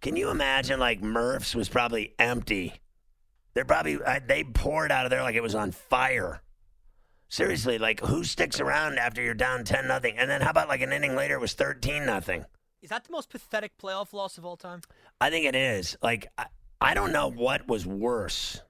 Can 0.00 0.16
you 0.16 0.30
imagine 0.30 0.78
like 0.80 1.00
Murph's 1.02 1.54
was 1.54 1.68
probably 1.68 2.14
empty? 2.18 2.74
They're 3.54 3.64
probably 3.64 4.02
uh, 4.02 4.20
they 4.26 4.42
poured 4.44 4.90
out 4.92 5.06
of 5.06 5.10
there 5.10 5.22
like 5.22 5.34
it 5.36 5.42
was 5.42 5.54
on 5.54 5.70
fire. 5.70 6.42
Seriously, 7.28 7.78
like 7.78 8.00
who 8.00 8.22
sticks 8.24 8.60
around 8.60 8.98
after 8.98 9.22
you're 9.22 9.34
down 9.34 9.64
ten 9.64 9.88
nothing? 9.88 10.16
And 10.18 10.30
then 10.30 10.40
how 10.40 10.50
about 10.50 10.68
like 10.68 10.80
an 10.82 10.92
inning 10.92 11.16
later 11.16 11.34
it 11.34 11.40
was 11.40 11.54
thirteen 11.54 12.04
nothing? 12.06 12.44
Is 12.84 12.90
that 12.90 13.04
the 13.04 13.12
most 13.12 13.30
pathetic 13.30 13.78
playoff 13.78 14.12
loss 14.12 14.36
of 14.36 14.44
all 14.44 14.58
time? 14.58 14.82
I 15.18 15.30
think 15.30 15.46
it 15.46 15.56
is. 15.56 15.96
Like 16.02 16.26
I, 16.36 16.44
I 16.82 16.92
don't 16.92 17.12
know 17.12 17.30
what 17.30 17.66
was 17.66 17.86
worse. 17.86 18.60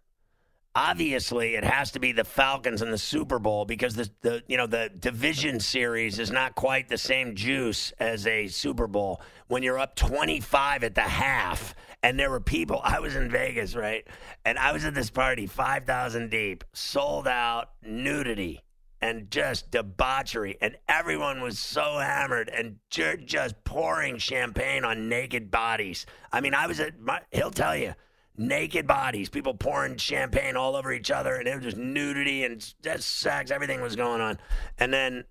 Obviously, 0.77 1.57
it 1.57 1.65
has 1.65 1.91
to 1.93 1.99
be 1.99 2.13
the 2.13 2.23
Falcons 2.23 2.81
in 2.81 2.93
the 2.93 2.99
Super 2.99 3.41
Bowl 3.41 3.65
because 3.65 3.97
the, 3.97 4.09
the 4.21 4.45
you 4.47 4.57
know 4.57 4.69
the 4.69 4.89
division 5.01 5.59
series 5.59 6.21
is 6.21 6.31
not 6.31 6.55
quite 6.55 6.89
the 6.89 6.97
same 6.97 7.35
juice 7.35 7.93
as 7.99 8.25
a 8.29 8.47
Super 8.47 8.87
Bowl 8.87 9.21
when 9.49 9.65
you're 9.65 9.81
up 9.81 9.97
25 9.97 10.85
at 10.85 10.95
the 10.95 11.01
half 11.01 11.75
and 12.05 12.17
there 12.17 12.31
were 12.31 12.39
people 12.39 12.81
I 12.85 13.01
was 13.01 13.17
in 13.17 13.29
Vegas, 13.33 13.75
right? 13.75 14.07
And 14.45 14.61
I 14.61 14.71
was 14.71 14.85
at 14.85 14.95
this 14.95 15.11
party 15.11 15.49
5,000 15.49 16.31
deep, 16.31 16.63
sold 16.73 17.27
out, 17.27 17.71
nudity 17.83 18.64
and 19.05 19.31
just 19.31 19.71
debauchery 19.71 20.57
and 20.63 20.77
everyone 20.89 21.43
was 21.43 21.59
so 21.59 21.99
hammered 21.99 22.49
and 22.49 22.77
ju- 22.89 23.19
just 23.19 23.63
pouring 23.63 24.17
champagne 24.17 24.83
on 24.83 25.11
naked 25.11 25.51
bodies. 25.51 26.07
I 26.33 26.41
mean, 26.41 26.55
I 26.55 26.67
was 26.67 26.81
at 26.81 26.99
my, 26.99 27.21
he'll 27.31 27.51
tell 27.51 27.77
you 27.77 27.93
naked 28.39 28.87
bodies, 28.87 29.29
people 29.29 29.53
pouring 29.53 29.99
champagne 29.99 30.57
all 30.57 30.75
over 30.75 30.91
each 30.91 31.11
other, 31.11 31.35
and 31.35 31.47
it 31.47 31.55
was 31.55 31.65
just 31.65 31.77
nudity 31.77 32.45
and 32.45 32.75
just 32.83 33.19
sex. 33.19 33.51
Everything 33.51 33.83
was 33.83 33.95
going 33.95 34.23
on. 34.23 34.39
And 34.79 34.91
then, 34.91 35.25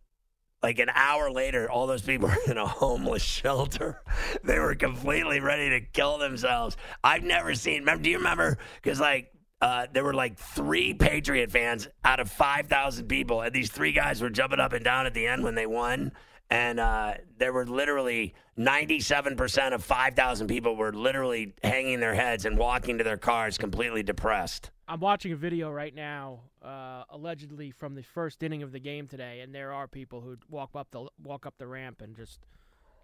like 0.61 0.77
an 0.77 0.89
hour 0.93 1.31
later, 1.31 1.67
all 1.67 1.87
those 1.87 2.03
people 2.03 2.27
were 2.45 2.51
in 2.51 2.59
a 2.59 2.67
homeless 2.67 3.23
shelter. 3.23 4.03
They 4.43 4.59
were 4.59 4.75
completely 4.75 5.39
ready 5.39 5.69
to 5.71 5.79
kill 5.81 6.19
themselves. 6.19 6.77
I've 7.03 7.23
never 7.23 7.55
seen. 7.55 7.79
Remember, 7.79 8.03
do 8.03 8.11
you 8.11 8.17
remember? 8.17 8.59
Because 8.81 8.99
like. 8.99 9.32
Uh, 9.61 9.87
there 9.93 10.03
were 10.03 10.13
like 10.13 10.37
three 10.37 10.93
Patriot 10.93 11.49
fans 11.49 11.87
out 12.03 12.19
of 12.19 12.29
5,000 12.29 13.07
people, 13.07 13.41
and 13.41 13.53
these 13.53 13.71
three 13.71 13.93
guys 13.93 14.21
were 14.21 14.29
jumping 14.29 14.59
up 14.59 14.73
and 14.73 14.83
down 14.83 15.05
at 15.05 15.13
the 15.13 15.25
end 15.25 15.43
when 15.43 15.55
they 15.55 15.65
won. 15.65 16.11
And 16.49 16.79
uh, 16.79 17.15
there 17.37 17.53
were 17.53 17.65
literally 17.65 18.35
97% 18.57 19.73
of 19.73 19.83
5,000 19.83 20.47
people 20.47 20.75
were 20.75 20.93
literally 20.93 21.53
hanging 21.63 21.99
their 21.99 22.13
heads 22.13 22.45
and 22.45 22.57
walking 22.57 22.97
to 22.97 23.03
their 23.03 23.17
cars 23.17 23.57
completely 23.57 24.03
depressed. 24.03 24.69
I'm 24.87 24.99
watching 24.99 25.31
a 25.31 25.35
video 25.37 25.71
right 25.71 25.95
now, 25.95 26.41
uh, 26.61 27.03
allegedly 27.09 27.71
from 27.71 27.95
the 27.95 28.03
first 28.03 28.43
inning 28.43 28.63
of 28.63 28.71
the 28.71 28.79
game 28.79 29.07
today, 29.07 29.39
and 29.39 29.55
there 29.55 29.71
are 29.71 29.87
people 29.87 30.19
who 30.21 30.35
walk 30.49 30.71
up 30.75 30.89
the 30.91 31.07
walk 31.23 31.45
up 31.45 31.55
the 31.57 31.67
ramp 31.67 32.01
and 32.01 32.15
just, 32.15 32.41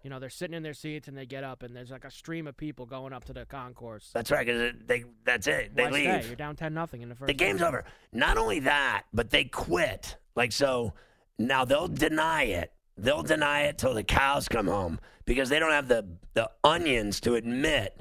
you 0.02 0.10
know, 0.10 0.18
they're 0.18 0.30
sitting 0.30 0.54
in 0.54 0.62
their 0.62 0.74
seats 0.74 1.08
and 1.08 1.16
they 1.16 1.26
get 1.26 1.44
up 1.44 1.62
and 1.62 1.74
there's 1.74 1.90
like 1.90 2.04
a 2.04 2.10
stream 2.10 2.46
of 2.46 2.56
people 2.56 2.86
going 2.86 3.12
up 3.12 3.24
to 3.26 3.32
the 3.32 3.44
concourse. 3.44 4.10
That's 4.14 4.30
right, 4.30 4.46
because 4.46 4.72
they 4.86 5.04
that's 5.24 5.46
it. 5.46 5.74
They 5.74 5.84
Why 5.84 5.90
leave. 5.90 6.04
stay? 6.04 6.26
You're 6.26 6.36
down 6.36 6.56
ten 6.56 6.74
nothing 6.74 7.02
in 7.02 7.08
the 7.08 7.14
first. 7.14 7.26
The 7.26 7.34
game's 7.34 7.62
over. 7.62 7.84
Not 8.12 8.38
only 8.38 8.60
that, 8.60 9.04
but 9.12 9.30
they 9.30 9.44
quit. 9.44 10.16
Like 10.34 10.52
so 10.52 10.94
now 11.38 11.64
they'll 11.64 11.88
deny 11.88 12.44
it. 12.44 12.72
They'll 12.96 13.22
deny 13.22 13.62
it 13.62 13.78
till 13.78 13.94
the 13.94 14.04
cows 14.04 14.48
come 14.48 14.66
home 14.66 15.00
because 15.24 15.48
they 15.48 15.58
don't 15.58 15.72
have 15.72 15.88
the 15.88 16.06
the 16.34 16.50
onions 16.64 17.20
to 17.20 17.34
admit 17.34 17.98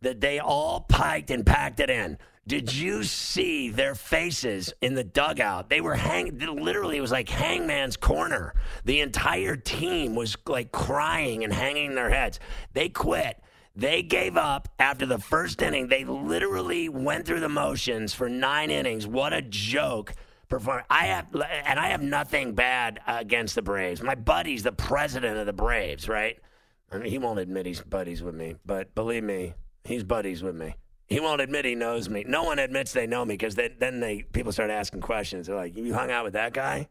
that 0.00 0.20
they 0.20 0.38
all 0.38 0.80
piked 0.80 1.30
and 1.30 1.44
packed 1.44 1.80
it 1.80 1.90
in. 1.90 2.18
Did 2.44 2.74
you 2.74 3.04
see 3.04 3.70
their 3.70 3.94
faces 3.94 4.74
in 4.82 4.94
the 4.94 5.04
dugout? 5.04 5.70
They 5.70 5.80
were 5.80 5.94
hang 5.94 6.38
literally 6.38 6.96
it 6.96 7.00
was 7.00 7.12
like 7.12 7.28
hangman's 7.28 7.96
corner. 7.96 8.54
The 8.84 9.00
entire 9.00 9.54
team 9.54 10.16
was 10.16 10.36
like 10.46 10.72
crying 10.72 11.44
and 11.44 11.52
hanging 11.52 11.94
their 11.94 12.10
heads. 12.10 12.40
They 12.72 12.88
quit. 12.88 13.40
They 13.76 14.02
gave 14.02 14.36
up 14.36 14.68
after 14.78 15.06
the 15.06 15.18
first 15.18 15.62
inning. 15.62 15.86
They 15.86 16.04
literally 16.04 16.88
went 16.88 17.26
through 17.26 17.40
the 17.40 17.48
motions 17.48 18.12
for 18.12 18.28
nine 18.28 18.70
innings. 18.70 19.06
What 19.06 19.32
a 19.32 19.40
joke! 19.40 20.14
Perform. 20.48 20.82
I 20.90 21.06
have, 21.06 21.28
and 21.34 21.80
I 21.80 21.88
have 21.88 22.02
nothing 22.02 22.54
bad 22.54 23.00
against 23.06 23.54
the 23.54 23.62
Braves. 23.62 24.02
My 24.02 24.14
buddy's 24.14 24.62
the 24.62 24.72
president 24.72 25.38
of 25.38 25.46
the 25.46 25.54
Braves, 25.54 26.08
right? 26.08 26.38
I 26.90 26.98
mean, 26.98 27.10
he 27.10 27.16
won't 27.16 27.38
admit 27.38 27.64
he's 27.64 27.80
buddies 27.80 28.22
with 28.22 28.34
me, 28.34 28.56
but 28.66 28.94
believe 28.94 29.24
me, 29.24 29.54
he's 29.84 30.04
buddies 30.04 30.42
with 30.42 30.54
me. 30.54 30.74
He 31.06 31.20
won't 31.20 31.40
admit 31.40 31.64
he 31.64 31.74
knows 31.74 32.08
me. 32.08 32.24
No 32.26 32.42
one 32.44 32.58
admits 32.58 32.92
they 32.92 33.06
know 33.06 33.24
me 33.24 33.34
because 33.34 33.54
then, 33.54 33.72
then 33.78 34.00
they 34.00 34.22
people 34.32 34.52
start 34.52 34.70
asking 34.70 35.00
questions. 35.00 35.46
They're 35.46 35.56
like, 35.56 35.76
"You 35.76 35.92
hung 35.94 36.10
out 36.10 36.24
with 36.24 36.32
that 36.34 36.52
guy?" 36.52 36.88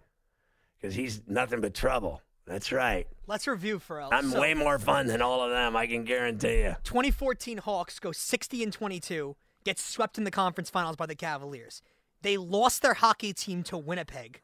Because 0.79 0.95
he's 0.95 1.21
nothing 1.27 1.61
but 1.61 1.73
trouble. 1.73 2.21
That's 2.45 2.71
right. 2.71 3.07
Let's 3.27 3.47
review 3.47 3.79
Ferrall. 3.79 4.09
I'm 4.11 4.31
So, 4.31 4.41
way 4.41 4.53
more 4.53 4.77
fun 4.79 5.07
than 5.07 5.21
all 5.21 5.41
of 5.41 5.51
them. 5.51 5.75
I 5.75 5.87
can 5.87 6.03
guarantee 6.03 6.63
you. 6.63 6.75
2014 6.83 7.59
Hawks 7.59 7.99
go 7.99 8.11
60 8.11 8.63
and 8.63 8.73
22, 8.73 9.35
get 9.63 9.79
swept 9.79 10.17
in 10.17 10.23
the 10.23 10.31
conference 10.31 10.69
finals 10.69 10.95
by 10.95 11.05
the 11.05 11.15
Cavaliers. 11.15 11.81
They 12.23 12.37
lost 12.37 12.81
their 12.81 12.95
hockey 12.95 13.31
team 13.33 13.63
to 13.63 13.77
Winnipeg. 13.77 14.41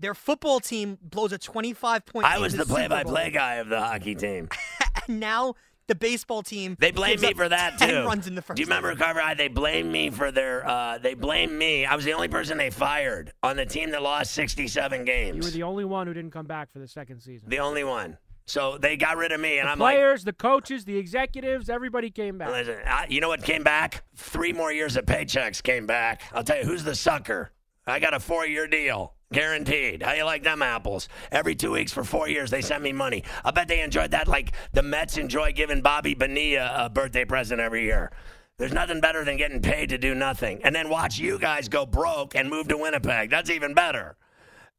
Their 0.00 0.14
football 0.14 0.60
team 0.60 0.98
blows 1.02 1.32
a 1.32 1.38
25 1.38 2.06
point. 2.06 2.26
I 2.26 2.38
was 2.38 2.54
the 2.54 2.64
play-by-play 2.66 3.30
guy 3.30 3.54
of 3.56 3.68
the 3.68 3.80
hockey 3.80 4.14
team. 4.14 4.48
And 5.06 5.20
now 5.20 5.54
the 5.86 5.94
baseball 5.94 6.42
team. 6.42 6.76
They 6.78 6.90
blame 6.90 7.20
me 7.20 7.34
for 7.34 7.48
that 7.48 7.78
10 7.78 7.88
too. 7.88 8.04
Runs 8.04 8.26
in 8.26 8.34
the 8.34 8.42
first. 8.42 8.56
Do 8.56 8.62
you 8.62 8.66
remember 8.66 8.94
Carver? 8.94 9.20
I, 9.20 9.34
they 9.34 9.48
blamed 9.48 9.90
me 9.90 10.10
for 10.10 10.30
their. 10.30 10.66
Uh, 10.66 10.98
they 10.98 11.14
blamed 11.14 11.52
me. 11.52 11.84
I 11.84 11.96
was 11.96 12.04
the 12.04 12.12
only 12.12 12.28
person 12.28 12.58
they 12.58 12.70
fired 12.70 13.32
on 13.42 13.56
the 13.56 13.66
team 13.66 13.90
that 13.90 14.02
lost 14.02 14.32
67 14.32 15.04
games. 15.04 15.36
You 15.36 15.42
were 15.42 15.50
the 15.50 15.62
only 15.62 15.84
one 15.84 16.06
who 16.06 16.14
didn't 16.14 16.32
come 16.32 16.46
back 16.46 16.72
for 16.72 16.78
the 16.78 16.88
second 16.88 17.20
season. 17.20 17.48
The 17.48 17.60
only 17.60 17.84
one. 17.84 18.18
So 18.44 18.76
they 18.76 18.96
got 18.96 19.16
rid 19.16 19.30
of 19.32 19.40
me, 19.40 19.58
and 19.58 19.68
the 19.68 19.72
I'm 19.72 19.78
like, 19.78 19.94
players, 19.94 20.24
the 20.24 20.32
coaches, 20.32 20.84
the 20.84 20.96
executives, 20.96 21.70
everybody 21.70 22.10
came 22.10 22.38
back. 22.38 22.48
Listen, 22.50 22.76
I, 22.86 23.06
you 23.08 23.20
know 23.20 23.28
what 23.28 23.42
came 23.42 23.62
back? 23.62 24.02
Three 24.16 24.52
more 24.52 24.72
years 24.72 24.96
of 24.96 25.06
paychecks 25.06 25.62
came 25.62 25.86
back. 25.86 26.22
I'll 26.32 26.42
tell 26.42 26.58
you 26.58 26.64
who's 26.64 26.82
the 26.82 26.96
sucker. 26.96 27.52
I 27.86 27.98
got 27.98 28.14
a 28.14 28.20
four-year 28.20 28.66
deal, 28.66 29.14
guaranteed. 29.32 30.02
How 30.02 30.12
you 30.12 30.24
like 30.24 30.42
them 30.42 30.62
apples? 30.62 31.08
Every 31.30 31.54
two 31.54 31.72
weeks 31.72 31.92
for 31.92 32.04
four 32.04 32.28
years, 32.28 32.50
they 32.50 32.60
send 32.60 32.82
me 32.82 32.92
money. 32.92 33.24
I 33.44 33.50
bet 33.50 33.68
they 33.68 33.80
enjoyed 33.80 34.12
that 34.12 34.28
like 34.28 34.52
the 34.72 34.82
Mets 34.82 35.16
enjoy 35.16 35.52
giving 35.52 35.80
Bobby 35.80 36.14
Bonilla 36.14 36.72
a 36.76 36.90
birthday 36.90 37.24
present 37.24 37.60
every 37.60 37.84
year. 37.84 38.12
There's 38.58 38.72
nothing 38.72 39.00
better 39.00 39.24
than 39.24 39.36
getting 39.38 39.60
paid 39.60 39.88
to 39.88 39.98
do 39.98 40.14
nothing, 40.14 40.60
and 40.62 40.74
then 40.74 40.88
watch 40.88 41.18
you 41.18 41.38
guys 41.38 41.68
go 41.68 41.84
broke 41.84 42.36
and 42.36 42.48
move 42.48 42.68
to 42.68 42.76
Winnipeg. 42.76 43.30
That's 43.30 43.50
even 43.50 43.74
better. 43.74 44.16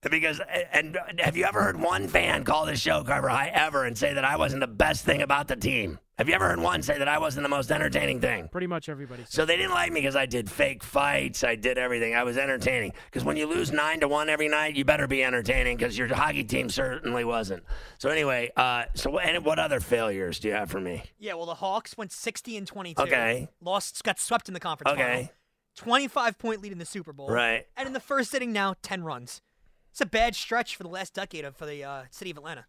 Because 0.09 0.41
and 0.73 0.97
have 1.19 1.37
you 1.37 1.45
ever 1.45 1.61
heard 1.61 1.79
one 1.79 2.07
fan 2.07 2.43
call 2.43 2.65
this 2.65 2.79
show 2.79 3.03
Carver 3.03 3.29
High 3.29 3.51
ever 3.53 3.85
and 3.85 3.97
say 3.97 4.13
that 4.13 4.25
I 4.25 4.35
wasn't 4.35 4.61
the 4.61 4.67
best 4.67 5.05
thing 5.05 5.21
about 5.21 5.47
the 5.47 5.55
team? 5.55 5.99
Have 6.19 6.29
you 6.29 6.35
ever 6.35 6.47
heard 6.47 6.59
one 6.59 6.83
say 6.83 6.99
that 6.99 7.07
I 7.07 7.17
wasn't 7.17 7.41
the 7.41 7.49
most 7.49 7.71
entertaining 7.71 8.21
thing? 8.21 8.47
Pretty 8.49 8.67
much 8.67 8.87
everybody. 8.87 9.25
So 9.27 9.45
they 9.45 9.57
didn't 9.57 9.71
like 9.71 9.91
me 9.91 9.99
because 10.01 10.15
I 10.15 10.27
did 10.27 10.47
fake 10.49 10.83
fights. 10.83 11.43
I 11.43 11.55
did 11.55 11.79
everything. 11.79 12.13
I 12.13 12.23
was 12.23 12.37
entertaining. 12.37 12.93
Because 13.05 13.23
when 13.23 13.35
you 13.35 13.47
lose 13.47 13.71
nine 13.71 13.99
to 14.01 14.07
one 14.07 14.29
every 14.29 14.47
night, 14.47 14.75
you 14.75 14.85
better 14.85 15.07
be 15.07 15.23
entertaining. 15.23 15.75
Because 15.75 15.97
your 15.97 16.13
hockey 16.13 16.43
team 16.43 16.69
certainly 16.69 17.23
wasn't. 17.25 17.63
So 17.97 18.09
anyway, 18.09 18.51
uh, 18.55 18.83
so 18.93 19.09
what, 19.09 19.25
and 19.25 19.43
what 19.43 19.57
other 19.57 19.79
failures 19.79 20.39
do 20.39 20.49
you 20.49 20.53
have 20.53 20.69
for 20.69 20.79
me? 20.79 21.01
Yeah, 21.17 21.33
well, 21.33 21.47
the 21.47 21.55
Hawks 21.55 21.97
went 21.97 22.11
60 22.11 22.57
and 22.57 22.67
22. 22.67 23.01
Okay. 23.01 23.47
Lost, 23.59 24.03
got 24.03 24.19
swept 24.19 24.47
in 24.47 24.53
the 24.53 24.59
conference 24.59 24.93
Okay. 24.93 25.13
final. 25.13 25.29
25 25.77 26.37
point 26.37 26.61
lead 26.61 26.71
in 26.71 26.77
the 26.77 26.85
Super 26.85 27.11
Bowl. 27.11 27.27
Right. 27.29 27.65
And 27.75 27.87
in 27.87 27.93
the 27.93 27.99
first 27.99 28.35
inning 28.35 28.53
now, 28.53 28.75
10 28.83 29.03
runs. 29.03 29.41
It's 29.89 30.01
a 30.01 30.05
bad 30.05 30.35
stretch 30.35 30.75
for 30.75 30.83
the 30.83 30.89
last 30.89 31.15
decade 31.15 31.43
of, 31.43 31.55
for 31.55 31.65
the 31.65 31.83
uh, 31.83 32.03
city 32.11 32.29
of 32.29 32.37
Atlanta. 32.37 32.65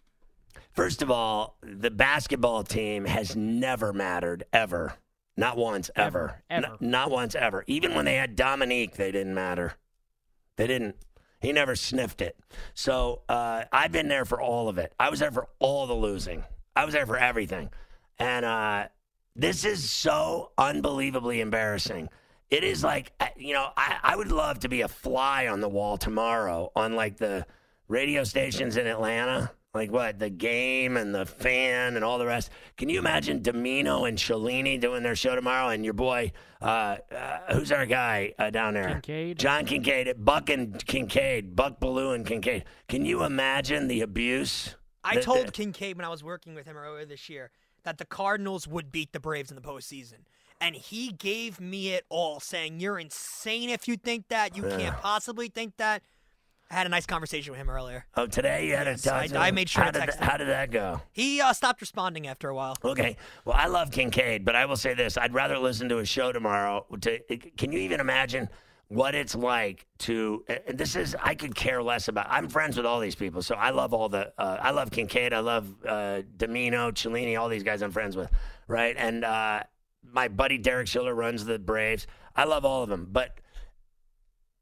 First 0.72 1.02
of 1.02 1.10
all, 1.10 1.56
the 1.62 1.90
basketball 1.90 2.62
team 2.64 3.04
has 3.04 3.36
never 3.36 3.92
mattered 3.92 4.44
ever. 4.52 4.94
Not 5.36 5.56
once, 5.56 5.90
ever. 5.96 6.42
Ever, 6.48 6.64
N- 6.64 6.64
ever. 6.64 6.76
not 6.80 7.10
once, 7.10 7.34
ever. 7.34 7.64
Even 7.66 7.94
when 7.94 8.04
they 8.04 8.14
had 8.14 8.36
Dominique, 8.36 8.94
they 8.96 9.10
didn't 9.10 9.34
matter. 9.34 9.74
They 10.56 10.66
didn't. 10.66 10.96
He 11.40 11.52
never 11.52 11.76
sniffed 11.76 12.22
it. 12.22 12.38
So 12.74 13.22
uh, 13.28 13.64
I've 13.72 13.92
been 13.92 14.08
there 14.08 14.24
for 14.24 14.40
all 14.40 14.68
of 14.68 14.78
it. 14.78 14.94
I 14.98 15.10
was 15.10 15.20
there 15.20 15.32
for 15.32 15.48
all 15.58 15.86
the 15.86 15.94
losing. 15.94 16.44
I 16.74 16.84
was 16.84 16.94
there 16.94 17.06
for 17.06 17.18
everything. 17.18 17.70
And 18.18 18.44
uh, 18.44 18.86
this 19.36 19.64
is 19.64 19.90
so 19.90 20.52
unbelievably 20.56 21.40
embarrassing. 21.40 22.08
It 22.50 22.62
is 22.62 22.84
like, 22.84 23.12
uh, 23.20 23.26
you 23.36 23.52
know, 23.52 23.68
I, 23.76 23.98
I 24.02 24.16
would 24.16 24.30
love 24.30 24.60
to 24.60 24.68
be 24.68 24.82
a 24.82 24.88
fly 24.88 25.48
on 25.48 25.60
the 25.60 25.68
wall 25.68 25.98
tomorrow 25.98 26.70
on 26.76 26.94
like 26.94 27.16
the 27.16 27.46
radio 27.88 28.24
stations 28.24 28.76
in 28.76 28.86
Atlanta. 28.86 29.50
Like 29.74 29.90
what? 29.90 30.20
The 30.20 30.30
game 30.30 30.96
and 30.96 31.12
the 31.12 31.26
fan 31.26 31.96
and 31.96 32.04
all 32.04 32.18
the 32.18 32.26
rest. 32.26 32.50
Can 32.76 32.88
you 32.88 33.00
imagine 33.00 33.42
Domino 33.42 34.04
and 34.04 34.16
Cellini 34.16 34.78
doing 34.78 35.02
their 35.02 35.16
show 35.16 35.34
tomorrow 35.34 35.70
and 35.70 35.84
your 35.84 35.94
boy, 35.94 36.30
uh, 36.62 36.98
uh, 37.12 37.52
who's 37.54 37.72
our 37.72 37.84
guy 37.84 38.34
uh, 38.38 38.50
down 38.50 38.74
there? 38.74 39.00
Kincaid. 39.02 39.38
John 39.40 39.66
Kincaid, 39.66 40.14
Buck 40.24 40.48
and 40.48 40.84
Kincaid, 40.86 41.56
Buck 41.56 41.80
Belue 41.80 42.14
and 42.14 42.24
Kincaid. 42.24 42.64
Can 42.88 43.04
you 43.04 43.24
imagine 43.24 43.88
the 43.88 44.00
abuse 44.02 44.76
I 45.02 45.16
The- 45.16 45.22
told 45.22 45.48
the- 45.48 45.52
Kincaid 45.52 45.96
when 45.96 46.04
I 46.04 46.08
was 46.08 46.22
working 46.22 46.54
with 46.54 46.66
him 46.66 46.76
earlier 46.76 47.04
this 47.04 47.28
year 47.28 47.50
that 47.82 47.98
the 47.98 48.06
Cardinals 48.06 48.68
would 48.68 48.92
beat 48.92 49.12
the 49.12 49.20
Braves 49.20 49.50
in 49.50 49.56
the 49.56 49.60
postseason. 49.60 50.20
And 50.60 50.76
he 50.76 51.08
gave 51.10 51.60
me 51.60 51.88
it 51.94 52.04
all, 52.08 52.38
saying, 52.38 52.78
You're 52.78 52.98
insane 53.00 53.70
if 53.70 53.88
you 53.88 53.96
think 53.96 54.28
that. 54.28 54.56
You 54.56 54.62
can't 54.62 54.96
possibly 54.98 55.48
think 55.48 55.76
that. 55.78 56.02
I 56.70 56.74
had 56.74 56.86
a 56.86 56.90
nice 56.90 57.06
conversation 57.06 57.52
with 57.52 57.60
him 57.60 57.68
earlier. 57.70 58.06
Oh, 58.16 58.26
today 58.26 58.66
you 58.68 58.74
had 58.76 58.86
Yes, 58.86 59.04
a 59.04 59.08
touch. 59.10 59.32
I- 59.34 59.48
I 59.48 59.50
made 59.50 59.68
sure 59.68 59.84
how 59.84 59.90
to 59.90 60.00
did 60.00 60.06
text 60.06 60.18
that, 60.18 60.24
him. 60.24 60.30
How 60.30 60.36
did 60.38 60.48
that 60.48 60.70
go? 60.70 61.00
He 61.12 61.40
uh, 61.40 61.52
stopped 61.52 61.80
responding 61.80 62.26
after 62.26 62.48
a 62.48 62.54
while. 62.54 62.76
Okay. 62.84 63.16
Well, 63.44 63.56
I 63.58 63.66
love 63.66 63.90
Kincaid, 63.92 64.44
but 64.44 64.56
I 64.56 64.64
will 64.66 64.76
say 64.76 64.94
this: 64.94 65.16
I'd 65.16 65.34
rather 65.34 65.58
listen 65.58 65.88
to 65.90 65.98
a 65.98 66.04
show 66.04 66.32
tomorrow. 66.32 66.86
To 67.02 67.18
can 67.56 67.70
you 67.70 67.78
even 67.80 68.00
imagine 68.00 68.48
what 68.88 69.14
it's 69.14 69.34
like 69.34 69.86
to? 69.98 70.44
And 70.66 70.78
this 70.78 70.96
is 70.96 71.14
I 71.22 71.34
could 71.34 71.54
care 71.54 71.82
less 71.82 72.08
about. 72.08 72.26
I'm 72.30 72.48
friends 72.48 72.76
with 72.76 72.86
all 72.86 72.98
these 72.98 73.14
people, 73.14 73.42
so 73.42 73.54
I 73.54 73.70
love 73.70 73.92
all 73.92 74.08
the. 74.08 74.32
Uh, 74.38 74.56
I 74.60 74.70
love 74.70 74.90
Kincaid. 74.90 75.32
I 75.32 75.40
love 75.40 75.68
uh, 75.86 76.22
Domino, 76.36 76.90
Cellini, 76.90 77.36
all 77.36 77.48
these 77.48 77.62
guys 77.62 77.82
I'm 77.82 77.92
friends 77.92 78.16
with, 78.16 78.30
right? 78.66 78.96
And 78.98 79.24
uh, 79.24 79.62
my 80.02 80.28
buddy 80.28 80.58
Derek 80.58 80.88
Schiller 80.88 81.14
runs 81.14 81.44
the 81.44 81.58
Braves. 81.58 82.06
I 82.34 82.44
love 82.44 82.64
all 82.64 82.82
of 82.82 82.88
them, 82.88 83.08
but 83.12 83.38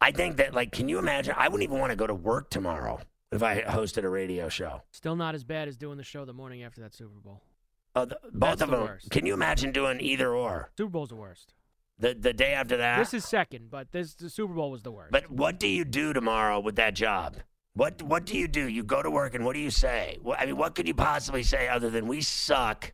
I 0.03 0.11
think 0.11 0.36
that 0.38 0.53
like, 0.53 0.72
can 0.72 0.88
you 0.88 0.98
imagine? 0.98 1.34
I 1.36 1.48
wouldn't 1.48 1.62
even 1.62 1.78
want 1.78 1.90
to 1.90 1.96
go 1.96 2.09
to 2.09 2.14
work 2.14 2.50
tomorrow 2.50 3.00
if 3.30 3.42
I 3.42 3.62
hosted 3.62 4.03
a 4.03 4.09
radio 4.09 4.48
show. 4.48 4.82
Still 4.90 5.14
not 5.14 5.34
as 5.36 5.44
bad 5.44 5.68
as 5.68 5.76
doing 5.76 5.96
the 5.96 6.03
show 6.03 6.24
the 6.24 6.32
morning 6.32 6.64
after 6.64 6.80
that 6.80 6.92
Super 6.92 7.20
Bowl. 7.20 7.40
Uh, 7.94 8.07
the, 8.07 8.18
both 8.32 8.59
That's 8.59 8.62
of 8.62 8.70
the 8.70 8.76
them. 8.76 8.86
worst. 8.86 9.11
Can 9.11 9.26
you 9.26 9.34
imagine 9.34 9.70
doing 9.70 10.00
either 10.00 10.34
or? 10.34 10.70
Super 10.76 10.90
Bowl's 10.90 11.11
the 11.11 11.16
worst. 11.16 11.55
The 12.00 12.14
the 12.14 12.32
day 12.32 12.53
after 12.53 12.78
that. 12.78 12.98
This 12.98 13.14
is 13.14 13.24
second, 13.24 13.70
but 13.70 13.92
this 13.92 14.14
the 14.14 14.28
Super 14.28 14.55
Bowl 14.55 14.72
was 14.72 14.82
the 14.82 14.90
worst. 14.90 15.12
But 15.12 15.30
what 15.30 15.61
do 15.61 15.68
you 15.68 15.84
do 15.84 16.12
tomorrow 16.12 16.59
with 16.59 16.76
that 16.76 16.94
job? 16.94 17.36
What 17.74 18.03
what 18.03 18.26
do 18.26 18.36
you 18.36 18.48
do? 18.48 18.68
You 18.68 18.82
go 18.82 19.03
to 19.03 19.11
work 19.11 19.34
and 19.36 19.44
what 19.44 19.55
do 19.55 19.61
you 19.61 19.70
say? 19.70 20.18
What, 20.20 20.40
I 20.40 20.46
mean, 20.46 20.57
what 20.57 20.74
could 20.74 20.88
you 20.88 20.94
possibly 20.94 21.44
say 21.44 21.68
other 21.68 21.90
than 21.90 22.09
we 22.09 22.22
suck, 22.22 22.92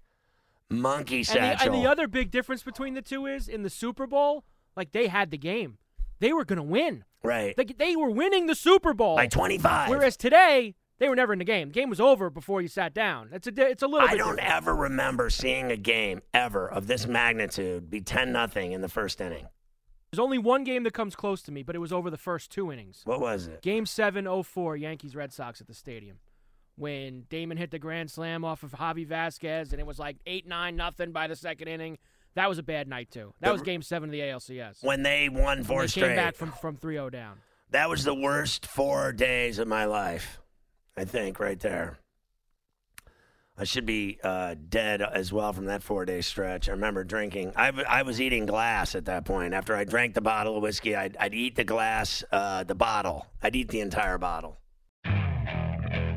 monkey 0.68 1.24
and 1.30 1.58
the, 1.58 1.64
and 1.64 1.74
the 1.74 1.86
other 1.86 2.06
big 2.06 2.30
difference 2.30 2.62
between 2.62 2.92
the 2.92 3.02
two 3.02 3.24
is 3.24 3.48
in 3.48 3.62
the 3.62 3.70
Super 3.70 4.06
Bowl, 4.06 4.44
like 4.76 4.92
they 4.92 5.06
had 5.06 5.30
the 5.30 5.38
game, 5.38 5.78
they 6.20 6.32
were 6.32 6.44
gonna 6.44 6.62
win. 6.62 7.04
right 7.22 7.56
They, 7.56 7.64
they 7.64 7.96
were 7.96 8.10
winning 8.10 8.46
the 8.46 8.54
Super 8.54 8.94
Bowl. 8.94 9.16
by 9.16 9.26
twenty 9.26 9.58
five. 9.58 9.88
Whereas 9.90 10.16
today, 10.16 10.74
they 10.98 11.08
were 11.08 11.16
never 11.16 11.32
in 11.32 11.38
the 11.38 11.44
game. 11.44 11.68
The 11.68 11.74
game 11.74 11.90
was 11.90 12.00
over 12.00 12.30
before 12.30 12.60
you 12.62 12.68
sat 12.68 12.92
down. 12.94 13.30
It's 13.32 13.46
a 13.46 13.52
it's 13.70 13.82
a 13.82 13.86
little 13.86 14.08
I 14.08 14.16
don't 14.16 14.36
different. 14.36 14.52
ever 14.52 14.74
remember 14.74 15.30
seeing 15.30 15.70
a 15.70 15.76
game 15.76 16.22
ever 16.34 16.68
of 16.68 16.86
this 16.86 17.06
magnitude 17.06 17.88
be 17.90 18.00
ten 18.00 18.32
nothing 18.32 18.72
in 18.72 18.80
the 18.80 18.88
first 18.88 19.20
inning. 19.20 19.46
There's 20.10 20.18
only 20.20 20.38
one 20.38 20.64
game 20.64 20.84
that 20.84 20.94
comes 20.94 21.14
close 21.14 21.42
to 21.42 21.52
me, 21.52 21.62
but 21.62 21.76
it 21.76 21.80
was 21.80 21.92
over 21.92 22.08
the 22.10 22.16
first 22.16 22.50
two 22.50 22.72
innings. 22.72 23.02
What 23.04 23.20
was 23.20 23.46
it? 23.46 23.60
Game 23.60 23.84
7 23.84 24.26
04 24.42 24.74
Yankees 24.78 25.14
Red 25.14 25.34
Sox 25.34 25.60
at 25.60 25.66
the 25.66 25.74
stadium. 25.74 26.16
When 26.76 27.24
Damon 27.28 27.58
hit 27.58 27.70
the 27.72 27.78
grand 27.78 28.10
slam 28.10 28.42
off 28.42 28.62
of 28.62 28.70
Javi 28.72 29.06
Vazquez 29.06 29.72
and 29.72 29.80
it 29.80 29.86
was 29.86 29.98
like 29.98 30.16
8 30.24 30.46
9 30.46 30.76
nothing 30.76 31.12
by 31.12 31.26
the 31.26 31.36
second 31.36 31.68
inning. 31.68 31.98
That 32.34 32.48
was 32.48 32.58
a 32.58 32.62
bad 32.62 32.88
night 32.88 33.10
too. 33.10 33.34
That 33.40 33.48
The- 33.48 33.52
was 33.52 33.62
game 33.62 33.82
7 33.82 34.08
of 34.08 34.12
the 34.12 34.20
ALCS. 34.20 34.82
When 34.82 35.02
they 35.02 35.28
won 35.28 35.42
When 35.58 35.64
four 35.64 35.80
they 35.82 35.86
straight. 35.88 36.08
came 36.08 36.16
back 36.16 36.34
from 36.36 36.52
from 36.52 36.76
3-0 36.76 37.10
down. 37.10 37.38
That 37.70 37.90
was 37.90 38.04
the 38.04 38.14
worst 38.14 38.64
four 38.66 39.12
days 39.12 39.58
of 39.58 39.68
my 39.68 39.84
life, 39.84 40.38
I 40.96 41.04
think, 41.04 41.38
right 41.40 41.58
there. 41.60 41.98
I 43.60 43.64
should 43.64 43.86
be 43.86 44.20
uh, 44.22 44.54
dead 44.68 45.02
as 45.02 45.32
well 45.32 45.52
from 45.52 45.64
that 45.66 45.82
four 45.82 46.04
day 46.04 46.20
stretch. 46.20 46.68
I 46.68 46.72
remember 46.72 47.02
drinking. 47.02 47.52
I, 47.56 47.66
w- 47.66 47.84
I 47.88 48.02
was 48.02 48.20
eating 48.20 48.46
glass 48.46 48.94
at 48.94 49.06
that 49.06 49.24
point. 49.24 49.52
After 49.52 49.74
I 49.74 49.82
drank 49.82 50.14
the 50.14 50.20
bottle 50.20 50.56
of 50.56 50.62
whiskey, 50.62 50.94
I'd, 50.94 51.16
I'd 51.18 51.34
eat 51.34 51.56
the 51.56 51.64
glass, 51.64 52.22
uh, 52.30 52.62
the 52.62 52.76
bottle. 52.76 53.26
I'd 53.42 53.56
eat 53.56 53.68
the 53.68 53.80
entire 53.80 54.16
bottle. 54.16 54.58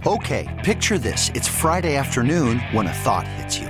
Okay, 0.05 0.47
picture 0.63 0.97
this. 0.99 1.29
It's 1.33 1.47
Friday 1.47 1.95
afternoon 1.95 2.59
when 2.73 2.85
a 2.87 2.93
thought 2.93 3.27
hits 3.27 3.57
you. 3.59 3.69